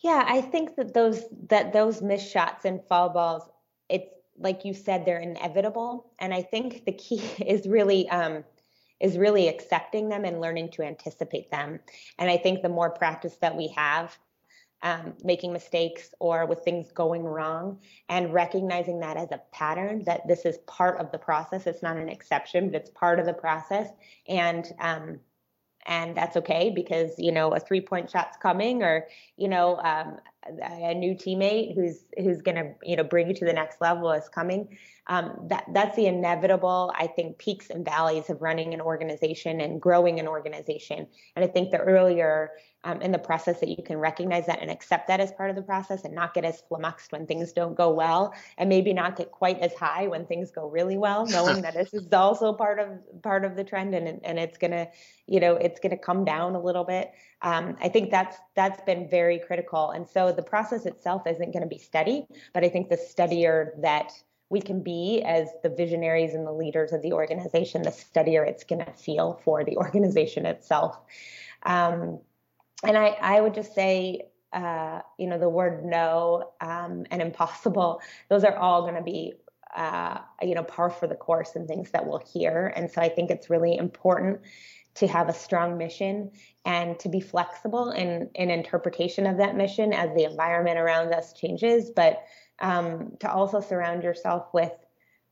Yeah, 0.00 0.24
I 0.26 0.40
think 0.40 0.76
that 0.76 0.94
those 0.94 1.24
that 1.48 1.72
those 1.72 2.02
missed 2.02 2.30
shots 2.30 2.64
and 2.64 2.80
foul 2.88 3.08
balls, 3.08 3.42
it's 3.88 4.12
like 4.38 4.64
you 4.64 4.74
said, 4.74 5.04
they're 5.04 5.18
inevitable, 5.18 6.12
and 6.18 6.34
I 6.34 6.42
think 6.42 6.84
the 6.84 6.92
key 6.92 7.22
is 7.44 7.66
really 7.66 8.08
um, 8.10 8.44
is 9.00 9.18
really 9.18 9.48
accepting 9.48 10.08
them 10.08 10.24
and 10.24 10.40
learning 10.40 10.70
to 10.72 10.82
anticipate 10.82 11.50
them. 11.50 11.80
And 12.18 12.30
I 12.30 12.36
think 12.36 12.62
the 12.62 12.68
more 12.68 12.90
practice 12.90 13.36
that 13.40 13.56
we 13.56 13.68
have, 13.76 14.16
um, 14.82 15.14
making 15.24 15.52
mistakes 15.52 16.14
or 16.20 16.46
with 16.46 16.60
things 16.60 16.92
going 16.92 17.24
wrong 17.24 17.80
and 18.08 18.32
recognizing 18.32 19.00
that 19.00 19.16
as 19.16 19.32
a 19.32 19.40
pattern 19.52 20.04
that 20.04 20.28
this 20.28 20.44
is 20.44 20.58
part 20.66 21.00
of 21.00 21.10
the 21.12 21.18
process 21.18 21.66
it's 21.66 21.82
not 21.82 21.96
an 21.96 22.08
exception 22.08 22.70
but 22.70 22.82
it's 22.82 22.90
part 22.90 23.18
of 23.18 23.26
the 23.26 23.32
process 23.32 23.88
and 24.28 24.72
um, 24.80 25.18
and 25.86 26.16
that's 26.16 26.36
okay 26.36 26.70
because 26.74 27.18
you 27.18 27.32
know 27.32 27.50
a 27.54 27.60
three 27.60 27.80
point 27.80 28.10
shot's 28.10 28.36
coming 28.36 28.82
or 28.82 29.06
you 29.36 29.48
know 29.48 29.76
um, 29.78 30.18
a 30.62 30.94
new 30.94 31.14
teammate 31.14 31.74
who's 31.74 32.04
who's 32.18 32.40
going 32.42 32.56
to 32.56 32.72
you 32.82 32.96
know 32.96 33.04
bring 33.04 33.28
you 33.28 33.34
to 33.34 33.44
the 33.44 33.52
next 33.52 33.80
level 33.80 34.10
is 34.12 34.28
coming. 34.28 34.76
Um, 35.08 35.46
that 35.48 35.64
that's 35.72 35.96
the 35.96 36.06
inevitable. 36.06 36.92
I 36.96 37.06
think 37.06 37.38
peaks 37.38 37.70
and 37.70 37.84
valleys 37.84 38.28
of 38.28 38.42
running 38.42 38.74
an 38.74 38.80
organization 38.80 39.60
and 39.60 39.80
growing 39.80 40.18
an 40.18 40.26
organization. 40.26 41.06
And 41.36 41.44
i 41.44 41.48
think 41.48 41.70
the 41.70 41.78
earlier 41.78 42.50
um, 42.86 43.02
in 43.02 43.10
the 43.10 43.18
process 43.18 43.58
that 43.60 43.68
you 43.68 43.82
can 43.82 43.98
recognize 43.98 44.46
that 44.46 44.60
and 44.62 44.70
accept 44.70 45.08
that 45.08 45.18
as 45.18 45.32
part 45.32 45.50
of 45.50 45.56
the 45.56 45.62
process 45.62 46.04
and 46.04 46.14
not 46.14 46.34
get 46.34 46.44
as 46.44 46.62
flummoxed 46.68 47.10
when 47.10 47.26
things 47.26 47.52
don't 47.52 47.74
go 47.74 47.90
well 47.90 48.32
and 48.58 48.68
maybe 48.68 48.92
not 48.92 49.16
get 49.16 49.32
quite 49.32 49.58
as 49.58 49.74
high 49.74 50.06
when 50.06 50.24
things 50.24 50.52
go 50.52 50.70
really 50.70 50.96
well 50.96 51.26
knowing 51.36 51.62
that 51.62 51.74
this 51.74 51.92
is 51.92 52.06
also 52.12 52.52
part 52.52 52.78
of 52.78 52.88
part 53.22 53.44
of 53.44 53.56
the 53.56 53.64
trend 53.64 53.94
and 53.94 54.20
and 54.24 54.38
it's 54.38 54.56
gonna 54.56 54.86
you 55.26 55.40
know 55.40 55.56
it's 55.56 55.80
gonna 55.80 55.98
come 55.98 56.24
down 56.24 56.54
a 56.54 56.60
little 56.60 56.84
bit. 56.84 57.12
Um, 57.42 57.76
i 57.82 57.88
think 57.88 58.10
that's 58.10 58.36
that's 58.54 58.80
been 58.82 59.08
very 59.10 59.40
critical. 59.40 59.90
And 59.90 60.08
so 60.08 60.32
the 60.36 60.42
process 60.42 60.86
itself 60.86 61.26
isn't 61.26 61.52
going 61.52 61.62
to 61.62 61.68
be 61.68 61.78
steady 61.78 62.26
but 62.52 62.64
i 62.64 62.68
think 62.68 62.88
the 62.88 62.96
steadier 62.96 63.74
that 63.78 64.12
we 64.48 64.60
can 64.60 64.80
be 64.80 65.22
as 65.26 65.48
the 65.64 65.68
visionaries 65.68 66.34
and 66.34 66.46
the 66.46 66.52
leaders 66.52 66.92
of 66.92 67.02
the 67.02 67.12
organization 67.12 67.82
the 67.82 67.90
steadier 67.90 68.44
it's 68.44 68.64
going 68.64 68.84
to 68.84 68.92
feel 68.92 69.40
for 69.44 69.64
the 69.64 69.76
organization 69.76 70.46
itself 70.46 70.98
um, 71.64 72.20
and 72.84 72.96
I, 72.96 73.16
I 73.20 73.40
would 73.40 73.54
just 73.54 73.74
say, 73.74 74.22
uh, 74.52 75.00
you 75.18 75.26
know, 75.26 75.38
the 75.38 75.48
word 75.48 75.84
no 75.84 76.52
um, 76.60 77.04
and 77.10 77.22
impossible, 77.22 78.00
those 78.28 78.44
are 78.44 78.56
all 78.56 78.82
going 78.82 78.94
to 78.94 79.02
be, 79.02 79.34
uh, 79.74 80.18
you 80.42 80.54
know, 80.54 80.62
par 80.62 80.90
for 80.90 81.06
the 81.06 81.14
course 81.14 81.56
and 81.56 81.66
things 81.66 81.90
that 81.90 82.06
we'll 82.06 82.22
hear. 82.32 82.72
And 82.74 82.90
so 82.90 83.02
I 83.02 83.08
think 83.08 83.30
it's 83.30 83.50
really 83.50 83.76
important 83.76 84.40
to 84.96 85.06
have 85.06 85.28
a 85.28 85.34
strong 85.34 85.76
mission 85.76 86.30
and 86.64 86.98
to 86.98 87.08
be 87.08 87.20
flexible 87.20 87.90
in, 87.90 88.30
in 88.34 88.50
interpretation 88.50 89.26
of 89.26 89.38
that 89.38 89.56
mission 89.56 89.92
as 89.92 90.14
the 90.14 90.24
environment 90.24 90.78
around 90.78 91.12
us 91.12 91.32
changes, 91.32 91.90
but 91.90 92.24
um, 92.60 93.16
to 93.20 93.30
also 93.30 93.60
surround 93.60 94.02
yourself 94.02 94.52
with 94.52 94.72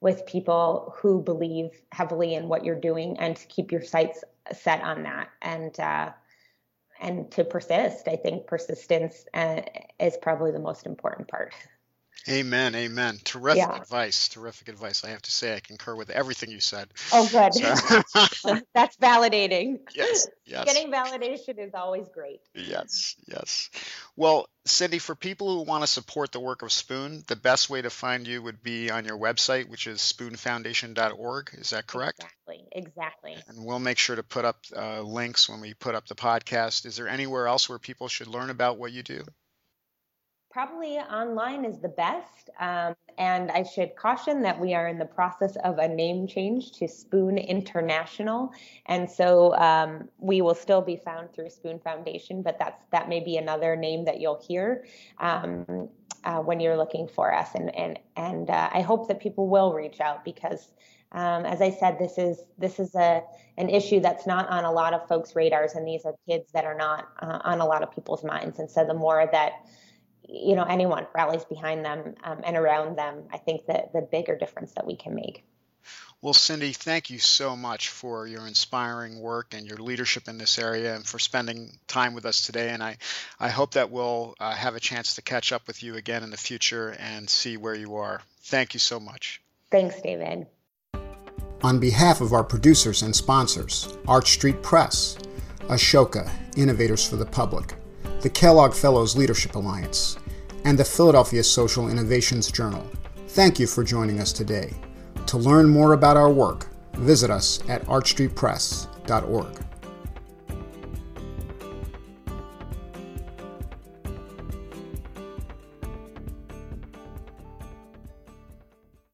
with 0.01 0.27
people 0.27 0.95
who 0.99 1.23
believe 1.23 1.71
heavily 1.91 2.35
in 2.35 2.47
what 2.47 2.62
you're 2.62 2.79
doing 2.79 3.17
and 3.19 3.37
to 3.37 3.47
keep 3.47 3.73
your 3.73 3.83
sights 3.83 4.23
set 4.53 4.83
on 4.83 5.05
that. 5.05 5.31
And 5.41 5.81
uh, 5.81 6.11
and 7.01 7.31
to 7.33 7.45
persist. 7.45 8.09
I 8.09 8.17
think 8.17 8.47
persistence 8.47 9.27
uh, 9.35 9.62
is 10.01 10.17
probably 10.17 10.51
the 10.53 10.59
most 10.59 10.87
important 10.87 11.29
part. 11.29 11.55
Amen. 12.29 12.75
Amen. 12.75 13.19
Terrific 13.23 13.59
yeah. 13.59 13.77
advice. 13.77 14.29
Terrific 14.29 14.69
advice. 14.69 15.05
I 15.05 15.11
have 15.11 15.23
to 15.23 15.31
say, 15.31 15.55
I 15.55 15.61
concur 15.61 15.95
with 15.95 16.09
everything 16.09 16.51
you 16.51 16.61
said. 16.61 16.89
Oh, 17.12 17.29
good. 17.31 17.55
So. 17.55 18.59
That's 18.75 18.97
validating. 18.97 19.81
Yes. 19.95 20.29
Yes. 20.45 20.65
Getting 20.65 20.91
validation 20.91 21.59
is 21.59 21.73
always 21.75 22.09
great. 22.09 22.41
Yes. 22.55 23.15
Yes. 23.27 23.71
Well, 24.17 24.49
Cindy, 24.65 24.99
for 24.99 25.15
people 25.15 25.53
who 25.55 25.71
want 25.71 25.83
to 25.83 25.87
support 25.87 26.33
the 26.33 26.41
work 26.41 26.62
of 26.62 26.73
Spoon, 26.73 27.23
the 27.29 27.37
best 27.37 27.71
way 27.71 27.81
to 27.83 27.91
find 27.91 28.27
you 28.27 28.43
would 28.43 28.62
be 28.62 28.91
on 28.91 29.05
your 29.05 29.19
website, 29.19 29.69
which 29.69 29.87
is 29.87 30.01
spoonfoundation.org. 30.01 31.51
Is 31.55 31.71
that 31.71 31.87
correct? 31.87 32.21
Exactly. 32.21 32.65
Exactly. 32.73 33.37
And 33.49 33.65
we'll 33.65 33.79
make 33.79 33.99
sure 33.99 34.17
to 34.17 34.23
put 34.23 34.45
up 34.45 34.59
uh, 34.77 35.01
links 35.03 35.49
when 35.49 35.61
we 35.61 35.75
put 35.75 35.95
up 35.95 36.07
the 36.07 36.15
podcast. 36.15 36.87
Is 36.87 36.97
there 36.97 37.09
anywhere 37.09 37.47
else 37.47 37.69
where 37.69 37.79
people 37.79 38.09
should 38.09 38.27
learn 38.27 38.51
about 38.51 38.79
what 38.79 38.93
you 38.93 39.03
do? 39.03 39.25
Probably 40.55 40.99
online 40.99 41.65
is 41.65 41.81
the 41.81 41.89
best. 41.89 42.49
Um, 42.61 42.95
and 43.19 43.51
I 43.51 43.65
should 43.65 43.97
caution 43.97 44.41
that 44.43 44.59
we 44.59 44.73
are 44.73 44.87
in 44.87 44.99
the 44.99 45.05
process 45.05 45.57
of 45.65 45.79
a 45.79 45.89
name 45.89 46.29
change 46.29 46.71
to 46.79 46.87
Spoon 46.87 47.39
International, 47.39 48.53
and 48.87 49.11
so 49.11 49.55
um, 49.57 50.09
we 50.19 50.41
will 50.43 50.55
still 50.55 50.81
be 50.81 50.97
found 50.97 51.33
through 51.33 51.51
Spoon 51.51 51.81
Foundation, 51.81 52.41
but 52.41 52.59
that's 52.59 52.83
that 52.93 53.09
may 53.09 53.21
be 53.21 53.37
another 53.37 53.75
name 53.77 54.05
that 54.05 54.21
you'll 54.21 54.41
hear. 54.49 54.87
Um, 55.19 55.89
uh, 56.23 56.39
when 56.39 56.59
you're 56.59 56.77
looking 56.77 57.07
for 57.09 57.35
us, 57.35 57.51
and 57.55 57.75
and 57.77 57.99
and 58.17 58.49
uh, 58.49 58.71
I 58.73 58.81
hope 58.81 59.09
that 59.09 59.21
people 59.21 59.49
will 59.49 59.73
reach 59.73 60.01
out 60.01 60.25
because, 60.25 60.73
um, 61.13 61.45
as 61.45 61.61
I 61.61 61.71
said, 61.71 61.99
this 61.99 62.17
is 62.17 62.43
this 62.59 62.79
is 62.79 62.95
a 62.95 63.23
an 63.59 63.69
issue 63.69 64.01
that's 64.01 64.27
not 64.27 64.49
on 64.49 64.65
a 64.65 64.73
lot 64.73 64.95
of 64.95 65.07
folks' 65.09 65.37
radars, 65.37 65.75
and 65.75 65.87
these 65.87 66.05
are 66.05 66.15
kids 66.29 66.51
that 66.53 66.65
are 66.65 66.77
not 66.77 67.09
uh, 67.21 67.41
on 67.45 67.61
a 67.61 67.67
lot 67.67 67.83
of 67.83 67.93
people's 67.93 68.25
minds. 68.25 68.59
And 68.59 68.71
so 68.71 68.85
the 68.85 68.95
more 68.95 69.29
that 69.31 69.53
you 70.29 70.57
know 70.57 70.64
anyone 70.64 71.07
rallies 71.14 71.45
behind 71.45 71.85
them 71.85 72.14
um, 72.25 72.41
and 72.45 72.57
around 72.57 72.97
them 72.97 73.25
i 73.33 73.39
think 73.39 73.66
that 73.66 73.93
the 73.93 74.01
bigger 74.01 74.37
difference 74.37 74.72
that 74.72 74.87
we 74.87 74.97
can 74.97 75.14
make 75.14 75.45
well, 76.25 76.33
Cindy, 76.33 76.72
thank 76.72 77.11
you 77.11 77.18
so 77.18 77.55
much 77.55 77.91
for 77.91 78.27
your 78.27 78.47
inspiring 78.47 79.20
work 79.20 79.53
and 79.53 79.66
your 79.66 79.77
leadership 79.77 80.27
in 80.27 80.39
this 80.39 80.59
area 80.59 80.95
and 80.95 81.07
for 81.07 81.18
spending 81.18 81.79
time 81.87 82.14
with 82.14 82.25
us 82.25 82.47
today. 82.47 82.70
And 82.70 82.83
I, 82.83 82.97
I 83.39 83.51
hope 83.51 83.72
that 83.72 83.91
we'll 83.91 84.35
uh, 84.41 84.55
have 84.55 84.75
a 84.75 84.81
chance 84.81 85.16
to 85.16 85.22
catch 85.22 85.53
up 85.53 85.66
with 85.66 85.83
you 85.83 85.97
again 85.97 86.22
in 86.22 86.31
the 86.31 86.39
future 86.39 86.97
and 86.99 87.29
see 87.29 87.59
where 87.59 87.75
you 87.75 87.97
are. 87.97 88.22
Thank 88.45 88.72
you 88.72 88.81
so 88.81 88.99
much. 88.99 89.43
Thanks, 89.70 90.01
David. 90.01 90.47
On 91.62 91.79
behalf 91.79 92.22
of 92.22 92.33
our 92.33 92.43
producers 92.43 93.03
and 93.03 93.14
sponsors, 93.14 93.95
Arch 94.09 94.31
Street 94.31 94.62
Press, 94.62 95.18
Ashoka, 95.68 96.31
Innovators 96.57 97.07
for 97.07 97.16
the 97.16 97.27
Public, 97.27 97.75
the 98.25 98.31
Kellogg 98.31 98.72
Fellows 98.72 99.14
Leadership 99.14 99.55
Alliance, 99.55 100.16
and 100.64 100.79
the 100.79 100.85
Philadelphia 100.85 101.45
Social 101.45 101.91
Innovations 101.91 102.51
Journal. 102.51 102.91
Thank 103.29 103.61
you 103.61 103.66
for 103.66 103.85
joining 103.85 104.18
us 104.18 104.33
today. 104.33 104.72
To 105.27 105.37
learn 105.37 105.68
more 105.68 105.93
about 105.93 106.16
our 106.16 106.33
work, 106.33 106.68
visit 106.95 107.31
us 107.31 107.61
at 107.68 107.85
archstreetpress.org. 107.85 109.59